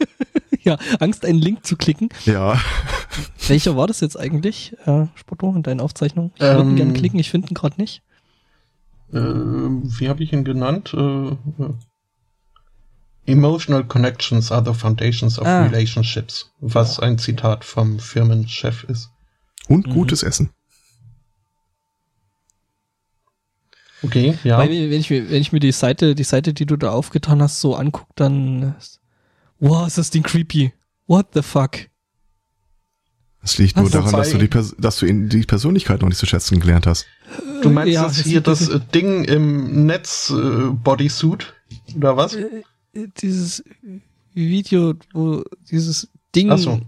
[0.62, 2.10] ja, Angst, einen Link zu klicken.
[2.24, 2.60] Ja.
[3.48, 6.32] Welcher war das jetzt eigentlich, äh, Spotto, in deinen Aufzeichnungen?
[6.34, 8.02] Ich würde ähm, gerne klicken, ich finde ihn gerade nicht.
[9.12, 10.92] Äh, wie habe ich ihn genannt?
[10.94, 11.36] Äh, äh,
[13.26, 15.62] Emotional connections are the foundations of ah.
[15.62, 19.13] relationships, was ein Zitat vom Firmenchef ist.
[19.68, 19.92] Und mhm.
[19.92, 20.50] gutes Essen.
[24.02, 24.58] Okay, ja.
[24.58, 27.40] Weil, wenn ich, mir, wenn ich mir die Seite, die Seite, die du da aufgetan
[27.40, 28.74] hast, so anguck, dann
[29.60, 30.72] Wow, ist das Ding creepy.
[31.06, 31.78] What the fuck?
[33.42, 36.60] Es liegt nur daran, dass du, die, dass du die Persönlichkeit noch nicht zu schätzen
[36.60, 37.06] gelernt hast.
[37.62, 42.34] Du meinst ja, das hier das äh, Ding im Netz äh, oder was?
[42.34, 42.62] Äh,
[42.94, 43.64] äh, dieses
[44.32, 46.50] Video, wo dieses Ding.
[46.50, 46.80] Ach so.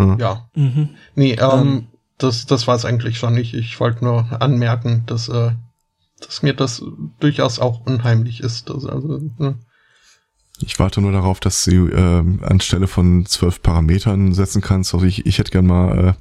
[0.00, 0.18] Hm.
[0.18, 0.48] Ja.
[0.54, 0.90] Mhm.
[1.14, 1.86] Nee, ähm, ähm.
[2.18, 3.54] das, das war es eigentlich schon nicht.
[3.54, 5.52] Ich wollte nur anmerken, dass äh,
[6.20, 6.82] dass mir das
[7.18, 8.70] durchaus auch unheimlich ist.
[8.70, 9.58] Also, also ne.
[10.60, 14.92] Ich warte nur darauf, dass sie äh, anstelle von zwölf Parametern setzen kannst.
[14.92, 16.12] Also ich, ich hätte gern mal äh,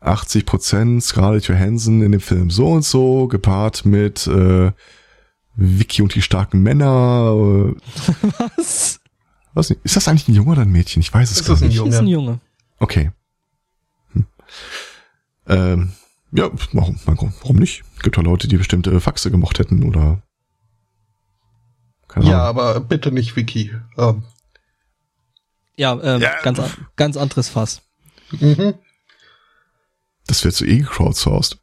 [0.00, 4.72] 80 Prozent Scarlett Johansson in dem Film so und so, gepaart mit äh,
[5.54, 7.34] Vicky und die starken Männer.
[7.36, 7.74] Äh,
[8.56, 9.00] Was?
[9.54, 11.00] Was Ist das eigentlich ein Junge oder ein Mädchen?
[11.00, 11.78] Ich weiß es ist gar nicht.
[11.78, 12.40] Das ist ein Junge.
[12.82, 13.12] Okay.
[14.12, 14.26] Hm.
[15.46, 15.92] Ähm,
[16.32, 17.84] ja, warum, warum nicht?
[18.02, 20.20] Gibt ja Leute, die bestimmte Faxe gemocht hätten oder.
[22.08, 22.48] Keine ja, Ahnung.
[22.48, 23.72] aber bitte nicht Wiki.
[23.96, 24.24] Ähm.
[25.76, 26.60] Ja, ähm, ja, ganz,
[26.96, 27.82] ganz anderes Fass.
[28.32, 28.74] Mhm.
[30.26, 31.58] Das wird so eh gecrowdsourced.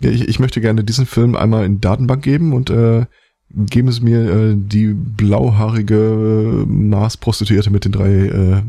[0.00, 3.06] Ja, ich, ich möchte gerne diesen Film einmal in Datenbank geben und äh,
[3.48, 8.62] geben es mir äh, die blauhaarige Maßprostituierte mit den drei äh,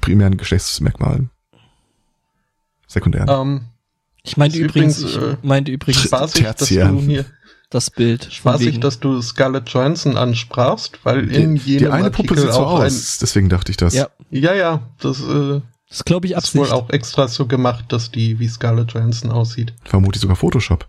[0.00, 1.30] primären Geschlechtsmerkmalen
[2.86, 3.28] sekundären.
[3.28, 3.60] Ähm,
[4.22, 7.26] ich meinte übrigens, übrigens, ich äh, meinte übrigens spaßig, dass du hier
[7.70, 8.28] das Bild.
[8.32, 12.52] Spaßig, dass du Scarlett Johansson ansprachst, weil in die, jenem die eine Artikel Puppe sieht
[12.52, 13.94] so aus, ein, deswegen dachte ich das.
[13.94, 16.54] Ja, ja, ja das, äh, das glaube ich Absicht.
[16.54, 19.74] ist wohl auch extra so gemacht, dass die wie Scarlett Johansson aussieht.
[19.84, 20.88] Vermutlich sogar Photoshop.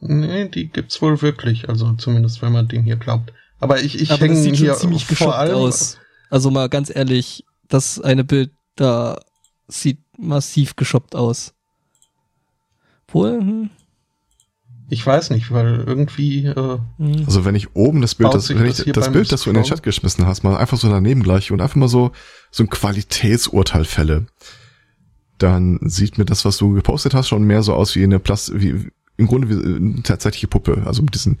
[0.00, 3.32] Nee, die gibt's wohl wirklich, also zumindest wenn man dem hier glaubt.
[3.58, 5.98] Aber ich, ich hänge hier ziemlich vor allem aus.
[6.30, 9.20] Also mal ganz ehrlich, das eine Bild da
[9.68, 11.52] sieht massiv geshoppt aus.
[13.08, 13.70] Wohl, hm.
[14.92, 16.46] Ich weiß nicht, weil irgendwie.
[16.46, 17.24] Äh, hm.
[17.24, 19.54] also wenn ich oben das Bild, das, wenn ich das, das Bild, das du in
[19.54, 22.10] den Chat geschmissen hast, mal einfach so daneben gleich und einfach mal so
[22.50, 24.26] so ein Qualitätsurteil fälle,
[25.38, 28.52] dann sieht mir das, was du gepostet hast, schon mehr so aus wie eine Plast,
[28.54, 31.38] wie im Grunde wie eine tatsächliche Puppe, also mit diesen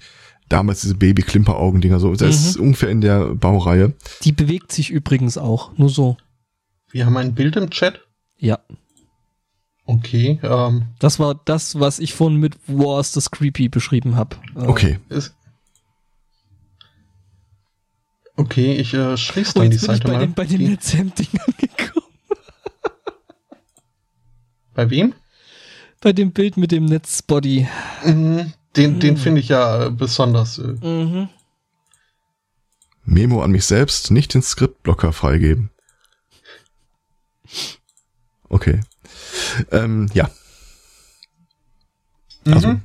[0.50, 2.12] damals diese Baby-Klimper-Augen-Dinger, so.
[2.12, 2.48] Das mhm.
[2.48, 3.94] ist ungefähr in der Baureihe.
[4.22, 6.18] Die bewegt sich übrigens auch, nur so.
[6.90, 8.00] Wir haben ein Bild im Chat.
[8.36, 8.58] Ja.
[9.86, 10.38] Okay.
[10.42, 14.36] Ähm, das war das, was ich vorhin mit Wars das Creepy beschrieben habe.
[14.56, 14.98] Äh, okay.
[15.08, 15.34] Ist,
[18.36, 20.18] okay, ich äh, schließe dann oh, die Seite ich bei mal.
[20.20, 22.06] Den, bei den Netzhemd-Dingern gekommen.
[24.74, 25.14] bei wem?
[26.00, 27.68] Bei dem Bild mit dem Netzbody.
[28.04, 28.52] Mhm.
[28.76, 30.58] Den, den finde ich ja besonders.
[30.58, 31.28] Äh, Mhm.
[33.04, 35.70] Memo an mich selbst, nicht den Skriptblocker freigeben.
[38.48, 38.80] Okay.
[39.70, 40.30] Ähm, ja.
[42.46, 42.82] Also, mhm.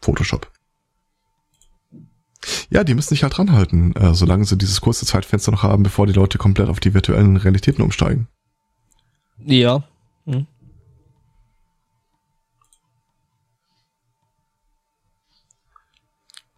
[0.00, 0.50] Photoshop.
[2.70, 5.82] Ja, die müssen sich halt dran halten, äh, solange sie dieses kurze Zeitfenster noch haben,
[5.82, 8.28] bevor die Leute komplett auf die virtuellen Realitäten umsteigen.
[9.38, 9.84] Ja.
[10.26, 10.46] Hm.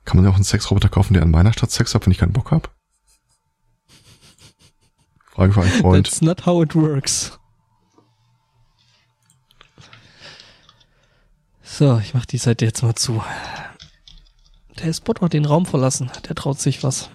[0.05, 2.19] Kann man ja auch einen Sexroboter kaufen, der an meiner Stadt Sex hat, wenn ich
[2.19, 2.75] keinen Bock hab?
[5.31, 6.07] Frage für einen Freund.
[6.07, 7.39] That's not how it works.
[11.63, 13.23] So, ich mach die Seite jetzt mal zu.
[14.79, 16.11] Der Spot hat den Raum verlassen.
[16.29, 17.11] Der traut sich was.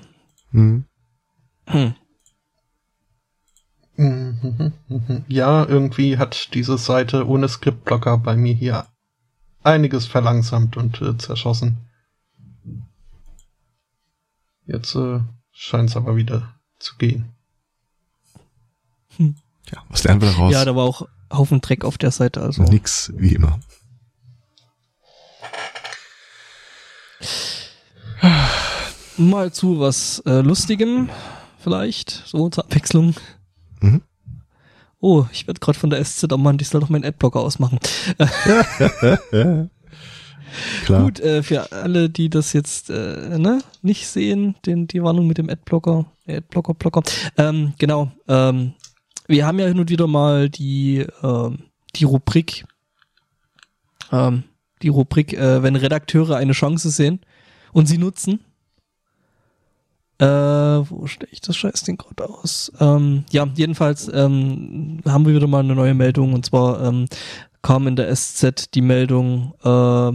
[0.52, 0.86] Hm.
[1.68, 1.96] Hm.
[3.96, 5.26] Mhm, mhm.
[5.28, 8.86] Ja, irgendwie hat diese Seite ohne Skriptblocker bei mir hier
[9.62, 11.89] einiges verlangsamt und äh, zerschossen.
[14.72, 15.20] Jetzt äh,
[15.52, 17.34] scheint es aber wieder zu gehen.
[19.18, 20.54] Ja, was lernen wir daraus?
[20.54, 22.64] Ja, da war auch Haufen Dreck auf der Seite, also.
[22.64, 23.60] Nix, wie immer.
[29.18, 31.10] Mal zu was äh, Lustigem,
[31.58, 33.16] vielleicht, so zur Abwechslung.
[33.82, 34.02] Mhm.
[35.00, 37.80] Oh, ich werde gerade von der SZ ermahnt, ich soll doch meinen Adblocker ausmachen.
[40.86, 41.04] Klar.
[41.04, 45.38] Gut, äh, für alle, die das jetzt äh, ne, nicht sehen, den, die Warnung mit
[45.38, 47.04] dem Adblocker, äh, Adblocker, Blocker.
[47.38, 48.12] Ähm, genau.
[48.28, 48.74] Ähm,
[49.28, 51.60] wir haben ja hin und wieder mal die, ähm,
[51.96, 52.66] die Rubrik,
[54.12, 54.44] ähm,
[54.82, 57.20] die Rubrik, äh, wenn Redakteure eine Chance sehen
[57.72, 58.40] und sie nutzen.
[60.20, 62.72] Äh, wo stelle ich das Scheißding gerade aus?
[62.80, 67.06] Ähm, ja, jedenfalls ähm, haben wir wieder mal eine neue Meldung und zwar ähm,
[67.62, 70.12] kam in der SZ die Meldung, äh,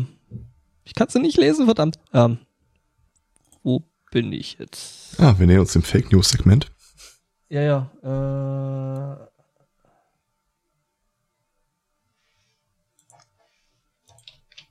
[0.84, 1.98] ich kann sie nicht lesen, verdammt.
[2.12, 2.38] Ähm,
[3.62, 5.20] wo bin ich jetzt?
[5.20, 6.70] Ah, wir nähern uns dem Fake News Segment.
[7.48, 9.16] Ja, ja.
[9.22, 9.26] Äh,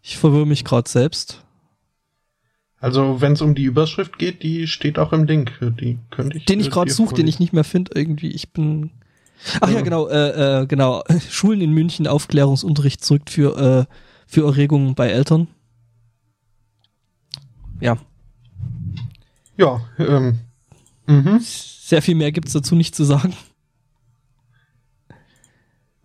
[0.01, 1.43] ich verwirre mich gerade selbst.
[2.79, 5.53] Also, wenn es um die Überschrift geht, die steht auch im Link.
[5.79, 6.45] Die könnte ich.
[6.45, 8.29] Den ich gerade suche, den ich nicht mehr finde irgendwie.
[8.31, 8.91] Ich bin.
[9.61, 9.81] Ach ja, Ja.
[9.81, 11.01] genau, äh, äh, genau.
[11.29, 13.93] Schulen in München Aufklärungsunterricht zurück für äh,
[14.27, 15.47] für Erregungen bei Eltern.
[17.83, 17.97] Ja,
[19.57, 20.39] Ja, ähm.
[21.05, 21.39] Mhm.
[21.41, 23.33] sehr viel mehr gibt's dazu nicht zu sagen.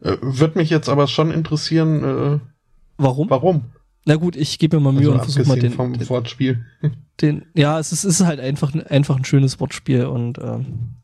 [0.00, 2.40] Äh, Würde mich jetzt aber schon interessieren, äh,
[2.96, 3.30] Warum?
[3.30, 3.64] warum.
[4.04, 6.64] Na gut, ich gebe mir mal Mühe Also und versuche mal den, vom den, Wortspiel.
[7.20, 7.46] den.
[7.54, 10.94] Ja, es ist, es ist halt einfach, einfach ein schönes Wortspiel und ähm,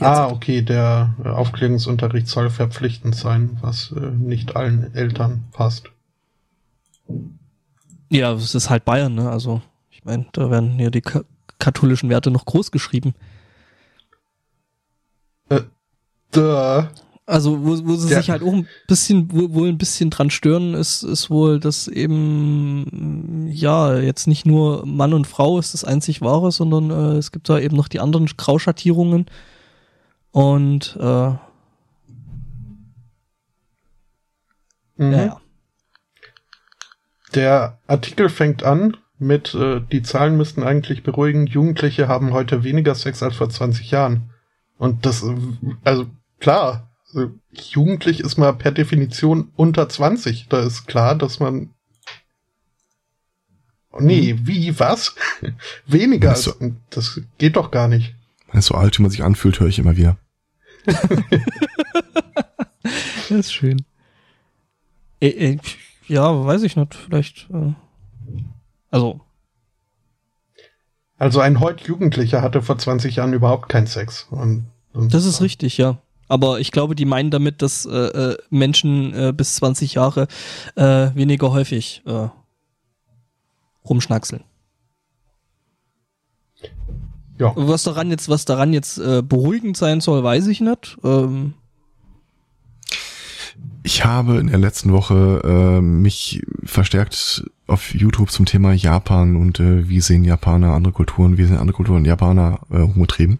[0.00, 5.90] Ah, okay, der äh, Aufklärungsunterricht soll verpflichtend sein, was äh, nicht allen Eltern passt.
[8.10, 9.30] Ja, es ist halt Bayern, ne?
[9.30, 11.22] Also, ich meine, da werden ja die ka
[11.58, 13.14] katholischen Werte noch groß geschrieben.
[16.32, 16.84] Duh.
[17.28, 20.30] Also, wo, wo sie Der- sich halt auch ein bisschen, wo, wohl ein bisschen dran
[20.30, 25.82] stören, ist, ist wohl, dass eben, ja, jetzt nicht nur Mann und Frau ist das
[25.84, 29.26] einzig wahre, sondern äh, es gibt da eben noch die anderen Grauschattierungen.
[30.30, 31.30] Und, äh,
[34.98, 35.12] Mhm.
[35.12, 35.40] ja, ja.
[37.36, 42.94] Der Artikel fängt an mit, äh, die Zahlen müssten eigentlich beruhigen, Jugendliche haben heute weniger
[42.94, 44.30] Sex als vor 20 Jahren.
[44.78, 45.24] Und das,
[45.84, 46.06] also
[46.40, 50.48] klar, äh, jugendlich ist man per Definition unter 20.
[50.48, 51.70] Da ist klar, dass man.
[53.92, 55.14] Oh, nee, wie, was?
[55.86, 56.52] Weniger so.
[56.52, 56.76] als.
[56.90, 58.14] Das geht doch gar nicht.
[58.48, 60.16] Man ist so alt, wie man sich anfühlt, höre ich immer wieder.
[63.28, 63.84] Das ist schön.
[65.20, 65.58] Äh, äh,
[66.08, 67.72] ja, weiß ich nicht, vielleicht, äh,
[68.90, 69.20] also,
[71.18, 74.26] Also ein heute Jugendlicher hatte vor 20 Jahren überhaupt keinen Sex.
[74.30, 75.98] Und, und Das ist richtig, ja.
[76.28, 80.26] Aber ich glaube, die meinen damit, dass äh, äh, Menschen äh, bis 20 Jahre
[80.74, 82.28] äh, weniger häufig äh,
[83.88, 84.42] rumschnackseln.
[87.38, 87.52] Ja.
[87.54, 90.96] Was daran jetzt, was daran jetzt äh, beruhigend sein soll, weiß ich nicht.
[91.04, 91.54] Ähm,
[93.86, 99.60] Ich habe in der letzten Woche äh, mich verstärkt auf YouTube zum Thema Japan und
[99.60, 103.38] äh, wie sehen Japaner andere Kulturen, wie sehen andere Kulturen Japaner äh, rumgetrieben.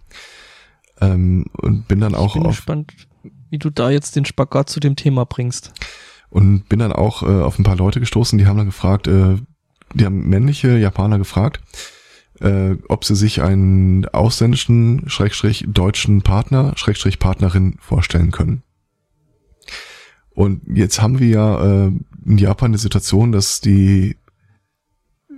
[1.01, 2.95] Ähm, und bin dann ich auch bin auf gespannt,
[3.51, 5.73] wie du da jetzt den Spagat zu dem Thema bringst.
[6.31, 9.39] und bin dann auch äh, auf ein paar Leute gestoßen, die haben dann gefragt, äh,
[9.95, 11.61] die haben männliche Japaner gefragt,
[12.41, 18.63] äh, ob sie sich einen ausländischen, Schrägstrich deutschen Partner, Schrägstrich Partnerin vorstellen können.
[20.37, 21.93] Und jetzt haben wir ja äh,
[22.27, 24.17] in Japan eine Situation, dass die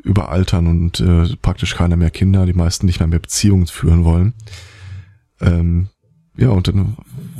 [0.02, 4.34] überaltern und äh, praktisch keiner mehr Kinder, die meisten nicht mehr mehr Beziehungen führen wollen.
[5.40, 5.88] Ähm,
[6.36, 6.96] ja, und dann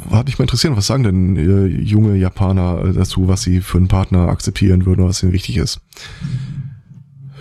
[0.08, 3.88] hat mich mal interessiert, was sagen denn äh, junge Japaner dazu, was sie für einen
[3.88, 5.80] Partner akzeptieren würden, was ihnen wichtig ist.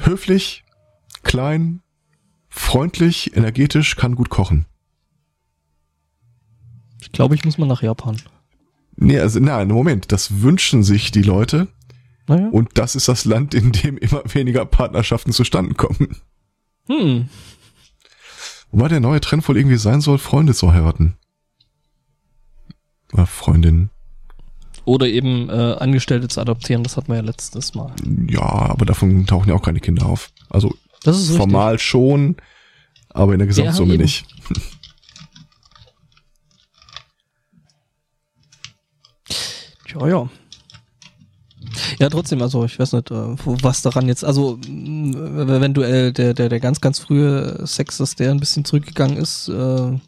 [0.02, 0.64] Höflich,
[1.22, 1.82] klein,
[2.50, 4.66] freundlich, energetisch, kann gut kochen.
[7.02, 8.18] Ich glaube, ich muss mal nach Japan.
[8.98, 11.68] Nee, also nein, Moment, das wünschen sich die Leute.
[12.28, 12.50] Naja.
[12.52, 16.18] Und das ist das Land, in dem immer weniger Partnerschaften zustande kommen.
[16.88, 17.30] Hm.
[18.72, 21.16] Wobei der neue Trend wohl irgendwie sein soll, Freunde zu heiraten.
[23.14, 23.90] Oder Freundinnen.
[24.84, 27.94] Oder eben äh, Angestellte zu adoptieren, das hatten wir ja letztes Mal.
[28.30, 30.32] Ja, aber davon tauchen ja auch keine Kinder auf.
[30.50, 31.38] Also Das ist richtig.
[31.38, 32.38] formal schon,
[33.10, 34.04] aber in der Gesamtsumme eben.
[34.04, 34.26] nicht.
[40.00, 40.30] Ja, ja.
[42.00, 46.60] Ja, trotzdem, also ich weiß nicht, äh, was daran jetzt, also eventuell der, der, der
[46.60, 50.00] ganz, ganz frühe Sex, dass der ein bisschen zurückgegangen ist, äh,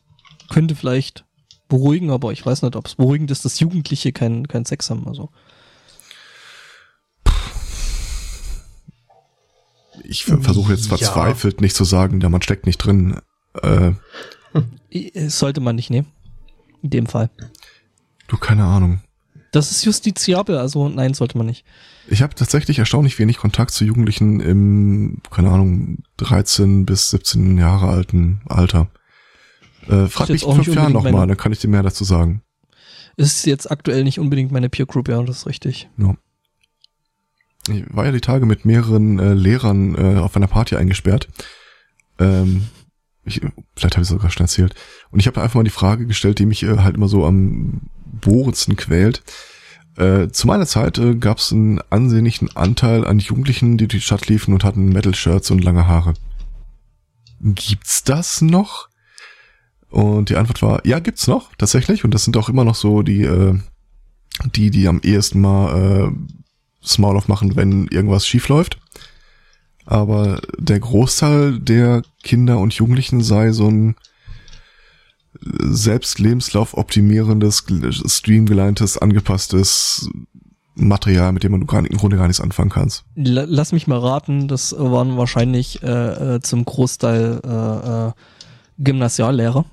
[0.49, 1.25] könnte vielleicht
[1.67, 5.07] beruhigen, aber ich weiß nicht, ob es beruhigend ist, dass Jugendliche keinen keinen Sex haben.
[5.07, 5.29] Also
[10.03, 10.97] Ich ver- versuche jetzt Ja.
[10.97, 13.19] verzweifelt nicht zu sagen, der Mann steckt nicht drin.
[13.61, 13.91] Äh,
[14.91, 16.07] äh, sollte man nicht nehmen.
[16.81, 17.29] In dem Fall.
[18.27, 19.01] du, keine Ahnung.
[19.51, 21.65] Das ist justiziabel, also nein, sollte man nicht.
[22.07, 27.87] Ich habe tatsächlich erstaunlich wenig Kontakt zu Jugendlichen im, keine Ahnung, 13 bis 17 Jahre
[27.87, 28.87] alten Alter.
[29.87, 32.41] Äh, frag mich in fünf Jahren nochmal, dann kann ich dir mehr dazu sagen.
[33.17, 35.89] Ist jetzt aktuell nicht unbedingt meine Peer Group, ja, das ist richtig.
[35.97, 36.15] Ja.
[37.69, 41.27] Ich war ja die Tage mit mehreren äh, Lehrern äh, auf einer Party eingesperrt.
[42.17, 42.67] Ähm,
[43.29, 43.41] ich,
[43.75, 44.75] vielleicht habe ich es sogar schon erzählt.
[45.11, 47.89] Und ich habe einfach mal die Frage gestellt, die mich äh, halt immer so am
[48.05, 49.23] bohrendsten quält.
[49.97, 54.05] Äh, zu meiner Zeit äh, gab es einen ansehnlichen Anteil an Jugendlichen, die durch die
[54.05, 56.13] Stadt liefen und hatten Metal-Shirts und lange Haare.
[57.41, 58.89] Gibt's das noch?
[59.89, 62.03] Und die Antwort war, ja, gibt's noch, tatsächlich.
[62.03, 63.57] Und das sind auch immer noch so die, äh,
[64.55, 66.11] die, die am ehesten mal äh,
[66.85, 68.79] Small aufmachen, wenn irgendwas schief läuft.
[69.91, 73.95] Aber der Großteil der Kinder und Jugendlichen sei so ein
[75.41, 77.63] selbst Lebenslauf optimierendes,
[78.05, 80.07] streamgeleintes, angepasstes
[80.75, 83.03] Material, mit dem man gar im Grunde gar nichts anfangen kannst.
[83.15, 88.11] La- Lass mich mal raten, das waren wahrscheinlich äh, äh, zum Großteil äh, äh,
[88.77, 89.65] Gymnasiallehrer.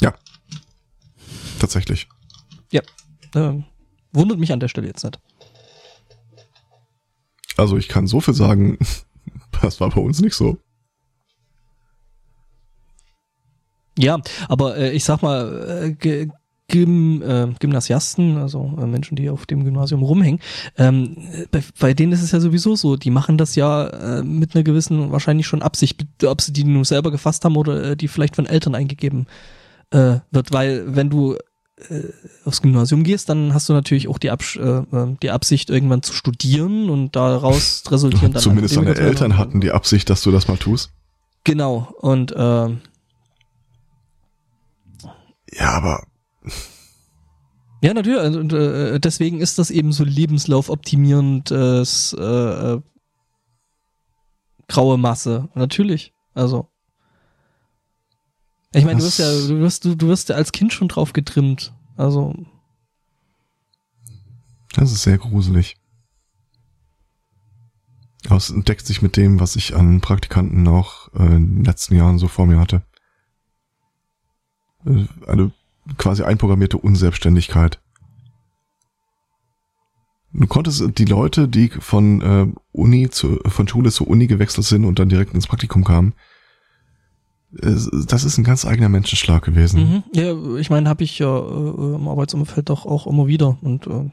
[0.00, 0.14] Ja.
[1.58, 2.08] Tatsächlich.
[3.34, 3.62] Äh,
[4.12, 5.20] wundert mich an der Stelle jetzt nicht.
[7.58, 8.78] Also ich kann so viel sagen,
[9.62, 10.58] das war bei uns nicht so.
[13.98, 16.28] Ja, aber äh, ich sag mal, äh,
[16.68, 20.38] Gym, äh, Gymnasiasten, also äh, Menschen, die auf dem Gymnasium rumhängen,
[20.76, 21.16] ähm,
[21.50, 24.62] bei, bei denen ist es ja sowieso so, die machen das ja äh, mit einer
[24.62, 28.36] gewissen wahrscheinlich schon Absicht, ob sie die nur selber gefasst haben oder äh, die vielleicht
[28.36, 29.26] von Eltern eingegeben
[29.90, 31.36] äh, wird, weil wenn du
[32.44, 36.02] aufs Gymnasium gehst, dann hast du natürlich auch die, Absch äh, äh, die Absicht, irgendwann
[36.02, 40.48] zu studieren und daraus resultieren dann Zumindest deine Eltern hatten die Absicht, dass du das
[40.48, 40.90] mal tust.
[41.44, 42.68] Genau, und äh,
[45.52, 46.04] Ja, aber
[47.80, 48.20] Ja, natürlich.
[48.20, 52.80] Und, und äh, deswegen ist das eben so lebenslaufoptimierendes äh, äh,
[54.66, 55.48] graue Masse.
[55.54, 56.12] Natürlich.
[56.34, 56.68] Also.
[58.72, 61.12] Ich meine, du wirst ja, du wirst, du, du wirst ja als Kind schon drauf
[61.12, 61.74] getrimmt.
[61.96, 62.34] Also,
[64.74, 65.76] das ist sehr gruselig.
[68.26, 71.96] Aber es entdeckt sich mit dem, was ich an Praktikanten auch äh, in den letzten
[71.96, 72.82] Jahren so vor mir hatte.
[74.84, 75.52] Äh, Eine
[75.96, 77.80] quasi einprogrammierte Unselbstständigkeit.
[80.32, 84.84] Du konntest die Leute, die von äh, Uni zu, von Schule zur Uni gewechselt sind
[84.84, 86.14] und dann direkt ins Praktikum kamen, äh,
[87.50, 89.80] das ist ein ganz eigener Menschenschlag gewesen.
[89.80, 90.02] mhm.
[90.12, 93.56] ja, ich meine, habe ich ja äh, im Arbeitsumfeld doch auch immer wieder.
[93.62, 94.10] Und äh,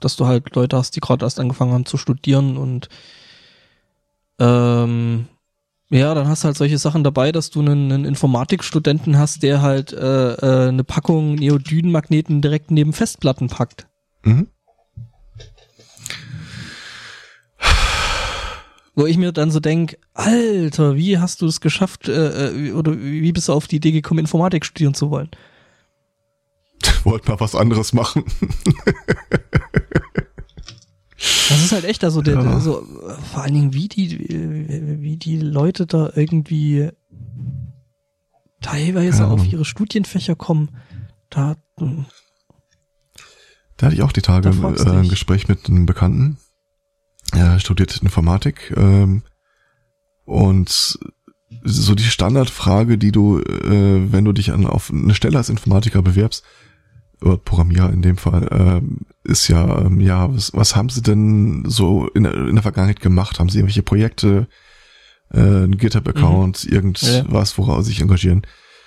[0.00, 2.88] dass du halt Leute hast, die gerade erst angefangen haben zu studieren und
[4.38, 5.26] ähm,
[5.88, 9.62] ja, dann hast du halt solche Sachen dabei, dass du einen, einen Informatikstudenten hast, der
[9.62, 13.86] halt äh, äh, eine Packung Neodynmagneten direkt neben Festplatten packt.
[14.24, 14.48] Mhm.
[18.98, 22.98] Wo ich mir dann so denk, Alter, wie hast du es geschafft, äh, äh, oder
[22.98, 25.28] wie bist du auf die Idee gekommen, Informatik studieren zu wollen?
[27.04, 28.24] Wollt mal was anderes machen.
[31.48, 32.60] Das ist halt echt, also der, Ja.
[32.60, 36.88] so, äh, vor allen Dingen, wie die, äh, wie die Leute da irgendwie
[38.60, 39.28] teilweise Ja.
[39.28, 40.70] auf ihre Studienfächer kommen.
[41.30, 42.06] Da, hm,
[43.76, 46.38] Da hatte ich auch die Tage äh, ein Gespräch mit einem Bekannten.
[47.36, 49.22] Er studiert Informatik ähm,
[50.24, 50.98] und
[51.64, 56.00] so die Standardfrage, die du, äh, wenn du dich an, auf eine Stelle als Informatiker
[56.00, 56.44] bewerbst,
[57.20, 61.64] oder Programmierer in dem Fall, äh, ist ja, ähm, ja, was, was haben sie denn
[61.66, 63.38] so in, in der Vergangenheit gemacht?
[63.38, 64.48] Haben sie irgendwelche Projekte,
[65.30, 66.72] äh, ein GitHub-Account, mhm.
[66.72, 68.42] irgendwas, woraus sie sich engagieren?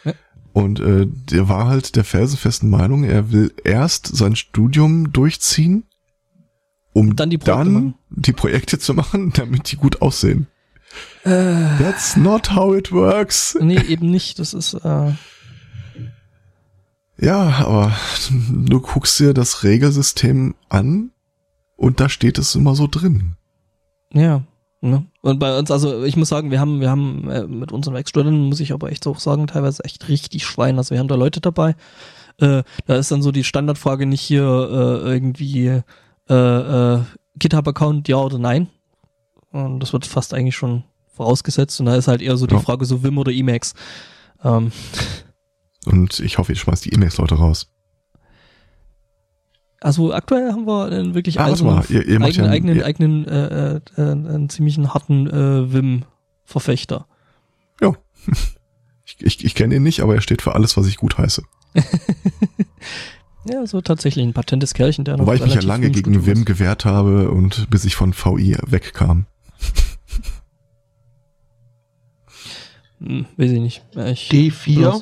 [0.05, 0.13] Ja.
[0.53, 5.88] Und äh, der war halt der felsenfesten Meinung, er will erst sein Studium durchziehen,
[6.93, 10.47] um dann die, dann die Projekte zu machen, damit die gut aussehen.
[11.23, 13.57] Äh, That's not how it works.
[13.59, 14.39] Nee, eben nicht.
[14.39, 14.73] Das ist.
[14.73, 15.13] Äh
[17.21, 17.93] ja, aber
[18.29, 21.11] du guckst dir das Regelsystem an
[21.75, 23.35] und da steht es immer so drin.
[24.13, 24.43] Ja.
[24.81, 25.05] Ne?
[25.21, 28.47] Und bei uns, also ich muss sagen, wir haben, wir haben äh, mit unseren Werkstudenten,
[28.47, 30.77] muss ich aber echt auch sagen, teilweise echt richtig Schwein.
[30.77, 31.75] Also wir haben da Leute dabei.
[32.37, 35.81] Äh, da ist dann so die Standardfrage nicht hier äh, irgendwie
[36.29, 37.01] äh, äh,
[37.37, 38.67] GitHub-Account, ja oder nein.
[39.51, 40.83] Und das wird fast eigentlich schon
[41.13, 41.79] vorausgesetzt.
[41.79, 42.61] Und da ist halt eher so die ja.
[42.61, 43.73] Frage so Wim oder Emacs.
[44.43, 44.71] Ähm.
[45.85, 47.71] Und ich hoffe, ihr schmeißt die Emacs-Leute raus.
[49.81, 52.85] Also aktuell haben wir einen wirklich ah, eigenen, mal, ihr, ihr eigenen, ja, eigenen, ihr,
[52.85, 57.07] eigenen äh, äh, äh, einen ziemlichen harten äh, Wim-Verfechter.
[57.81, 57.93] Ja.
[59.11, 61.41] Ich, ich, ich kenne ihn nicht, aber er steht für alles, was ich gut heiße.
[63.45, 66.45] ja, so tatsächlich ein patentes Kerlchen, der noch Wobei ich mich ja lange gegen Wim
[66.45, 69.25] gewehrt habe und bis ich von VI wegkam.
[73.01, 73.81] Hm, weiß ich nicht.
[73.95, 75.01] Ich, D4?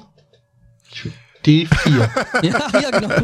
[1.45, 1.67] D4.
[2.43, 3.09] ja, ja, genau.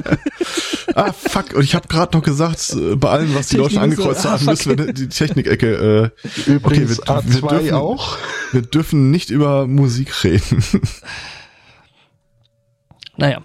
[0.95, 1.53] ah, fuck.
[1.53, 4.31] Und ich habe gerade noch gesagt, äh, bei allem, was die Leute angekreuzt so, ah,
[4.33, 6.11] haben, müssen wir die Technikecke.
[6.47, 8.17] Äh, Übrigens okay, wir, A2 wir dürfen, auch.
[8.51, 10.63] Wir dürfen nicht über Musik reden.
[13.17, 13.43] naja.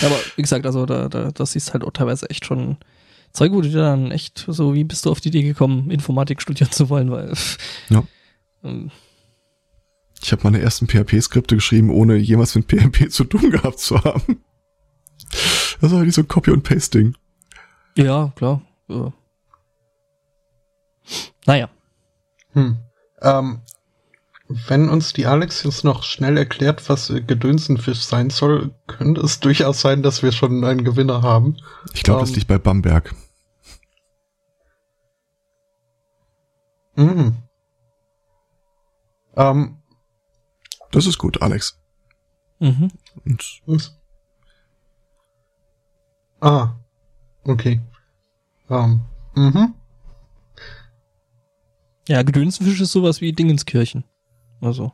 [0.00, 0.08] Ja.
[0.08, 2.78] Aber wie gesagt, also da, da, das ist halt auch teilweise echt schon
[3.32, 6.42] Zeug, wo du dir dann echt so, wie bist du auf die Idee gekommen, Informatik
[6.42, 7.32] studieren zu wollen, weil.
[7.88, 8.02] Ja.
[8.64, 8.90] Ähm,
[10.22, 14.42] ich habe meine ersten PHP-Skripte geschrieben, ohne jemals mit PHP zu tun gehabt zu haben.
[15.80, 17.14] Das war halt so Copy- und Pasting.
[17.96, 18.62] Ja, klar.
[18.88, 19.12] Ja.
[21.46, 21.70] Naja.
[22.52, 22.76] Hm.
[23.22, 23.60] Ähm,
[24.66, 29.38] wenn uns die Alex jetzt noch schnell erklärt, was äh, Gedönsenfisch sein soll, könnte es
[29.38, 31.56] durchaus sein, dass wir schon einen Gewinner haben.
[31.94, 33.14] Ich glaube, ähm, das liegt bei Bamberg.
[36.96, 37.36] Mhm.
[39.36, 39.76] Ähm,
[40.90, 41.80] das ist gut, Alex.
[42.58, 42.90] Mhm.
[43.24, 43.96] Und was?
[46.40, 46.74] Ah,
[47.44, 47.80] okay.
[48.68, 49.04] Um,
[49.36, 49.74] ähm, mhm.
[52.08, 54.04] Ja, Gedönsfisch ist sowas wie Dingenskirchen.
[54.60, 54.92] Also.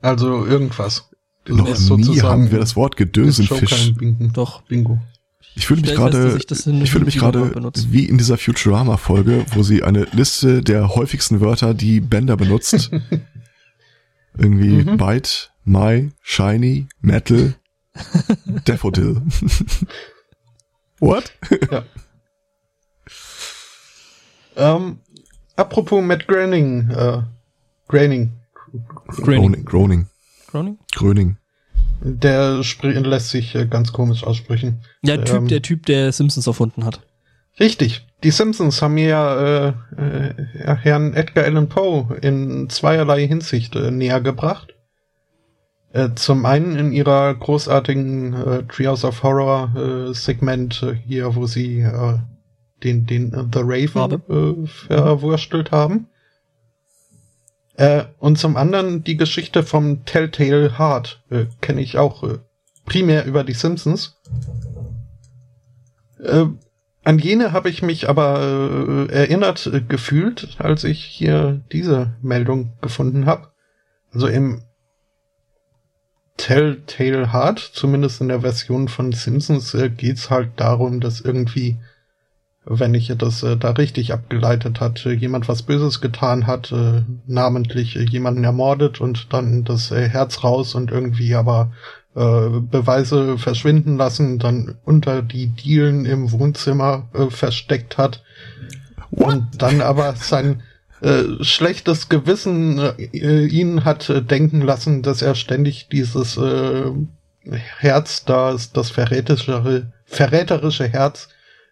[0.00, 1.10] Also irgendwas.
[1.48, 3.92] Noch nie haben wir das Wort Gedönsenfisch.
[4.32, 4.62] Doch.
[4.62, 4.98] Bingo.
[5.54, 7.52] Ich fühle mich gerade, ich, fühle mich gerade
[7.88, 12.90] wie in dieser Futurama-Folge, wo sie eine Liste der häufigsten Wörter, die Bender benutzt,
[14.38, 14.96] Irgendwie mhm.
[14.96, 17.54] Byte, My, Shiny, Metal,
[18.64, 19.22] Daffodil.
[21.00, 21.32] What?
[21.70, 21.84] ja.
[24.56, 25.00] Ähm,
[25.56, 27.22] apropos Matt Groening, äh,
[27.88, 28.32] Groening.
[29.08, 29.64] Groening.
[29.64, 30.06] Groening.
[30.48, 30.78] Groening?
[30.94, 31.36] Gröning.
[32.00, 34.80] Der lässt sich äh, ganz komisch aussprechen.
[35.02, 37.00] Der Typ, ähm, der Typ, der Simpsons erfunden hat.
[37.58, 38.06] Richtig.
[38.22, 43.90] Die Simpsons haben mir ja, äh, äh, Herrn Edgar Allan Poe in zweierlei Hinsicht äh,
[43.90, 44.74] näher gebracht.
[45.92, 51.46] Äh, zum einen in ihrer großartigen äh, Trios of Horror äh, Segment äh, hier, wo
[51.46, 52.18] sie äh,
[52.84, 56.08] den, den äh, The Raven äh, verwurstelt haben.
[57.76, 62.38] Äh, und zum anderen die Geschichte vom Telltale Heart äh, kenne ich auch äh,
[62.86, 64.16] primär über die Simpsons.
[66.22, 66.46] Äh,
[67.04, 73.26] an jene habe ich mich aber äh, erinnert gefühlt, als ich hier diese Meldung gefunden
[73.26, 73.52] habe.
[74.12, 74.62] Also im
[76.38, 81.78] Telltale Heart, zumindest in der Version von Simpsons, geht's halt darum, dass irgendwie,
[82.68, 87.02] wenn ich das äh, da richtig abgeleitet hat, äh, jemand was Böses getan hat, äh,
[87.26, 91.72] namentlich äh, jemanden ermordet und dann das äh, Herz raus und irgendwie aber
[92.16, 98.22] äh, Beweise verschwinden lassen, dann unter die Dielen im Wohnzimmer versteckt hat
[99.10, 99.26] What?
[99.26, 100.62] und dann aber sein
[101.42, 102.80] schlechtes Gewissen
[103.12, 106.40] ihn hat denken lassen, dass er ständig dieses
[107.78, 111.28] Herz, das, das verräterische, verräterische Herz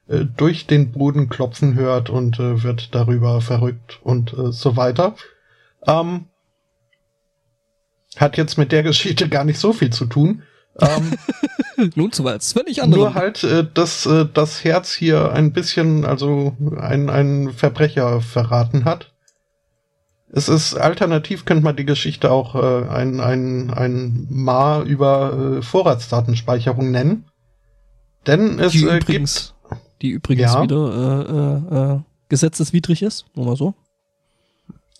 [0.08, 5.14] äh, durch den Boden klopfen hört und äh, wird darüber verrückt und äh, so weiter.
[5.86, 6.26] Ähm,
[8.16, 10.42] hat jetzt mit der Geschichte gar nicht so viel zu tun.
[10.80, 11.16] Ähm,
[11.94, 13.04] Nun zu was völlig anderes.
[13.04, 18.84] Nur halt, äh, dass äh, das Herz hier ein bisschen, also ein, ein Verbrecher verraten
[18.84, 19.12] hat.
[20.32, 25.62] Es ist alternativ, könnte man die Geschichte auch äh, ein, ein, ein Ma über äh,
[25.62, 27.26] Vorratsdatenspeicherung nennen.
[28.26, 29.53] Denn es äh, gibt,
[30.04, 30.62] die übrigens ja.
[30.62, 33.74] wieder äh, äh, gesetzeswidrig ist, nur mal so.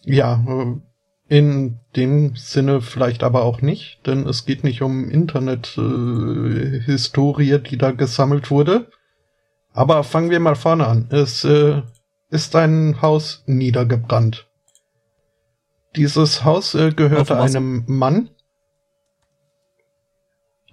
[0.03, 0.75] Ja, äh,
[1.29, 7.77] in dem Sinne vielleicht aber auch nicht, denn es geht nicht um Internet-Historie, äh, die
[7.77, 8.91] da gesammelt wurde.
[9.73, 11.09] Aber fangen wir mal vorne an.
[11.11, 11.83] Es äh,
[12.31, 14.49] ist ein Haus niedergebrannt.
[15.97, 18.31] Dieses Haus äh, gehörte einem Mann.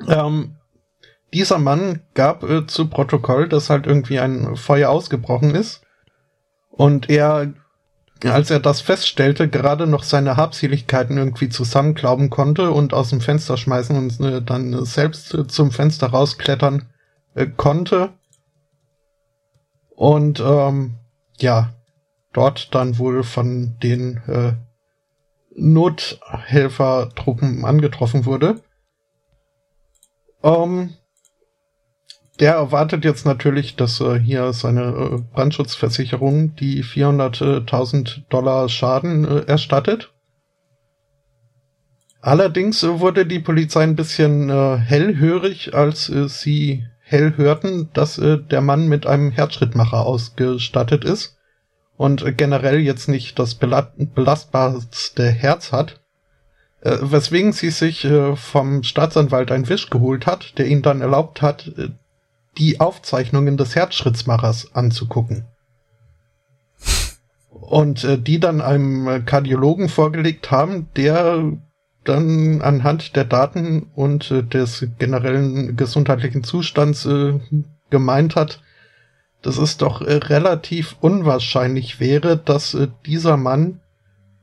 [0.08, 0.56] Ähm,
[1.34, 5.82] dieser Mann gab äh, zu Protokoll, dass halt irgendwie ein Feuer ausgebrochen ist.
[6.70, 7.54] Und er
[8.30, 13.58] als er das feststellte, gerade noch seine Habseligkeiten irgendwie zusammenklauben konnte und aus dem Fenster
[13.58, 16.90] schmeißen und äh, dann selbst äh, zum Fenster rausklettern
[17.34, 18.10] äh, konnte.
[19.96, 20.98] Und ähm,
[21.40, 21.74] ja,
[22.34, 24.54] dort dann wohl von den äh,
[25.56, 28.62] Nothelfertruppen angetroffen wurde.
[30.44, 30.94] Ähm,
[32.42, 39.44] der erwartet jetzt natürlich, dass äh, hier seine äh, Brandschutzversicherung die 400.000 Dollar Schaden äh,
[39.46, 40.12] erstattet.
[42.20, 48.16] Allerdings äh, wurde die Polizei ein bisschen äh, hellhörig, als äh, sie hell hörten, dass
[48.16, 51.38] der Mann mit einem Herzschrittmacher ausgestattet ist
[51.98, 56.00] und generell jetzt nicht das belastbarste Herz hat.
[56.82, 61.70] weswegen sie sich vom Staatsanwalt einen Wisch geholt hat, der ihn dann erlaubt hat,
[62.58, 65.46] die Aufzeichnungen des Herzschrittmachers anzugucken.
[67.50, 71.54] Und äh, die dann einem Kardiologen vorgelegt haben, der
[72.04, 77.40] dann anhand der Daten und äh, des generellen gesundheitlichen Zustands äh,
[77.90, 78.62] gemeint hat,
[79.42, 83.82] dass es doch äh, relativ unwahrscheinlich wäre, dass äh, dieser Mann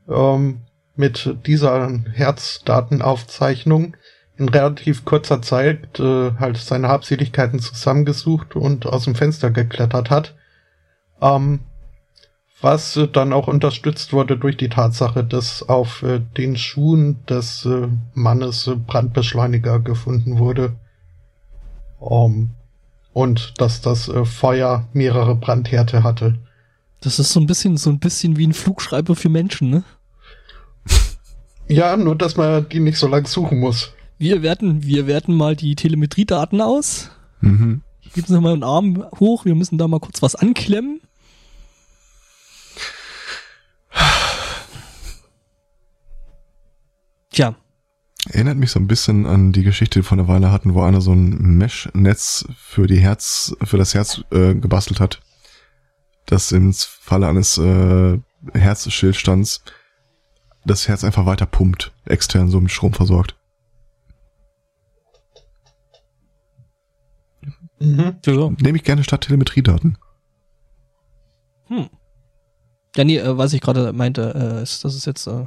[0.09, 0.61] ähm,
[0.97, 3.97] mit dieser Herzdatenaufzeichnung
[4.39, 10.35] in relativ kurzer Zeit äh, halt seine Habseligkeiten zusammengesucht und aus dem Fenster geklettert hat.
[11.21, 11.61] Ähm,
[12.61, 17.65] was äh, dann auch unterstützt wurde durch die Tatsache, dass auf äh, den Schuhen des
[17.67, 20.77] äh, Mannes Brandbeschleuniger gefunden wurde.
[21.99, 22.51] Um,
[23.13, 26.39] und dass das äh, Feuer mehrere Brandhärte hatte.
[27.01, 29.83] Das ist so ein bisschen, so ein bisschen wie ein Flugschreiber für Menschen, ne?
[31.67, 33.93] Ja, nur dass man die nicht so lang suchen muss.
[34.19, 37.11] Wir werten, wir werten mal die Telemetriedaten aus.
[37.41, 37.83] Mhm.
[38.15, 41.01] Geben Sie mal einen Arm hoch, wir müssen da mal kurz was anklemmen.
[47.31, 47.55] Tja.
[48.31, 50.83] Erinnert mich so ein bisschen an die Geschichte, die wir vor einer Weile hatten, wo
[50.83, 55.21] einer so ein Mesh-Netz für die Herz, für das Herz äh, gebastelt hat.
[56.27, 58.19] Das im Falle eines äh,
[58.53, 59.63] Herzstillstands
[60.65, 63.37] das Herz einfach weiter pumpt, extern so mit Strom versorgt.
[67.81, 68.17] Mhm.
[68.25, 68.51] Ja.
[68.61, 69.99] Nehme ich gerne statt Telemetriedaten.
[71.67, 71.89] Hm.
[72.97, 75.47] Ja, nee, äh, was ich gerade meinte, äh, ist, dass es jetzt äh,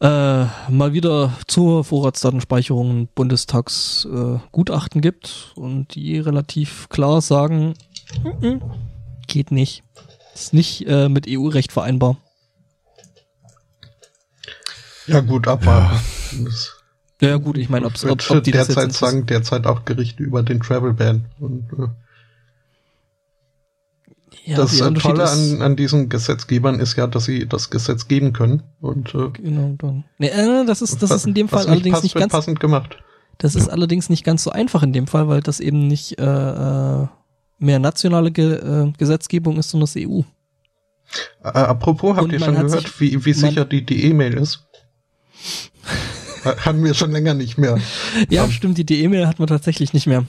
[0.00, 7.74] äh, mal wieder zur Vorratsdatenspeicherung Bundestagsgutachten äh, gibt und die relativ klar sagen,
[8.22, 8.60] mm -mm,
[9.26, 9.84] geht nicht.
[10.34, 12.16] Ist nicht äh, mit EU-Recht vereinbar.
[15.06, 16.00] Ja gut, aber
[16.32, 16.50] ja.
[17.24, 20.42] Ja gut, ich meine, ob, ob, ob die derzeit das sagen derzeit auch Gerichte über
[20.42, 21.24] den Travel Ban.
[21.40, 21.88] Und, äh,
[24.44, 28.62] ja, das Tolle an, an diesen Gesetzgebern ist ja, dass sie das Gesetz geben können.
[28.80, 30.04] Und, äh, genau, dann.
[30.18, 32.98] Nee, äh, das ist, das ist in dem Fall allerdings nicht ganz passend gemacht.
[33.38, 36.24] Das ist allerdings nicht ganz so einfach in dem Fall, weil das eben nicht äh,
[36.24, 37.06] äh
[37.58, 40.20] mehr nationale Ge äh, Gesetzgebung ist, sondern das EU.
[41.42, 44.66] Äh, apropos, habt Und ihr schon gehört, wie, wie sicher die die E-Mail ist?
[46.44, 47.78] Hatten wir schon länger nicht mehr.
[48.28, 48.50] ja, um.
[48.50, 50.24] stimmt, die E-Mail hat man tatsächlich nicht mehr.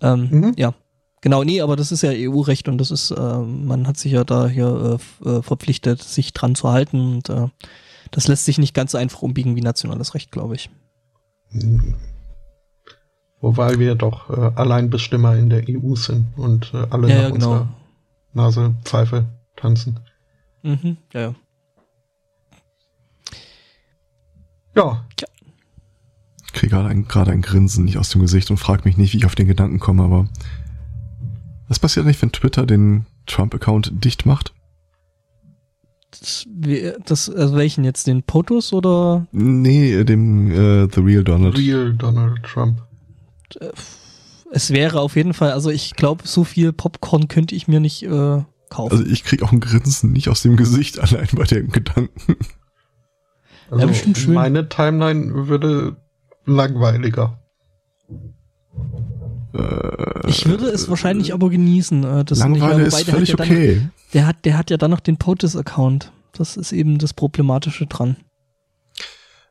[0.00, 0.52] Ähm, mhm.
[0.56, 0.74] Ja.
[1.22, 4.22] Genau, nee, aber das ist ja EU-Recht und das ist, äh, man hat sich ja
[4.22, 7.48] da hier äh, äh, verpflichtet, sich dran zu halten und äh,
[8.10, 10.70] das lässt sich nicht ganz so einfach umbiegen wie nationales Recht, glaube ich.
[11.50, 11.94] Mhm.
[13.40, 17.30] Wobei wir doch äh, Alleinbestimmer in der EU sind und äh, alle ja, nach ja,
[17.30, 17.68] genau.
[18.32, 19.26] Nase, Pfeife
[19.56, 20.00] tanzen.
[20.62, 21.34] Mhm, ja, ja.
[24.76, 25.04] Ja.
[25.16, 25.28] Tja.
[26.46, 29.12] Ich kriege gerade ein, gerade ein Grinsen nicht aus dem Gesicht und frage mich nicht,
[29.12, 30.28] wie ich auf den Gedanken komme, aber
[31.68, 34.52] was passiert nicht, wenn Twitter den Trump-Account dicht macht?
[36.10, 36.46] Das,
[37.04, 39.26] das, also welchen jetzt, den POTUS oder?
[39.32, 41.58] Nee, dem äh, The Real Donald.
[41.58, 42.82] Real Donald Trump.
[44.50, 48.04] Es wäre auf jeden Fall, also ich glaube, so viel Popcorn könnte ich mir nicht
[48.04, 48.92] äh, kaufen.
[48.92, 52.36] Also ich krieg auch ein Grinsen nicht aus dem Gesicht allein bei dem Gedanken.
[53.70, 54.34] Also Ja, bestimmt schön.
[54.34, 55.96] Meine Timeline würde
[56.44, 57.40] langweiliger.
[59.54, 62.04] Äh, ich würde es wahrscheinlich aber genießen.
[62.04, 63.88] Äh, das Langeweile nicht, ist völlig hat ja dann, okay.
[64.14, 66.12] Der hat, der hat ja dann noch den POTUS-Account.
[66.32, 68.16] Das ist eben das Problematische dran.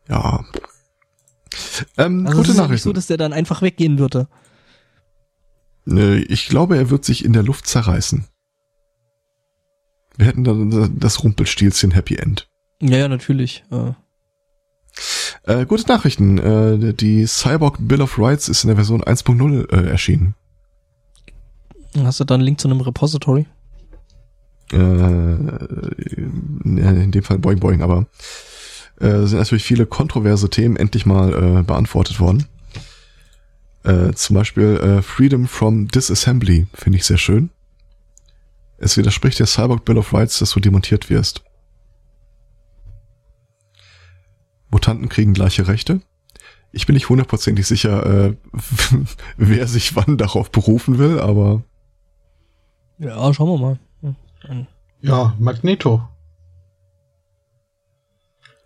[0.08, 0.46] Ja.
[1.98, 2.90] Ähm, Also gute es ist ja nicht Nachrichten.
[2.90, 4.28] so, dass der dann einfach weggehen würde.
[6.28, 8.26] Ich glaube, er wird sich in der Luft zerreißen.
[10.18, 12.48] Wir hätten dann das Rumpelstilzchen Happy End.
[12.82, 13.64] Ja, ja, natürlich.
[13.72, 13.92] Äh,
[15.48, 16.38] Äh, gute Nachrichten.
[16.38, 20.34] Äh, die Cyborg Bill of Rights ist in der Version 1.0 äh, erschienen.
[21.98, 23.46] hast du da einen Link zu einem Repository?
[24.72, 24.78] Äh,
[26.66, 28.08] in dem Fall Boing Boing, aber
[29.00, 32.46] äh, sind natürlich viele kontroverse Themen endlich mal äh, beantwortet worden.
[33.84, 37.52] Äh, zum Beispiel äh, Freedom from Disassembly finde ich sehr schön.
[38.80, 41.45] Es widerspricht der Cyborg Bill of Rights, dass du demontiert wirst.
[44.70, 46.02] Mutanten kriegen gleiche Rechte.
[46.72, 48.36] Ich bin nicht hundertprozentig sicher, äh,
[49.38, 51.64] wer sich wann darauf berufen will, aber
[52.98, 53.80] Ja, schauen wir mal.
[55.02, 56.08] Ja, Magneto.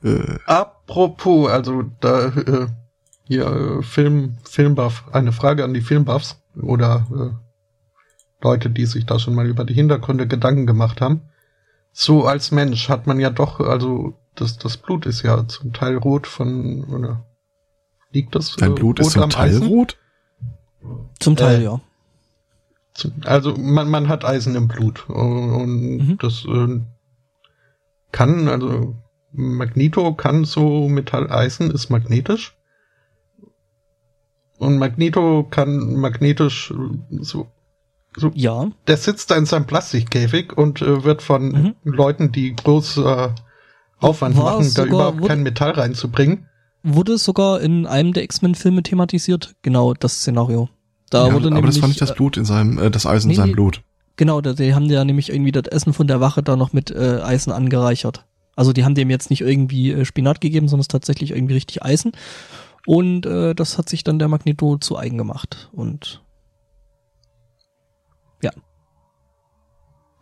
[0.04, 2.68] äh, Apropos, also da äh,
[3.26, 9.20] hier äh, Film Filmbuff, eine Frage an die Filmbuffs oder äh, Leute, die sich da
[9.20, 11.22] schon mal über die Hintergründe Gedanken gemacht haben.
[11.92, 15.98] So als Mensch hat man ja doch, also das das Blut ist ja zum Teil
[15.98, 17.26] rot von oder
[18.12, 19.68] liegt das dein äh, Blut ist rot zum am Teil Eisen?
[19.68, 19.98] rot.
[21.20, 21.82] Zum Teil, Äh, ja.
[22.94, 26.18] Zum- Also man, man hat Eisen im Blut und, und Mhm.
[26.20, 26.80] das äh,
[28.12, 28.96] kann, also
[29.32, 32.56] Magneto kann so Metall, Eisen ist magnetisch
[34.58, 37.48] und Magneto kann magnetisch äh, so,
[38.18, 38.72] so Ja.
[38.88, 41.76] der sitzt da in seinem Plastikkäfig und äh, wird von Mhm.
[41.84, 43.30] Leuten, die groß äh,
[44.00, 46.46] Aufwand War machen, da überhaupt wurde- kein Metall reinzubringen.
[46.84, 49.56] Wurde sogar in einem der X-Men-Filme thematisiert.
[49.62, 50.70] Genau, das Szenario.
[51.10, 53.06] Da Ja, wurde aber nämlich, das war nicht das äh, Blut in seinem, äh, das
[53.06, 53.52] Eisen nee, in seinem.
[53.52, 53.82] Blut.
[54.16, 56.92] Genau, da, die haben ja nämlich irgendwie das Essen von der Wache da noch mit
[56.92, 58.26] äh, Eisen angereichert.
[58.56, 61.84] Also die haben dem jetzt nicht irgendwie äh, Spinat gegeben, sondern es tatsächlich irgendwie richtig
[61.84, 62.12] Eisen.
[62.86, 65.70] Und äh, das hat sich dann der Magneto zu eigen gemacht.
[65.74, 66.22] Und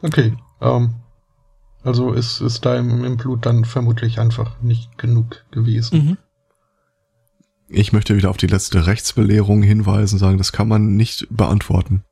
[0.03, 0.93] Okay, ähm,
[1.87, 5.97] also ist, ist da im, im Blut dann vermutlich einfach nicht genug gewesen.
[6.05, 6.17] mhm.
[7.69, 12.03] Ich möchte wieder auf die letzte Rechtsbelehrung hinweisen, sagen, das kann man nicht beantworten.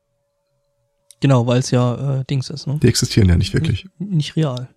[1.21, 2.77] genau, weil es ja äh, Dings ist, ne?
[2.83, 3.85] Die existieren ja nicht wirklich.
[3.99, 4.67] N- Nicht real.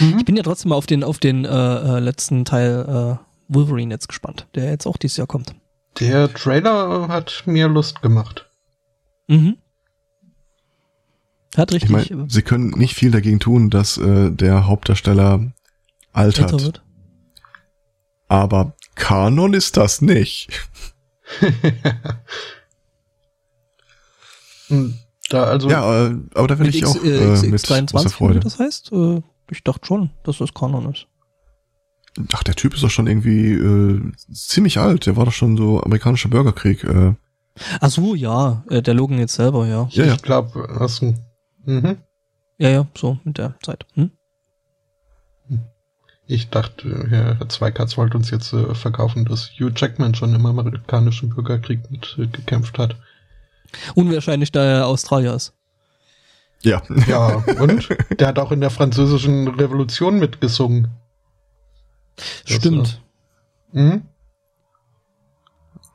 [0.00, 0.18] Mhm.
[0.18, 3.24] Ich bin ja trotzdem mal auf den auf den äh, äh, letzten Teil äh,
[3.54, 5.54] Wolverine jetzt gespannt, der jetzt auch dieses Jahr kommt.
[5.98, 8.48] Der Trailer hat mir Lust gemacht.
[9.28, 9.58] Mhm.
[11.56, 15.52] Hat Ich richtig meine, äh, sie können nicht viel dagegen tun, dass äh, der Hauptdarsteller
[16.12, 16.52] altert.
[16.52, 16.82] älter wird.
[18.28, 20.48] Aber Kanon ist das nicht.
[24.68, 24.94] Hm,
[25.28, 27.60] da also Ja, äh, aber da bin Mit ich X, auch äh, äh, X, mit
[27.60, 28.40] X23, großer wie Freude.
[28.40, 28.92] das heißt?
[28.92, 29.20] Äh,
[29.50, 31.06] ich dachte schon, dass das Kanon ist.
[32.32, 35.06] Ach, der Typ ist doch schon irgendwie äh, ziemlich alt.
[35.06, 36.84] Der war doch schon so amerikanischer Bürgerkrieg.
[36.84, 37.14] Äh,
[37.80, 39.88] Ach so, ja, äh, der Logan jetzt selber, ja.
[39.90, 40.14] ja, ja.
[40.14, 41.14] ich glaube, also,
[41.64, 41.98] mhm.
[42.58, 43.86] Ja, ja, so mit der Zeit.
[43.94, 44.10] Hm?
[46.30, 51.30] ich dachte, Herr Zweikatz wollte uns jetzt äh, verkaufen, dass Hugh Jackman schon im amerikanischen
[51.30, 52.96] Bürgerkrieg mit äh, gekämpft hat.
[53.94, 55.54] Unwahrscheinlich, da er Australier ist.
[56.62, 56.82] Ja.
[57.08, 57.88] Ja, und
[58.18, 60.88] der hat auch in der französischen Revolution mitgesungen.
[62.16, 63.00] Das, Stimmt.
[63.72, 64.02] Mhm.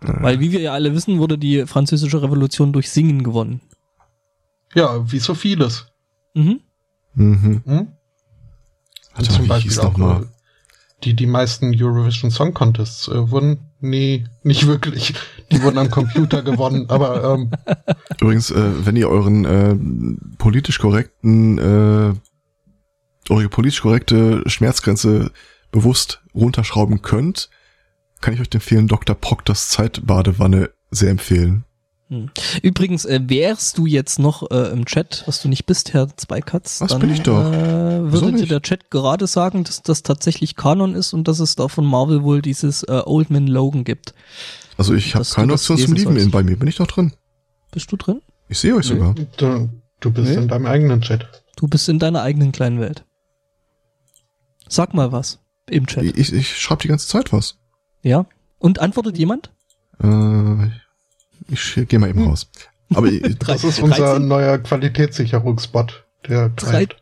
[0.01, 3.61] Weil, wie wir ja alle wissen, wurde die französische Revolution durch Singen gewonnen.
[4.76, 5.88] Ja, wie so vieles.
[6.34, 6.60] Mhm.
[7.15, 7.61] Mhm.
[7.65, 7.88] Mhm.
[9.18, 10.23] Mal, wie hieß noch mal?
[10.23, 10.26] äh,
[11.03, 15.14] die, die meisten Eurovision Song Contests äh, wurden, nee, nicht wirklich.
[15.52, 17.52] Die wurden am Computer gewonnen, aber ähm,
[18.19, 19.76] Übrigens, äh, wenn ihr euren äh,
[20.38, 22.14] politisch korrekten, äh,
[23.30, 25.31] eure politisch korrekte Schmerzgrenze
[25.72, 27.49] bewusst runterschrauben könnt,
[28.22, 29.15] kann ich euch empfehlen, Dr.
[29.15, 31.65] Proctors Zeitbadewanne sehr empfehlen.
[32.15, 32.29] Hm.
[32.61, 36.81] Übrigens, äh, wärst du jetzt noch äh, im Chat, was du nicht bist, Herr Zweikatz,
[36.81, 37.51] Was dann bin ich doch?
[37.51, 41.55] Äh, würde dir der Chat gerade sagen, dass das tatsächlich Kanon ist und dass es
[41.55, 44.13] da von Marvel wohl dieses äh, Old Man Logan gibt.
[44.77, 46.13] Also ich habe du keine Option zum Lieben.
[46.15, 46.31] sollst.
[46.31, 47.13] Bei mir bin ich doch drin.
[47.71, 48.21] Bist du drin?
[48.49, 49.15] Ich sehe euch sogar.
[49.37, 49.67] da,
[50.01, 50.35] Du bist Nee.
[50.35, 51.25] in deinem eigenen Chat.
[51.55, 53.05] Du bist in deiner eigenen kleinen Welt.
[54.67, 55.39] Sag mal was
[55.69, 56.03] im Chat.
[56.03, 57.57] Ich, ich schreibe die ganze Zeit was.
[58.03, 58.25] Ja?
[58.59, 59.51] Und antwortet jemand?
[60.03, 60.67] Äh,
[61.49, 62.30] ich gehe mal eben Hm.
[62.30, 62.48] raus.
[62.94, 63.10] Aber
[63.45, 64.28] Das ist unser 13?
[64.28, 66.06] neuer Qualitätssicherungsbot.
[66.28, 66.98] Der treibt.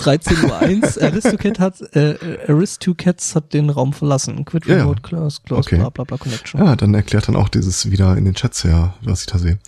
[0.00, 2.16] 13.01 Uhr, Aristocat hat, äh,
[2.48, 4.44] Aristocats hat den Raum verlassen.
[4.44, 4.82] Quit Ja, ja.
[4.82, 5.76] remote, close, close, Okay.
[5.76, 6.60] bla, bla, bla, connection.
[6.60, 9.60] ja, dann erklärt dann auch dieses wieder in den Chats her, was ich da sehe.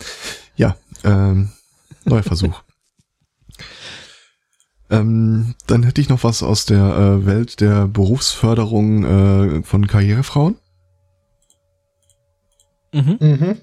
[0.57, 0.75] Ja,
[1.05, 1.51] ähm,
[2.03, 2.61] neuer Versuch.
[4.89, 6.77] ähm, dann hätte ich noch was aus der
[7.21, 10.55] äh, Welt der Berufsförderung äh, von Karrierefrauen.
[12.93, 13.17] Mhm.
[13.21, 13.57] Mhm.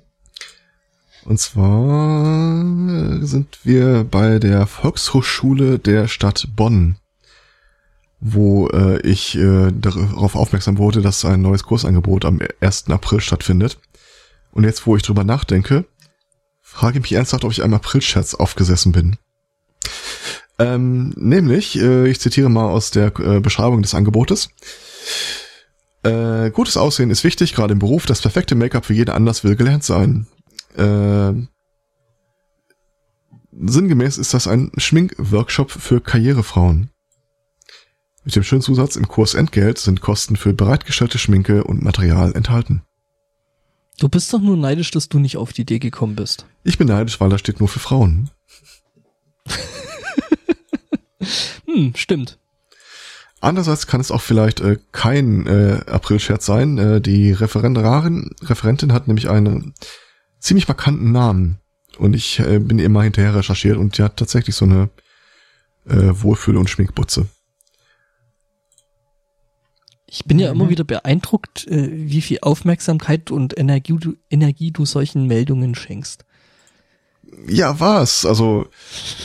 [1.24, 6.96] Und zwar äh, sind wir bei der Volkshochschule der Stadt Bonn,
[8.20, 12.90] wo äh, ich äh, darauf aufmerksam wurde, dass ein neues Kursangebot am 1.
[12.90, 13.78] April stattfindet.
[14.52, 15.86] Und jetzt, wo ich drüber nachdenke,
[16.60, 19.16] frage ich mich ernsthaft, ob ich einem April-Scherz aufgesessen bin.
[20.58, 24.50] Ähm, nämlich, äh, ich zitiere mal aus der äh, Beschreibung des Angebotes.
[26.04, 28.06] Äh, gutes Aussehen ist wichtig, gerade im Beruf.
[28.06, 30.26] Das perfekte Make-up für jeden Anlass will gelernt sein.
[30.76, 31.32] Äh,
[33.52, 36.90] sinngemäß ist das ein Schminkworkshop für Karrierefrauen.
[38.24, 42.82] Mit dem schönen Zusatz, im Kurs Entgelt sind Kosten für bereitgestellte Schminke und Material enthalten.
[43.98, 46.46] Du bist doch nur neidisch, dass du nicht auf die Idee gekommen bist.
[46.64, 48.30] Ich bin neidisch, weil da steht nur für Frauen.
[51.66, 52.38] Hm, stimmt.
[53.40, 56.78] Andererseits kann es auch vielleicht äh, kein äh, April-Scherz sein.
[56.78, 59.74] Äh, die Referendarin, Referentin hat nämlich einen
[60.44, 61.58] ziemlich markanten Namen.
[61.98, 64.90] Und ich äh, bin ihr mal hinterher recherchiert und die hat tatsächlich so eine
[65.88, 67.26] äh, Wohlfühl- und Schminkbutze.
[70.06, 70.60] Ich bin ja Mhm.
[70.60, 76.24] immer wieder beeindruckt, äh, wie viel Aufmerksamkeit und Energie du, Energie du solchen Meldungen schenkst.
[77.48, 78.24] Ja, was?
[78.26, 78.66] Also,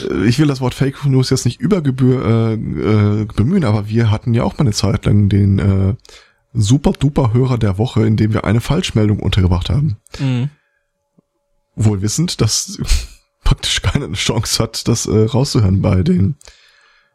[0.08, 3.88] äh, ich will das Wort Fake News jetzt nicht über Gebühr äh, äh, bemühen, aber
[3.88, 5.94] wir hatten ja auch mal eine Zeit lang den äh,
[6.52, 9.96] super duper Hörer der Woche, in dem wir eine Falschmeldung untergebracht haben.
[10.18, 10.50] Mhm.
[11.84, 12.78] Wohl wissend, dass
[13.44, 16.36] praktisch keiner eine Chance hat, das äh, rauszuhören bei den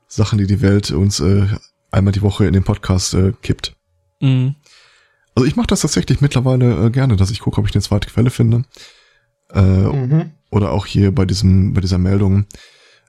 [0.08, 1.48] Sachen, die die Welt uns äh,
[1.92, 3.76] einmal die Woche in den Podcast äh, kippt.
[4.20, 4.56] Mhm.
[5.36, 8.10] Also ich mache das tatsächlich mittlerweile äh, gerne, dass ich gucke, ob ich eine zweite
[8.10, 8.64] Quelle finde.
[9.54, 10.32] Äh, Mhm.
[10.50, 12.46] oder auch hier bei diesem, bei dieser Meldung.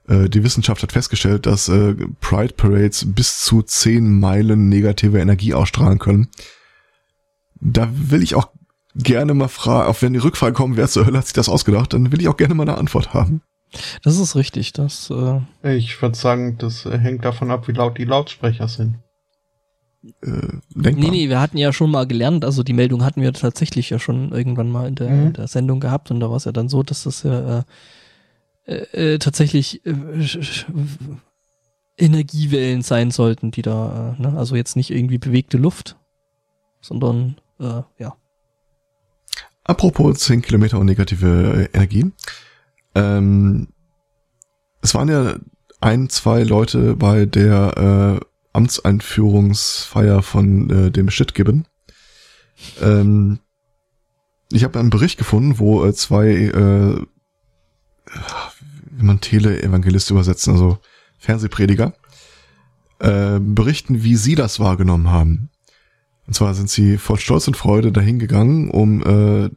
[0.07, 5.53] Äh, die Wissenschaft hat festgestellt, dass äh, Pride Parades bis zu 10 Meilen negative Energie
[5.53, 6.27] ausstrahlen können.
[7.59, 8.49] Da will ich auch
[8.97, 11.93] gerne mal fragen, auch wenn die Rückfrage kommen, wer zur Hölle hat sich das ausgedacht,
[11.93, 13.41] dann will ich auch gerne mal eine Antwort haben.
[14.03, 14.73] Das ist richtig.
[14.73, 18.95] Das, äh, Ich würde sagen, das äh, hängt davon ab, wie laut die Lautsprecher sind.
[20.21, 20.29] Äh,
[20.73, 20.91] denkbar.
[20.93, 23.99] nee, nee, wir hatten ja schon mal gelernt, also die Meldung hatten wir tatsächlich ja
[23.99, 25.27] schon irgendwann mal in der, Mhm.
[25.27, 27.63] in der Sendung gehabt und da war es ja dann so, dass das ja äh,
[28.67, 29.93] äh, äh, tatsächlich äh,
[31.97, 34.37] Energiewellen sein sollten, die da, äh, ne?
[34.37, 35.97] also jetzt nicht irgendwie bewegte Luft,
[36.79, 38.15] sondern äh, ja.
[39.67, 42.11] Apropos 10 Kilometer und negative äh, Energie.
[42.95, 43.67] Ähm,
[44.81, 45.35] es waren ja
[45.81, 51.67] ein, zwei Leute bei der äh, Amtseinführungsfeier von äh, dem Shitgibbon.
[52.81, 53.39] Ähm,
[54.51, 57.05] ich habe einen Bericht gefunden, wo äh, zwei, äh,
[58.91, 60.79] wie man Tele-Evangelist übersetzen, also
[61.19, 61.93] Fernsehprediger,
[62.99, 65.49] äh, berichten, wie sie das wahrgenommen haben.
[66.27, 69.49] Und zwar sind sie voll Stolz und Freude dahingegangen, um äh,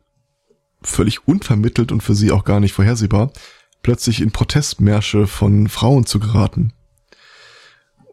[0.83, 3.33] völlig unvermittelt und für sie auch gar nicht vorhersehbar
[3.83, 6.73] plötzlich in Protestmärsche von Frauen zu geraten.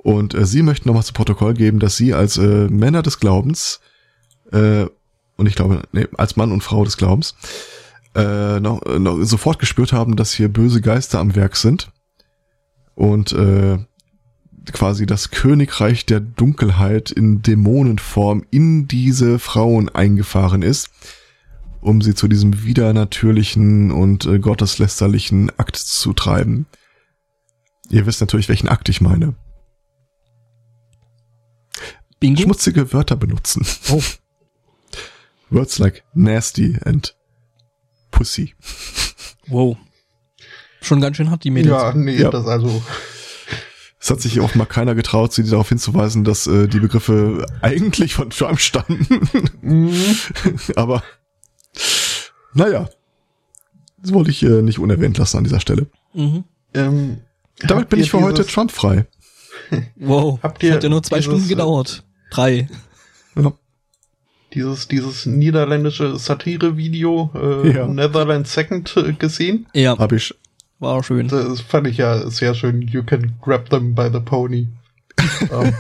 [0.04, 3.80] Und äh, sie möchten nochmal zu Protokoll geben, dass sie als äh, Männer des Glaubens
[4.52, 4.88] äh,
[5.38, 7.36] und ich glaube, nee, als Mann und Frau des Glaubens
[8.16, 11.92] äh, noch, noch sofort gespürt haben, dass hier böse Geister am Werk sind
[12.96, 13.78] und äh,
[14.74, 20.90] quasi das Königreich der Dunkelheit in Dämonenform in diese Frauen eingefahren ist,
[21.82, 26.66] um sie zu diesem widernatürlichen und äh, gotteslästerlichen Akt zu treiben.
[27.90, 29.36] Ihr wisst natürlich, welchen Akt ich meine.
[32.20, 32.42] Bingo.
[32.42, 33.66] Schmutzige Wörter benutzen.
[33.92, 34.02] Oh.
[35.50, 37.16] Words like nasty and
[38.12, 38.54] pussy.
[39.48, 39.78] Wow.
[40.82, 41.72] Schon ganz schön hart, die Mädels.
[41.82, 42.30] Ja, nee, Ja.
[42.32, 42.82] das also.
[44.00, 48.14] Es hat sich hier offenbar keiner getraut, sie darauf hinzuweisen, dass äh, die Begriffe eigentlich
[48.14, 49.08] von Trump stammen.
[49.62, 49.96] Mhm.
[50.76, 51.04] Aber
[52.54, 52.90] naja,
[54.02, 55.88] das wollte ich äh, nicht unerwähnt lassen an dieser Stelle.
[56.14, 56.44] Mhm.
[56.74, 57.18] Ähm,
[57.60, 59.06] Damit bin ich für heute dieses- Trump frei.
[59.96, 60.40] Wow.
[60.44, 62.04] Habt ihr Hat ja nur zwei dieses, Stunden äh, gedauert.
[62.30, 62.70] Drei.
[63.36, 63.52] Ja.
[64.54, 67.88] Dieses, dieses niederländische Satire-Video äh, Ja.
[67.88, 69.66] Netherlands Second äh, gesehen.
[69.74, 69.98] Ja.
[69.98, 70.34] Hab ich.
[70.80, 71.28] War schön.
[71.28, 72.82] Das fand ich ja sehr schön.
[72.82, 74.68] You can grab them by the pony.
[75.52, 75.74] Ähm,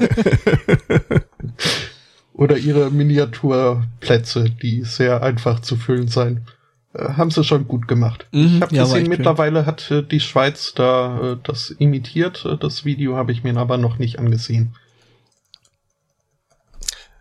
[2.34, 6.45] Oder ihre Miniaturplätze, die sehr einfach zu füllen sein.
[6.94, 8.28] Äh, haben sie schon gut gemacht.
[8.32, 9.10] Mhm, ich habe ja, gesehen, echt schön.
[9.10, 12.48] mittlerweile hat äh, die Schweiz da äh, das imitiert.
[12.60, 14.76] Das Video habe ich mir aber noch nicht angesehen.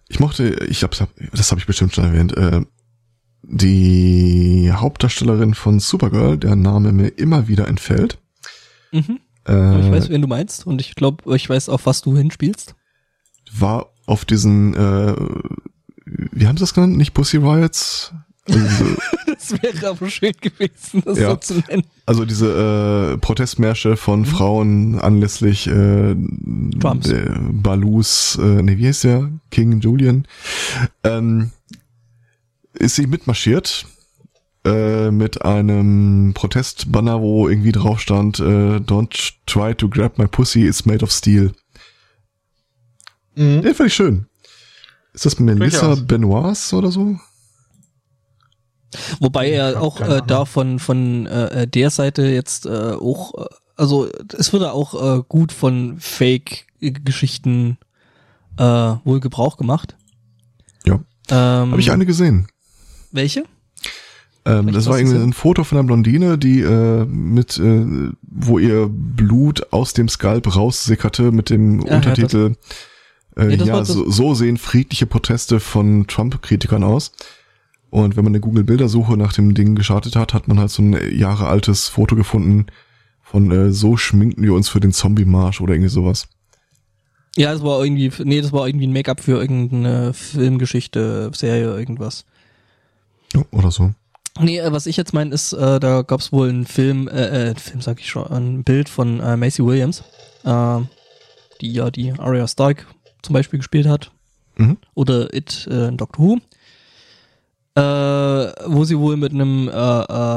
[0.08, 2.62] Ich mochte, ich hab's, das habe ich bestimmt schon erwähnt, äh,
[3.48, 8.18] die Hauptdarstellerin von Supergirl, der Name mir immer wieder entfällt.
[8.92, 9.20] Mhm.
[9.46, 12.74] Äh, ich weiß, wen du meinst und ich glaube, ich weiß, auf was du hinspielst.
[13.56, 15.14] war auf diesen, äh,
[16.06, 16.96] wie haben sie das genannt?
[16.96, 18.12] Nicht Pussy Riots?
[18.48, 18.84] Also,
[19.26, 21.30] Das wäre aber schön gewesen, das Ja.
[21.30, 21.82] so zu nennen.
[22.06, 26.16] also diese äh, Protestmärsche von Frauen anlässlich äh,
[26.80, 27.10] Trumps.
[27.10, 29.30] äh, Balus, äh, nee, wie heißt der?
[29.50, 30.26] King Julian.
[31.04, 31.50] Ähm,
[32.78, 33.86] ist sie mitmarschiert
[34.64, 40.66] äh, mit einem Protestbanner, wo irgendwie drauf stand, äh, Don't try to grab my pussy,
[40.66, 41.52] it's made of steel.
[43.36, 43.62] Mhm.
[43.62, 44.26] Den fand ich schön.
[45.12, 45.94] Ist das Melissa.
[45.94, 47.18] Benoist oder so?
[49.20, 53.46] Wobei er auch äh, da von, von äh, der Seite jetzt äh, auch, äh,
[53.76, 57.78] also es wurde auch äh, gut von Fake-Geschichten
[58.58, 59.96] äh, wohl Gebrauch gemacht.
[60.84, 60.94] Ja.
[61.28, 62.48] Ähm, Habe ich eine gesehen.
[63.16, 63.44] Welche?
[64.44, 67.84] Ähm, das war irgendwie ein Foto von einer Blondine, die äh, mit, äh,
[68.22, 72.54] wo ihr Blut aus dem Skalp raussickerte mit dem Ja, Untertitel.
[73.36, 77.12] äh, Nee, ja, so, so sehen friedliche Proteste von Trump-Kritikern aus.
[77.90, 80.96] Und wenn man eine Google-Bildersuche nach dem Ding gestartet hat, hat man halt so ein
[81.16, 82.66] Jahre altes Foto gefunden
[83.22, 86.28] von äh, so schminken wir uns für den Zombie-Marsch oder irgendwie sowas.
[87.36, 92.24] Ja, das war irgendwie, nee, das war irgendwie ein Make-up für irgendeine Filmgeschichte, Serie, irgendwas.
[93.34, 93.92] Ja, Oder so.
[94.40, 97.54] Nee, äh, was ich jetzt meine, ist, äh, da gab's wohl einen Film, äh, äh,
[97.54, 100.02] Film sag ich schon, ein Bild von äh, Macy Williams,
[100.44, 100.78] äh,
[101.60, 102.86] die ja die Arya Stark
[103.22, 104.10] zum Beispiel gespielt hat.
[104.56, 104.76] Mhm.
[104.94, 106.38] Oder It äh, Doctor Who.
[107.74, 109.72] Äh, wo sie wohl mit einem äh,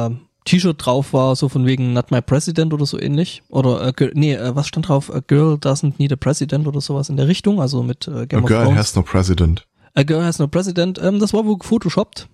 [0.08, 0.10] äh,
[0.46, 3.44] T-Shirt drauf war, so von wegen Not My President oder so ähnlich.
[3.50, 5.14] Oder, äh, Girl- nee, äh, was stand drauf?
[5.14, 8.40] A Girl Doesn't Need a President oder sowas in der Richtung, also mit äh, Game
[8.40, 8.78] A of girl Thrones.
[8.80, 9.66] has no president.
[9.96, 12.28] A Girl Has No President, ähm, das war wohl gefotoshoppt.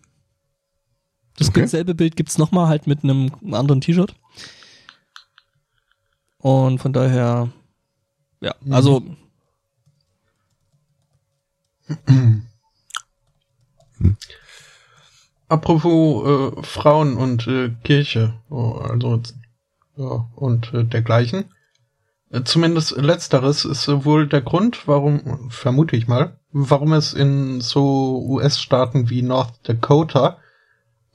[1.37, 1.65] Das Okay.
[1.67, 4.15] selbe Bild gibt's nochmal halt mit einem anderen T-Shirt.
[6.39, 7.49] Und von daher,
[8.41, 8.73] ja, Mhm.
[8.73, 9.03] also,
[15.47, 16.25] Apropos
[16.57, 19.21] äh, Frauen und äh, Kirche, oh, also
[19.95, 21.45] ja, und äh, dergleichen.
[22.31, 27.61] Äh, zumindest letzteres ist äh, wohl der Grund, warum, vermute ich mal, warum es in
[27.61, 30.39] so US-Staaten wie North Dakota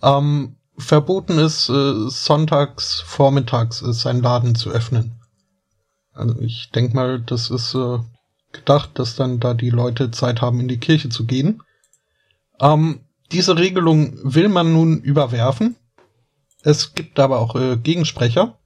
[0.02, 5.20] ähm, verboten ist, äh, sonntags vormittags äh, seinen Laden zu öffnen.
[6.12, 7.98] Also ich denk mal, das ist äh,
[8.52, 11.62] gedacht, dass dann da die Leute Zeit haben, in die Kirche zu gehen.
[12.60, 13.00] Ähm,
[13.32, 15.76] diese Regelung will man nun überwerfen.
[16.62, 18.58] Es gibt aber auch äh, Gegensprecher.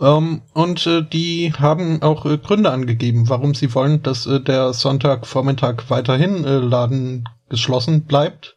[0.00, 4.72] Ähm, und äh, die haben auch äh, Gründe angegeben, warum sie wollen, dass äh, der
[4.72, 8.56] Sonntagvormittag weiterhin äh, Laden geschlossen bleibt.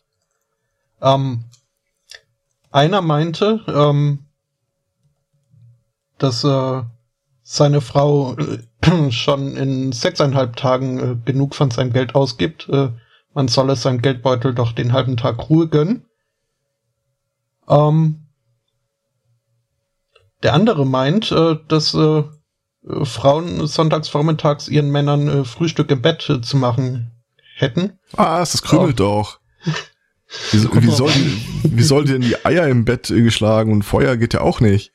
[1.01, 1.45] Ähm,
[2.75, 4.25] einer meinte, ähm,
[6.17, 6.83] dass äh,
[7.41, 12.67] seine Frau äh, schon in sechseinhalb Tagen äh, genug von seinem Geld ausgibt.
[12.69, 12.89] Äh,
[13.33, 16.05] man solle seinem Geldbeutel doch den halben Tag Ruhe gönnen.
[17.69, 18.27] Ähm,
[20.43, 22.23] der andere meint, äh, dass äh,
[23.03, 27.11] Frauen sonntags vormittags ihren Männern Frühstück im Bett zu machen
[27.55, 27.97] hätten.
[28.15, 29.39] Ah, es krümelt doch.
[30.51, 31.11] Wie, wie, soll,
[31.63, 34.91] wie soll denn die Eier im Bett äh, geschlagen und Feuer geht ja auch nicht?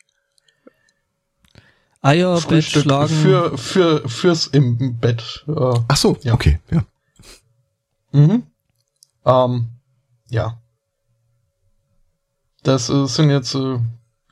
[2.03, 3.09] Eier, Bett Frühstück schlagen.
[3.09, 5.45] für, für, fürs im Bett.
[5.47, 6.35] Äh, Ach so, Ja.
[6.35, 6.85] okay, ja.
[8.13, 8.43] Mhm.
[9.25, 9.69] Ähm,
[10.31, 10.61] ja.
[12.63, 13.79] Das äh, sind jetzt, äh,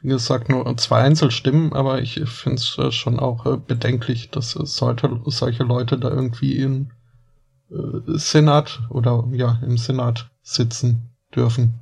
[0.00, 4.56] wie gesagt, nur zwei Einzelstimmen, aber ich finde es äh, schon auch äh, bedenklich, dass
[4.56, 6.90] äh, solche, solche Leute da irgendwie im
[7.70, 11.74] Senat oder ja, im Senat sitzen dürfen.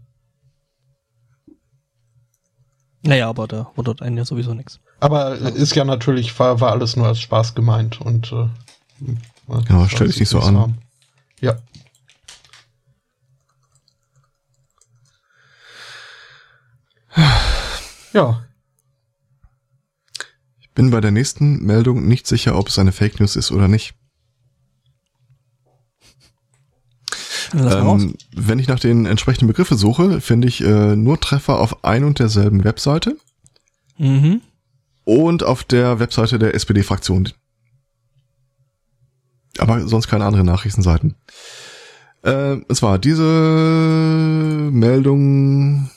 [3.03, 4.81] naja, aber da wundert einen ja sowieso nichts.
[4.99, 8.49] Aber äh, ist ja natürlich, war, war alles nur als Spaß gemeint und äh,
[9.69, 10.79] Ja, stell dich nicht so an.
[11.41, 11.57] Ja.
[18.13, 18.43] Ja,
[20.61, 23.69] Ich bin bei der nächsten Meldung nicht sicher, ob es eine Fake News ist oder
[23.69, 23.95] nicht.
[27.11, 27.46] Lass mal raus.
[27.57, 32.05] Ähm, wenn ich nach den entsprechenden Begriffen suche, finde ich äh, nur Treffer auf ein
[32.05, 33.17] und derselben Webseite.
[33.99, 34.43] Mhm.
[35.05, 37.31] und auf der Webseite der SPD-Fraktion.
[39.59, 41.15] Aber sonst keine anderen Nachrichtenseiten.
[42.23, 43.23] Äh, es war diese
[44.71, 45.91] Meldung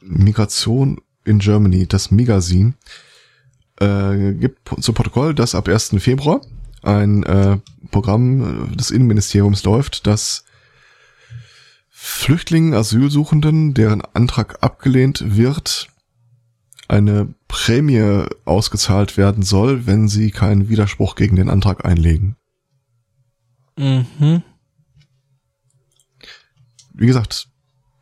[0.00, 2.74] Migration in Germany, das Migasin,
[3.80, 5.96] äh, gibt zu Protokoll, dass ab 1.
[5.98, 6.40] Februar
[6.82, 7.58] ein äh,
[7.90, 10.44] Programm des Innenministeriums läuft, das
[11.88, 15.88] Flüchtlingen, Asylsuchenden, deren Antrag abgelehnt wird,
[16.88, 22.36] eine Prämie ausgezahlt werden soll, wenn sie keinen Widerspruch gegen den Antrag einlegen.
[23.76, 24.42] Mhm.
[26.94, 27.48] Wie gesagt,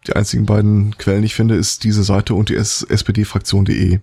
[0.07, 4.01] die einzigen beiden Quellen, die ich finde, ist diese Seite und die spdfraktion.de.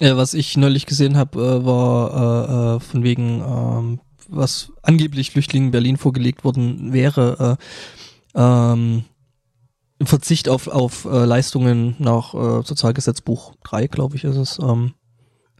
[0.00, 5.30] Ja, was ich neulich gesehen habe, äh, war äh, äh, von wegen, ähm, was angeblich
[5.30, 7.58] Flüchtlingen in Berlin vorgelegt worden wäre,
[8.34, 9.04] äh, ähm,
[9.98, 14.58] im Verzicht auf, auf äh, Leistungen nach äh, Sozialgesetzbuch 3, glaube ich, ist es.
[14.58, 14.94] Ähm,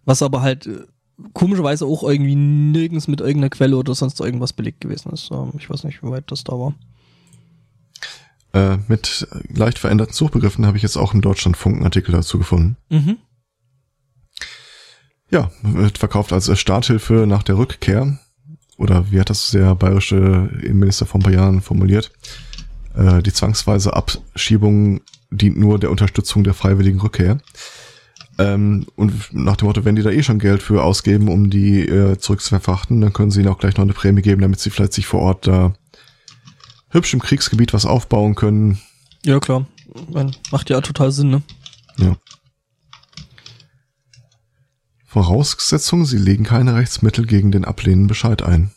[0.07, 0.87] was aber halt äh,
[1.35, 5.31] komischerweise auch irgendwie nirgends mit irgendeiner Quelle oder sonst irgendwas belegt gewesen ist.
[5.31, 6.75] Ähm, ich weiß nicht, wie weit das da war.
[8.55, 12.79] Äh, mit leicht veränderten Suchbegriffen habe ich jetzt auch im Deutschlandfunk einen Artikel dazu gefunden.
[12.89, 13.19] Mhm.
[15.31, 18.19] Ja, wird verkauft als Starthilfe nach der Rückkehr.
[18.77, 22.11] Oder wie hat das der bayerische Innenminister vor ein paar Jahren formuliert?
[22.95, 27.39] Äh, die zwangsweise Abschiebung dient nur der Unterstützung der freiwilligen Rückkehr.
[28.39, 31.87] Ähm, und nach dem Motto, wenn die da eh schon Geld für ausgeben, um die
[31.87, 34.95] äh, zurückzuverfrachten, dann können sie ihnen auch gleich noch eine Prämie geben, damit sie vielleicht
[34.95, 35.75] sich vor Ort da
[36.89, 38.81] hübsch im Kriegsgebiet was aufbauen können.
[39.25, 39.67] Ja, klar.
[40.11, 41.43] Man, macht ja total Sinn, ne?
[41.99, 42.17] Ja.
[45.11, 48.71] Voraussetzung, sie legen keine Rechtsmittel gegen den Ablehnen Bescheid ein.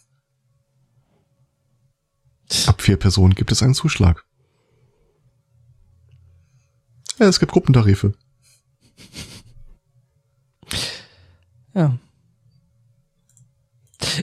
[2.65, 4.25] Ab vier Personen gibt es einen Zuschlag.
[7.19, 8.13] Ja, es gibt Gruppentarife.
[11.75, 11.97] Ja.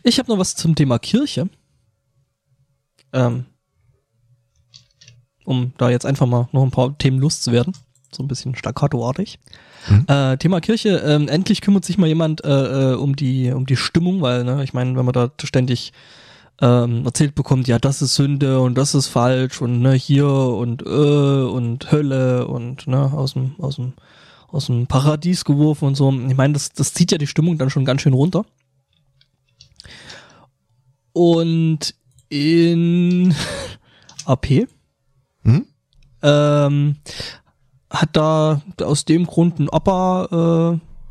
[0.04, 1.50] Ich habe noch was zum Thema Kirche.
[3.12, 3.46] Ähm,
[5.44, 7.74] um da jetzt einfach mal noch ein paar Themen loszuwerden.
[8.14, 9.38] So ein bisschen staccatoartig.
[9.88, 10.04] Mhm.
[10.08, 13.76] Äh, Thema Kirche, ähm, endlich kümmert sich mal jemand äh, äh, um die um die
[13.76, 15.92] Stimmung, weil, ne, ich meine, wenn man da ständig
[16.60, 20.82] ähm, erzählt bekommt, ja, das ist Sünde und das ist falsch und ne, hier und
[20.82, 23.94] äh, und Hölle und ne, aus dem, aus dem,
[24.48, 26.12] aus dem Paradies geworfen und so.
[26.12, 28.44] Ich meine, das, das zieht ja die Stimmung dann schon ganz schön runter.
[31.12, 31.94] Und
[32.28, 33.34] in
[34.24, 34.68] AP
[35.42, 35.66] Hm?
[36.22, 36.96] ähm,
[37.90, 40.28] hat da aus dem Grund ein Opa,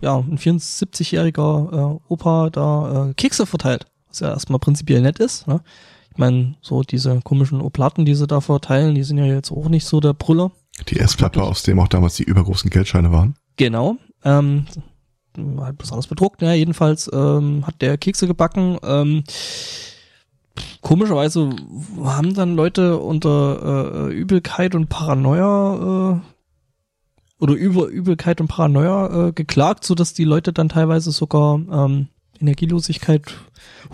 [0.01, 5.19] äh, ja, ein 74-jähriger äh, Opa da äh, Kekse verteilt, was ja erstmal prinzipiell nett
[5.19, 5.47] ist.
[5.47, 5.61] Ne?
[6.11, 9.69] Ich meine, so diese komischen Oblaten, die sie da verteilen, die sind ja jetzt auch
[9.69, 10.51] nicht so der Brüller.
[10.87, 13.35] Die Essklappe, aus dem auch damals die übergroßen Geldscheine waren.
[13.57, 13.97] Genau.
[14.23, 14.65] Ähm,
[15.57, 18.77] halt besonders bedruckt, ja, jedenfalls ähm, hat der Kekse gebacken.
[18.83, 19.23] Ähm,
[20.81, 21.49] komischerweise
[22.03, 26.38] haben dann Leute unter äh, Übelkeit und Paranoia äh,
[27.39, 32.07] oder über Übelkeit und Paranoia äh, geklagt, so dass die Leute dann teilweise sogar ähm,
[32.39, 33.33] Energielosigkeit,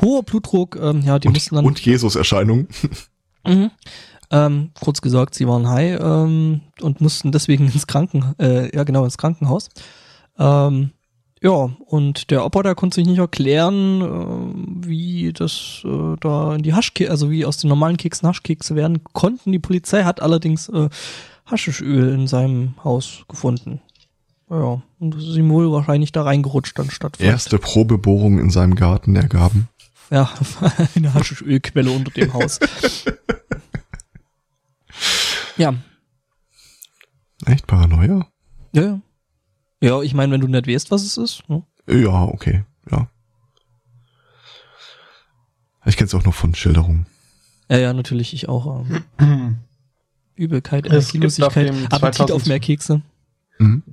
[0.01, 2.67] hoher Blutdruck, ähm, ja, die mussten Und, dann und Jesus-Erscheinungen.
[3.47, 3.69] Mhm.
[4.31, 9.05] Ähm, kurz gesagt, sie waren high ähm, und mussten deswegen ins Kranken, äh, ja genau,
[9.05, 9.69] ins Krankenhaus.
[10.39, 10.89] Ähm,
[11.43, 16.63] ja, und der Opa, der konnte sich nicht erklären, äh, wie das äh, da in
[16.63, 19.51] die Haschkekse, also wie aus den normalen Keksen Haschkekse werden konnten.
[19.51, 20.89] Die Polizei hat allerdings äh,
[21.45, 23.81] Haschischöl in seinem Haus gefunden.
[24.49, 29.15] Ja, und das ist ihm wohl wahrscheinlich da reingerutscht anstatt Erste Probebohrung in seinem Garten
[29.15, 29.69] ergaben.
[30.11, 30.29] Ja,
[30.95, 32.59] eine Haschischölquelle unter dem Haus.
[35.57, 35.73] ja,
[37.45, 38.27] Echt Paranoia?
[38.73, 39.01] Ja, ja.
[39.81, 41.49] Ja, ich meine, wenn du nicht weißt, was es ist.
[41.49, 41.63] Ne?
[41.87, 43.07] Ja, okay, ja.
[45.85, 47.05] Ich kenne es auch noch von Schilderungen.
[47.69, 48.83] Ja, ja, natürlich, ich auch.
[49.19, 49.19] Ähm,
[50.35, 53.01] Übelkeit, Es gibt auf Energielosigkeit, dem Appetit 2000 auf mehr Kekse.
[53.59, 53.83] Mhm.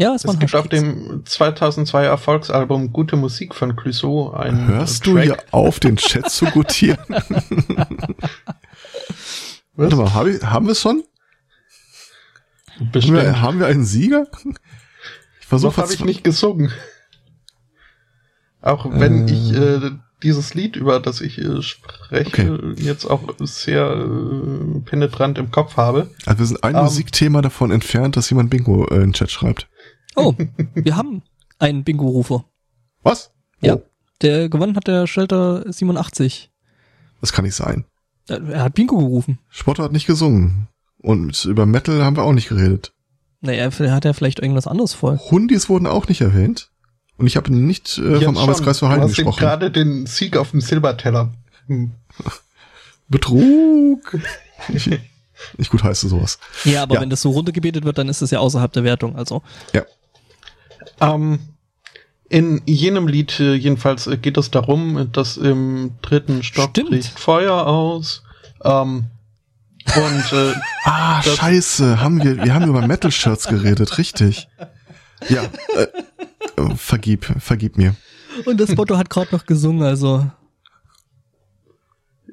[0.00, 0.84] Ja, es Es waren gibt auf Haschkekse.
[0.86, 5.14] dem 2002 Erfolgsalbum Gute Musik von Clouseau einen Hörst Track.
[5.14, 6.98] du hier auf, den Chat zu gutieren?
[9.74, 11.02] Warte mal, hab ich, haben wir es schon?
[12.78, 13.16] Haben Bestimmt.
[13.18, 14.28] wir, haben wir einen Sieger?
[14.30, 16.70] Ich So versuche habe ich nicht gesungen.
[18.60, 19.32] Auch wenn Äh.
[19.32, 19.90] ich äh,
[20.22, 22.74] dieses Lied, über das ich äh, spreche, Okay.
[22.82, 26.10] jetzt auch sehr äh, penetrant im Kopf habe.
[26.26, 26.84] Also wir sind ein Ähm.
[26.84, 29.68] Musikthema davon entfernt, dass jemand Bingo äh, in den Chat schreibt.
[30.16, 30.34] Oh,
[30.74, 31.22] wir haben
[31.58, 32.44] einen Bingo-Rufer.
[33.02, 33.30] Was?
[33.60, 33.76] Ja.
[33.76, 33.82] Oh,
[34.22, 36.50] Der gewonnen hat der Shelter 87.
[37.20, 37.84] das kann nicht sein.
[38.26, 39.38] Er er hat Bingo gerufen.
[39.48, 40.68] Spotto hat nicht gesungen.
[41.00, 42.92] Und über Metal haben wir auch nicht geredet.
[43.40, 45.16] Naja, hat er vielleicht irgendwas anderes vor.
[45.30, 46.72] Hundis wurden auch nicht erwähnt.
[47.18, 49.38] Und ich habe nicht äh, vom Arbeitskreis für Heiden gesprochen.
[49.38, 51.32] gerade den Sieg auf dem Silberteller.
[51.66, 51.92] Hm.
[53.08, 54.18] Betrug.
[54.68, 54.88] ich,
[55.56, 56.38] ich gut heiße sowas.
[56.64, 57.00] Ja, aber ja.
[57.00, 59.16] wenn das so runtergebetet wird, dann ist das ja außerhalb der Wertung.
[59.16, 59.42] Also.
[59.72, 59.82] Ja.
[61.00, 61.40] Ähm,
[62.28, 67.04] in jenem Lied äh, jedenfalls äh, geht es darum, dass im dritten Stock Stimmt.
[67.04, 68.22] Feuer aus.
[68.62, 69.06] Ähm,
[69.96, 70.52] und äh,
[70.84, 74.48] ah, scheiße, haben wir, wir haben über Metal Shirts geredet, richtig.
[75.28, 75.44] Ja,
[75.76, 75.86] äh,
[76.76, 77.94] vergib, vergib mir.
[78.44, 80.30] Und das Motto hat gerade noch gesungen, also.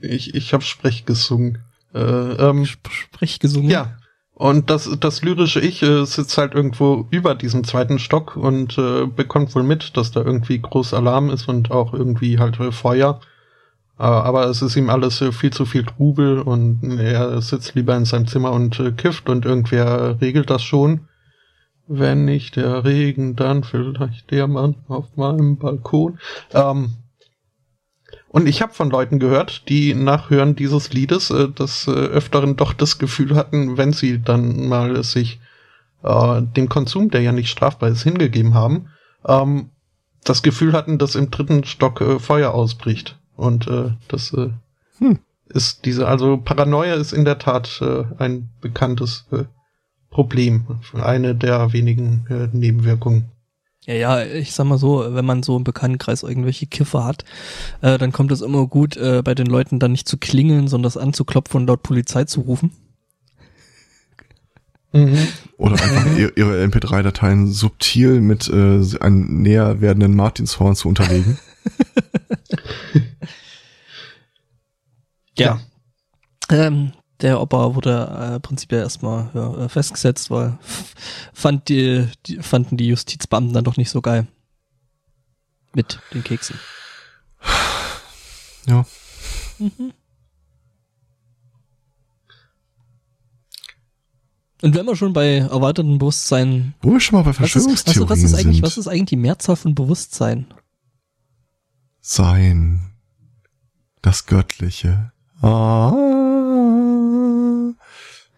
[0.02, 1.60] Ich, ich habe Sprech gesungen.
[1.94, 3.70] Äh, ähm, Sprech gesungen?
[3.70, 3.98] Ja.
[4.34, 9.06] Und das, das lyrische Ich äh, sitzt halt irgendwo über diesem zweiten Stock und äh,
[9.06, 13.22] bekommt wohl mit, dass da irgendwie groß Alarm ist und auch irgendwie halt äh, Feuer.
[13.98, 17.96] Äh, aber es ist ihm alles äh, viel zu viel Trubel und er sitzt lieber
[17.96, 21.08] in seinem Zimmer und äh, kifft und irgendwer regelt das schon.
[21.88, 26.20] Wenn nicht der Regen, dann vielleicht der Mann auf meinem Balkon.
[26.54, 26.96] Ähm,
[28.30, 32.58] und ich habe von Leuten gehört, die nach Hören dieses Liedes äh, des äh, Öfteren
[32.58, 35.40] doch das Gefühl hatten, wenn sie dann mal sich
[36.04, 38.90] äh, dem Konsum, der ja nicht strafbar ist, hingegeben haben,
[39.26, 39.70] ähm,
[40.24, 43.18] das Gefühl hatten, dass im dritten Stock äh, Feuer ausbricht.
[43.38, 44.50] Und äh, das äh,
[44.98, 45.20] hm.
[45.48, 49.46] ist diese, also Paranoia ist in der Tat äh, ein bekanntes äh,
[50.16, 50.64] Problem.
[50.94, 53.26] Eine der wenigen äh, Nebenwirkungen.
[53.86, 57.26] Ja, ja, ich sag mal so, wenn man so im Bekanntenkreis irgendwelche Kiffer hat,
[57.82, 60.84] äh, dann kommt es immer gut, äh, bei den Leuten dann nicht zu klingeln, sondern
[60.84, 62.72] das anzuklopfen und dort Polizei zu rufen.
[64.94, 65.28] Mhm.
[65.58, 71.38] Oder einfach ihre MP3-Dateien subtil mit äh, einem näher werdenden Martinshorn zu unterlegen.
[75.38, 75.60] ja.
[76.50, 76.58] ja.
[76.68, 80.58] Ähm, der Opa wurde äh, prinzipiell erstmal ja, äh, festgesetzt, weil
[81.34, 84.28] fand die, die, fanden die Justizbeamten dann doch nicht so geil.
[85.74, 86.58] Mit den Keksen.
[88.66, 88.86] Ja.
[89.60, 89.94] Mhm.
[94.62, 96.74] Und wenn wir schon bei erweitertem Bewusstsein.
[96.82, 99.06] Wo wir schon mal bei Verschwörungstheorien was ist, was, was ist eigentlich, was ist eigentlich
[99.06, 100.48] die Mehrzahl von Bewusstsein?
[102.02, 102.94] Sein.
[104.02, 105.12] Das Göttliche.
[105.42, 106.15] Ah.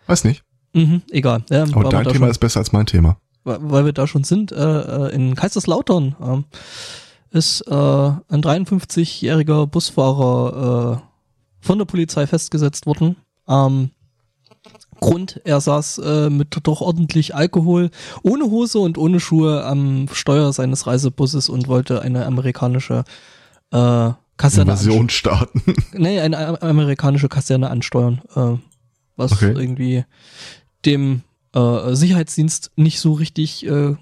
[0.07, 0.43] Weiß nicht.
[0.73, 1.43] Mhm, egal.
[1.49, 3.17] Ja, Aber dein Thema schon, ist besser als mein Thema.
[3.43, 6.15] Weil wir da schon sind, äh, äh in Kaiserslautern
[7.31, 13.15] äh, ist äh, ein 53-jähriger Busfahrer äh, von der Polizei festgesetzt worden.
[13.47, 13.91] Ähm,
[14.99, 17.91] Grund, er saß äh, mit doch ordentlich Alkohol,
[18.23, 23.03] ohne Hose und ohne Schuhe am Steuer seines Reisebusses und wollte eine amerikanische
[23.69, 25.61] Kaserne Invasion starten.
[25.91, 28.21] Nee, eine amerikanische Kaserne ansteuern.
[29.17, 29.53] Was okay.
[29.55, 30.05] irgendwie
[30.85, 31.23] dem
[31.53, 33.95] äh, Sicherheitsdienst nicht so richtig äh,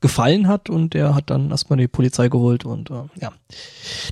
[0.00, 3.32] gefallen hat und der hat dann erstmal die Polizei geholt und äh, ja.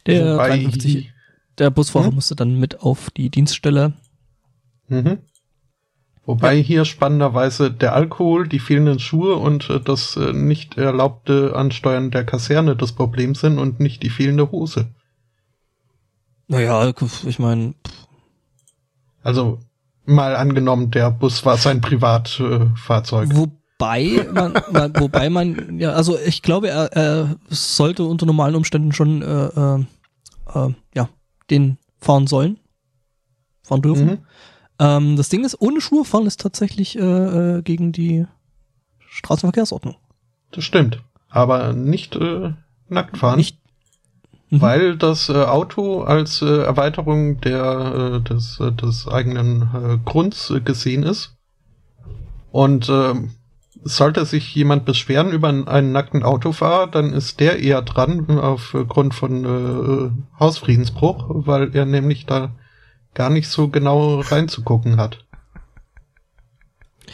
[0.06, 1.12] Der Wobei 53,
[1.58, 2.14] der Busfahrer hm?
[2.14, 3.92] musste dann mit auf die Dienststelle.
[4.88, 5.18] Mhm.
[6.24, 6.62] Wobei ja.
[6.62, 12.24] hier spannenderweise der Alkohol, die fehlenden Schuhe und äh, das äh, nicht erlaubte Ansteuern der
[12.24, 14.94] Kaserne das Problem sind und nicht die fehlende Hose.
[16.46, 16.92] Naja,
[17.26, 17.74] ich meine.
[19.22, 19.58] Also
[20.06, 23.30] Mal angenommen, der Bus war sein Privatfahrzeug.
[23.34, 28.92] Wobei man, man, wobei man, ja, also ich glaube, er, er sollte unter normalen Umständen
[28.92, 29.84] schon, äh, äh,
[30.54, 31.08] äh, ja,
[31.50, 32.58] den fahren sollen,
[33.62, 34.06] fahren dürfen.
[34.06, 34.18] Mhm.
[34.78, 37.02] Ähm, das Ding ist, ohne Schuhe fahren ist tatsächlich äh,
[37.58, 38.26] äh, gegen die
[38.98, 39.96] Straßenverkehrsordnung.
[40.52, 42.52] Das stimmt, aber nicht äh,
[42.88, 43.36] nackt fahren.
[43.36, 43.58] Nicht
[44.50, 44.60] Mhm.
[44.60, 50.50] Weil das äh, Auto als äh, Erweiterung der, äh, des, äh, des eigenen äh, Grunds
[50.50, 51.36] äh, gesehen ist.
[52.50, 53.14] Und äh,
[53.82, 59.14] sollte sich jemand beschweren über einen, einen nackten Autofahrer, dann ist der eher dran aufgrund
[59.14, 62.52] von äh, Hausfriedensbruch, weil er nämlich da
[63.14, 65.24] gar nicht so genau reinzugucken hat.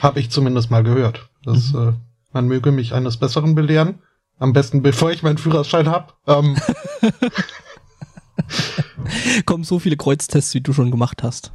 [0.00, 1.28] Habe ich zumindest mal gehört.
[1.44, 1.88] Das, mhm.
[1.88, 1.92] äh,
[2.32, 4.00] man möge mich eines Besseren belehren.
[4.38, 6.18] Am besten, bevor ich meinen Führerschein hab.
[6.26, 6.56] Ähm.
[9.46, 11.52] Kommen so viele Kreuztests, wie du schon gemacht hast.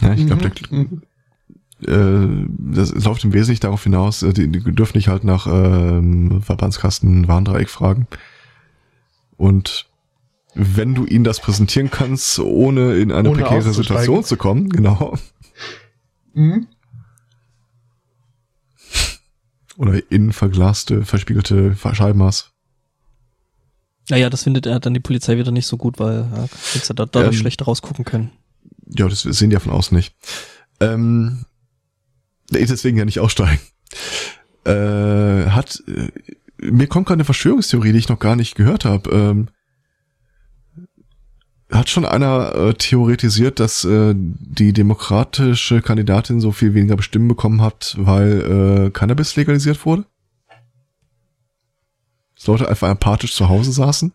[0.00, 1.02] Ja, ich glaube, mhm.
[1.86, 6.42] äh, das läuft im Wesentlichen darauf hinaus, äh, die, die dürfen nicht halt nach ähm,
[6.42, 8.06] Verbandskasten Warndreieck fragen.
[9.36, 9.86] Und
[10.54, 15.16] wenn du ihnen das präsentieren kannst, ohne in eine ohne prekäre Situation zu kommen, genau.
[16.34, 16.66] Mhm.
[19.76, 22.52] Oder innen verglaste, verspiegelte Scheibenmaß.
[24.08, 26.94] Naja, das findet er dann die Polizei wieder nicht so gut, weil ja, jetzt da
[26.94, 28.30] dadurch ähm, schlechter rausgucken können.
[28.86, 30.14] Ja, das sehen die ja von außen nicht.
[30.80, 31.44] ähm,
[32.50, 33.60] deswegen ja nicht aussteigen.
[34.64, 36.10] Äh, hat, äh,
[36.58, 39.10] mir kommt gerade eine Verschwörungstheorie, die ich noch gar nicht gehört habe.
[39.10, 39.48] Ähm,
[41.70, 47.60] hat schon einer äh, theoretisiert, dass äh, die demokratische Kandidatin so viel weniger Stimmen bekommen
[47.60, 50.04] hat, weil äh, Cannabis legalisiert wurde?
[52.36, 54.12] Dass Leute einfach apathisch zu Hause saßen?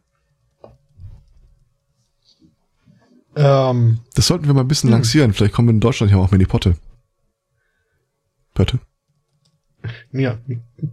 [3.35, 4.97] Ähm, Das sollten wir mal ein bisschen Hm.
[4.97, 5.33] lancieren.
[5.33, 6.75] Vielleicht kommen wir in Deutschland ja auch mal in die Potte.
[8.53, 8.79] Pötte?
[10.11, 10.37] ja,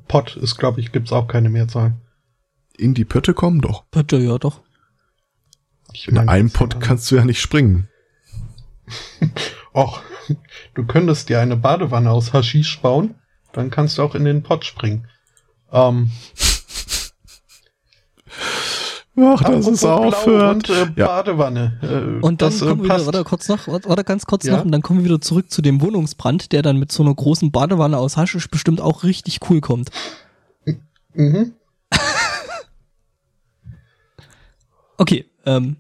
[0.07, 1.95] Pot ist, glaube ich, gibt's auch keine Mehrzahl.
[2.79, 3.85] In die Pötte kommen doch.
[3.91, 4.63] Bitte, ja doch.
[5.93, 7.89] Ich In einem Pott kannst du ja nicht springen.
[9.75, 10.01] Och,
[10.75, 13.15] du könntest dir eine Badewanne aus Haschisch bauen,
[13.53, 15.07] dann kannst du auch in den Pott springen.
[15.73, 16.11] Ähm,
[19.21, 20.69] Ach, das ist aufhört.
[20.71, 21.07] und äh, Ja.
[21.07, 21.79] Badewanne.
[21.83, 23.07] Äh, Und dann das, äh, kommen wir wieder, passt.
[23.07, 24.57] warte kurz noch, warte ganz kurz Ja?
[24.57, 27.15] noch, und dann kommen wir wieder zurück zu dem Wohnungsbrand, der dann mit so einer
[27.15, 29.91] großen Badewanne aus Haschisch bestimmt auch richtig cool kommt.
[31.15, 31.53] Mhm.
[35.01, 35.77] Okay, ähm,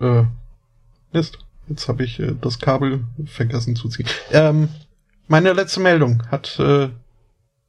[0.00, 0.24] Äh,
[1.12, 1.38] Mist.
[1.68, 4.06] Jetzt habe ich äh, das Kabel vergessen zu ziehen.
[4.30, 4.68] Ähm,
[5.28, 6.88] meine letzte Meldung hat äh,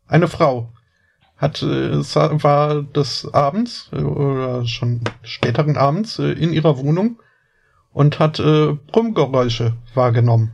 [0.08, 0.70] eine Frau
[1.38, 2.00] hat äh,
[2.44, 7.22] war des Abends äh, oder schon späteren Abends äh, in ihrer Wohnung
[7.92, 10.54] und hat äh, Brummgeräusche wahrgenommen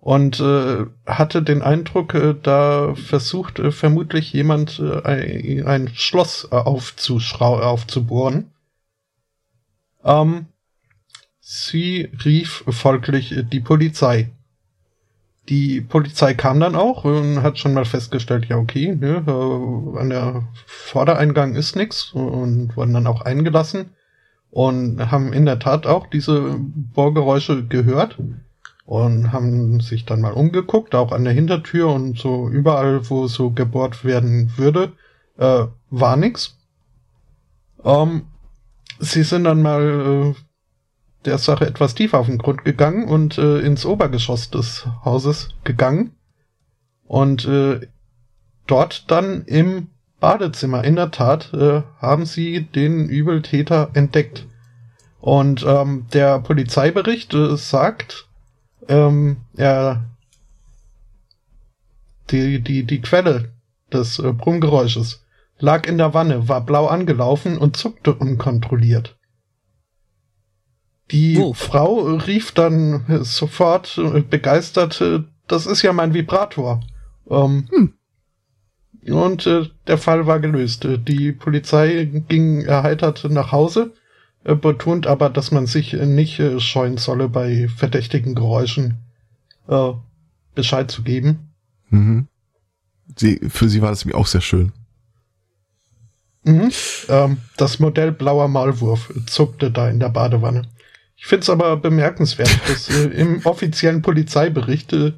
[0.00, 6.56] und äh, hatte den Eindruck, äh, da versucht äh, vermutlich jemand äh, ein, Schloss äh,
[6.56, 8.50] aufzubohren.
[10.04, 10.46] Ähm,
[11.40, 14.30] Sie rief folglich die Polizei.
[15.48, 20.10] Die Polizei kam dann auch und hat schon mal festgestellt, ja okay, ne, äh, an
[20.10, 23.90] der Vordereingang ist nix und wurden dann auch eingelassen
[24.50, 28.16] und haben in der Tat auch diese Bohrgeräusche gehört
[28.84, 33.50] und haben sich dann mal umgeguckt, auch an der Hintertür und so überall, wo so
[33.50, 34.92] gebohrt werden würde,
[35.38, 36.56] äh, war nix.
[37.84, 38.22] Ähm,
[39.00, 40.34] sie sind dann mal äh,
[41.24, 46.12] der Sache etwas tiefer auf den Grund gegangen und äh, ins Obergeschoss des Hauses gegangen
[47.04, 47.80] und äh,
[48.66, 49.88] dort dann im
[50.20, 54.46] Badezimmer in der Tat äh, haben sie den Übeltäter entdeckt.
[55.20, 58.28] Und ähm, der Polizeibericht äh, sagt,
[58.88, 60.04] ähm, er
[62.30, 63.50] die, die, die Quelle
[63.92, 65.24] des äh, Brummgeräusches
[65.60, 69.16] lag in der Wanne, war blau angelaufen und zuckte unkontrolliert.
[71.10, 71.54] Die Oh.
[71.54, 76.80] Frau rief dann sofort äh, begeistert, äh, das ist ja mein Vibrator.
[77.28, 77.94] Ähm, Hm.
[79.08, 80.84] Und äh, der Fall war gelöst.
[80.84, 83.94] Äh, Die Polizei ging erheitert nach Hause,
[84.44, 88.98] äh, betont aber, dass man sich nicht äh, scheuen solle, bei verdächtigen Geräuschen
[89.68, 89.92] äh,
[90.54, 91.50] Bescheid zu geben.
[91.88, 92.28] Mhm.
[93.16, 94.72] Sie, für sie war das auch sehr schön.
[96.42, 96.70] Mhm.
[97.08, 100.62] Ähm, das Modell blauer Maulwurf zuckte da in der Badewanne.
[101.16, 105.12] Ich finde es aber bemerkenswert, dass äh, im offiziellen Polizeibericht äh,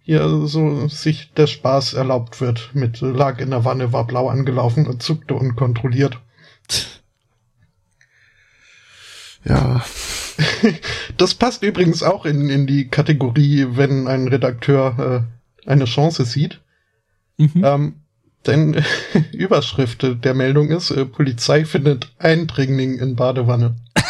[0.00, 2.70] hier so sich der Spaß erlaubt wird.
[2.74, 6.18] Mit äh, lag in der Wanne, war blau angelaufen und zuckte unkontrolliert.
[9.44, 9.82] Ja,
[11.16, 15.26] Das passt übrigens auch in, in die Kategorie, wenn ein Redakteur
[15.66, 16.60] äh, eine Chance sieht.
[17.36, 17.62] mhm.
[17.64, 17.94] Ähm,
[18.46, 18.82] denn
[19.32, 23.76] Überschrift der Meldung ist, äh, Polizei findet Eindringling in Badewanne.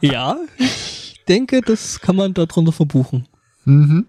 [0.00, 3.26] ja, ich denke, das kann man darunter verbuchen.
[3.64, 4.06] Mhm.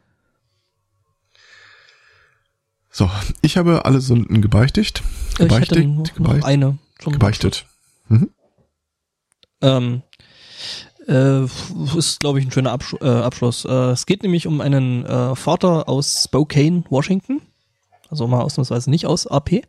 [2.89, 3.09] So,
[3.41, 5.03] ich habe alle Sünden gebeichtigt.
[5.39, 5.81] Äh, Ich hätte
[6.15, 6.77] Gebeichtigt, eine.
[6.99, 7.65] Gebeichtet.
[9.61, 10.01] Ähm,
[11.07, 11.43] äh,
[11.97, 13.65] ist, glaube ich, ein schöner Absch äh, Abschluss.
[13.65, 17.41] Äh, es geht nämlich um einen äh, Vater aus Spokane, Washington.
[18.09, 19.61] Also mal ausnahmsweise nicht aus AP.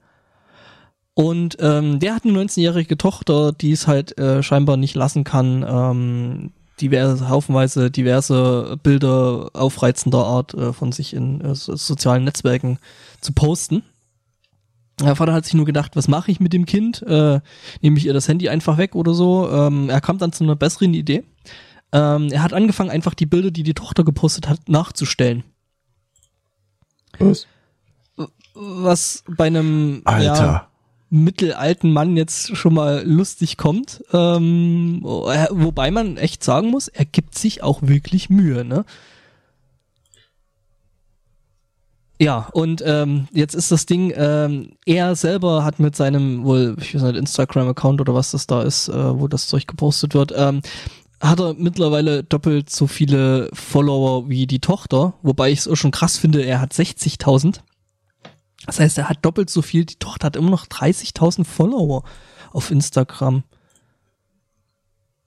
[1.14, 5.64] Und ähm, der hat eine 19-jährige Tochter, die es halt äh, scheinbar nicht lassen kann,
[5.68, 12.78] ähm, diverse, haufenweise diverse Bilder aufreizender Art äh, von sich in äh, so- sozialen Netzwerken
[13.20, 13.82] zu posten.
[15.00, 17.02] Der Vater hat sich nur gedacht, was mache ich mit dem Kind?
[17.02, 17.40] Äh,
[17.82, 19.48] nehme ich ihr das Handy einfach weg oder so?
[19.50, 21.24] Ähm, er kam dann zu einer besseren Idee.
[21.92, 25.44] Ähm, er hat angefangen, einfach die Bilder, die die Tochter gepostet hat, nachzustellen.
[27.18, 27.46] Was?
[28.54, 30.24] Was bei einem Alter.
[30.24, 30.68] Ja,
[31.10, 34.04] mittelalten Mann jetzt schon mal lustig kommt.
[34.12, 38.84] Ähm, äh, wobei man echt sagen muss, er gibt sich auch wirklich Mühe, ne?
[42.20, 46.94] Ja, und ähm, jetzt ist das Ding, ähm, er selber hat mit seinem wohl, ich
[46.94, 50.62] weiß nicht, Instagram-Account oder was das da ist, äh, wo das Zeug gepostet wird, ähm,
[51.20, 55.92] hat er mittlerweile doppelt so viele Follower wie die Tochter, wobei ich es auch schon
[55.92, 57.60] krass finde, er hat 60.000.
[58.66, 62.02] Das heißt, er hat doppelt so viel, die Tochter hat immer noch 30.000 Follower
[62.50, 63.44] auf Instagram.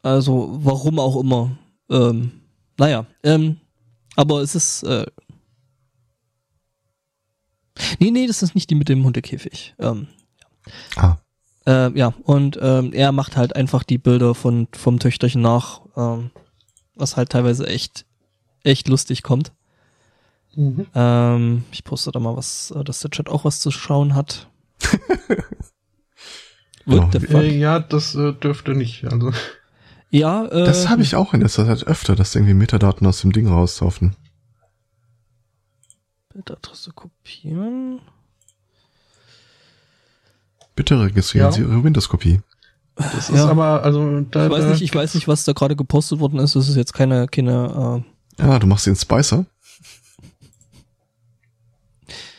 [0.02, 1.52] Also, warum auch immer.
[1.90, 2.32] Ähm,
[2.78, 3.58] naja, ähm,
[4.16, 4.84] aber es ist.
[4.84, 5.06] Äh,
[8.00, 9.76] nee, nee, das ist nicht die mit dem Hundekäfig.
[9.80, 10.08] Ähm,
[10.96, 11.18] Ah,
[11.66, 16.30] äh, ja, und ähm, er macht halt einfach die Bilder von vom Töchterchen nach, ähm,
[16.96, 18.06] was halt teilweise echt
[18.64, 19.52] echt lustig kommt.
[20.56, 20.86] Mhm.
[20.94, 24.50] Ähm, ich poste da mal was, äh, dass der Chat auch was zu schauen hat.
[26.86, 27.42] What the fuck?
[27.42, 29.06] Äh, ja, das äh, dürfte nicht.
[29.06, 29.32] Also
[30.10, 33.32] Ja, äh, das habe ich auch in letzter Zeit öfter, dass irgendwie Metadaten aus dem
[33.32, 34.16] Ding rauslaufen.
[36.34, 38.00] Bildadresse kopieren.
[40.76, 41.52] Bitte registrieren Ja.
[41.52, 42.42] Sie Ihre Windows-Kopie.
[42.96, 43.36] das Ja.
[43.36, 46.40] ist aber, also da, Ich weiß nicht, ich weiß nicht, was da gerade gepostet worden
[46.40, 46.56] ist.
[46.56, 48.04] Das ist jetzt keine, keine,
[48.38, 49.46] Ja, du machst den Spicer.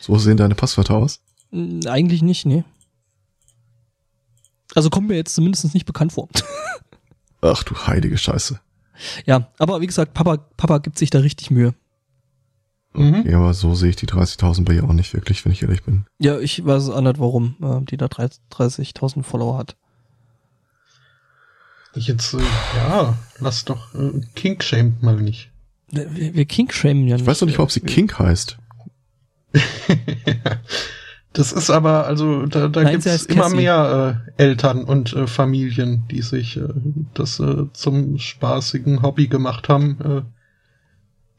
[0.01, 1.21] So sehen deine Passwörter aus.
[1.51, 2.63] äh, eigentlich nicht, nee.
[4.75, 6.27] Also kommt mir jetzt zumindest nicht bekannt vor.
[7.41, 8.59] Ach du heilige Scheiße.
[9.25, 11.73] ja, aber wie gesagt, Papa, Papa gibt sich da richtig Mühe.
[12.93, 13.23] Mhm.
[13.27, 15.83] Ja, aber so sehe ich die 30.000 bei ihr auch nicht wirklich, wenn ich ehrlich
[15.83, 16.05] bin.
[16.19, 19.75] Ja, ich weiß auch nicht, warum äh, die da 30 30.000 Follower hat.
[21.95, 22.39] Jetzt, äh,
[22.75, 25.51] ja, lass doch äh, King shamed mal nicht.
[25.93, 27.21] Wir, wir King-shamen ja nicht.
[27.21, 28.57] Ich weiß noch nicht mal, ob sie Kink heißt.
[31.33, 33.55] das ist aber, also da, da Nein, gibt's immer Cassie.
[33.55, 36.67] mehr äh, Eltern und äh, Familien, die sich äh,
[37.13, 40.21] das äh, zum spaßigen Hobby gemacht haben, äh,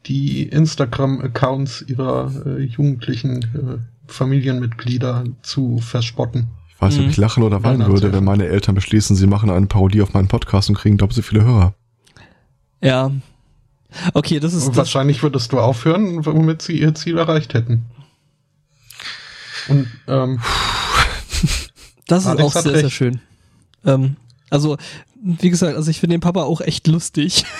[0.07, 6.47] die Instagram-Accounts ihrer äh, jugendlichen äh, Familienmitglieder zu verspotten.
[6.69, 7.11] Ich weiß nicht, ob Mhm.
[7.11, 10.13] ich lachen oder weinen Nein, würde, wenn meine Eltern beschließen, sie machen eine Parodie auf
[10.13, 11.73] meinen Podcast und kriegen doppelt so viele Hörer.
[12.81, 13.11] Ja.
[14.13, 14.77] Okay, das ist das.
[14.77, 17.85] Wahrscheinlich würdest du aufhören, womit sie ihr Ziel erreicht hätten.
[19.69, 20.39] Und ähm,
[22.07, 22.91] Das ist Alex auch sehr, sehr recht.
[22.91, 23.21] schön.
[23.85, 24.17] Ähm,
[24.49, 24.77] also,
[25.23, 27.45] wie gesagt, also ich finde den Papa auch echt lustig.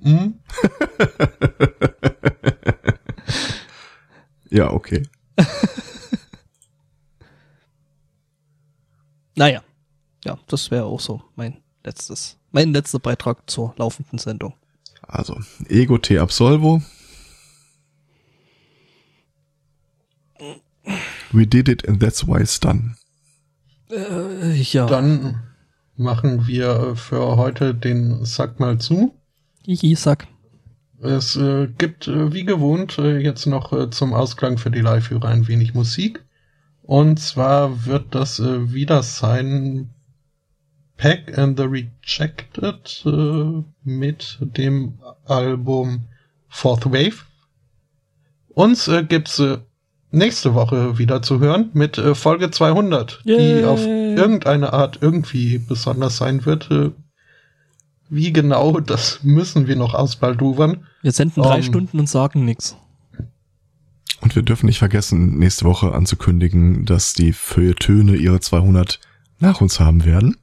[0.00, 0.32] mh,
[4.50, 5.02] Ja, okay.
[9.34, 9.62] Naja.
[10.24, 14.54] Ja, das wäre auch so mein letztes, mein letzter Beitrag zur laufenden Sendung.
[15.02, 16.82] Also, Ego T Absolvo.
[21.30, 22.96] We did it and that's why it's done.
[23.90, 24.86] Äh, ja.
[24.86, 25.40] dann
[25.96, 29.14] machen wir für heute den Sack mal zu.
[29.68, 30.28] Hihi, Sack.
[31.02, 35.28] Es äh, gibt äh, wie gewohnt äh, jetzt noch äh, zum Ausklang für die Live-Hörer
[35.28, 36.24] ein wenig Musik.
[36.80, 39.90] Und zwar wird das äh, wieder sein
[40.96, 46.06] Pack and the Rejected äh, mit dem Album
[46.48, 47.26] Fourth Wave.
[48.48, 49.40] Uns gibt's
[50.10, 53.64] nächste Woche wieder zu hören mit Folge 200, die Yay.
[53.66, 56.68] auf irgendeine Art irgendwie besonders sein wird.
[58.10, 60.86] Wie genau, das müssen wir noch ausbaldowern.
[61.02, 61.62] Wir senden drei Um.
[61.62, 62.76] Stunden und sagen nix.
[64.20, 68.98] Und wir dürfen nicht vergessen, nächste Woche anzukündigen, dass die Feuilletöne ihre 200
[69.38, 70.36] nach uns haben werden.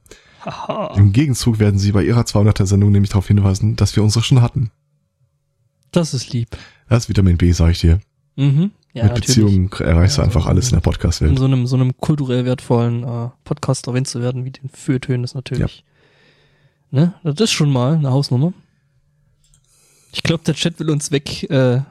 [0.44, 0.94] Haha.
[0.96, 4.40] Im Gegenzug werden sie bei ihrer 200er Sendung nämlich darauf hinweisen, dass wir unsere schon
[4.40, 4.70] hatten.
[5.90, 6.56] Das ist lieb.
[6.88, 8.00] Das ist Vitamin B, sag ich dir.
[8.36, 8.70] Mhm.
[8.92, 9.26] Ja, Mit natürlich.
[9.26, 11.38] Beziehungen erreichst du Ja, einfach alles in der In Podcast-Welt.
[11.38, 15.34] so einem, so einem kulturell wertvollen äh, Podcast erwähnt zu werden, wie den Fürtönen, ist
[15.34, 15.84] natürlich.
[16.90, 17.14] Ne?
[17.22, 18.52] Das ist schon mal eine Hausnummer.
[20.12, 21.82] Ich glaube, der Chat will uns weg äh,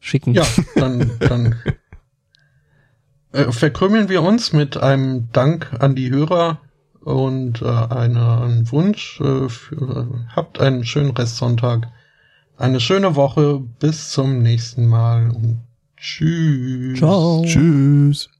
[0.00, 0.32] schicken.
[0.34, 1.54] Ja, dann, dann
[3.32, 6.60] äh, verkrümeln wir uns mit einem Dank an die Hörer
[7.00, 9.20] und äh, einen Wunsch.
[9.20, 11.88] Äh, für, habt einen schönen Restsonntag,
[12.56, 15.60] eine schöne Woche, bis zum nächsten Mal und
[15.96, 16.98] tschüss.
[16.98, 17.44] Ciao.
[17.44, 18.30] Tschüss.